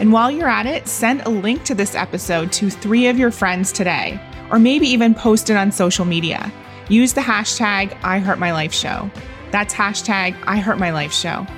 And 0.00 0.12
while 0.12 0.30
you're 0.30 0.48
at 0.48 0.66
it, 0.66 0.88
send 0.88 1.22
a 1.22 1.28
link 1.28 1.64
to 1.64 1.74
this 1.74 1.94
episode 1.94 2.52
to 2.52 2.70
three 2.70 3.06
of 3.06 3.18
your 3.18 3.30
friends 3.30 3.70
today, 3.70 4.20
or 4.50 4.58
maybe 4.58 4.86
even 4.88 5.14
post 5.14 5.50
it 5.50 5.56
on 5.56 5.72
social 5.72 6.04
media. 6.04 6.52
Use 6.88 7.12
the 7.12 7.20
hashtag 7.20 7.90
IHeartMyLifeShow. 8.00 9.10
That's 9.50 9.74
hashtag 9.74 10.38
IHeartMyLifeShow. 10.44 11.57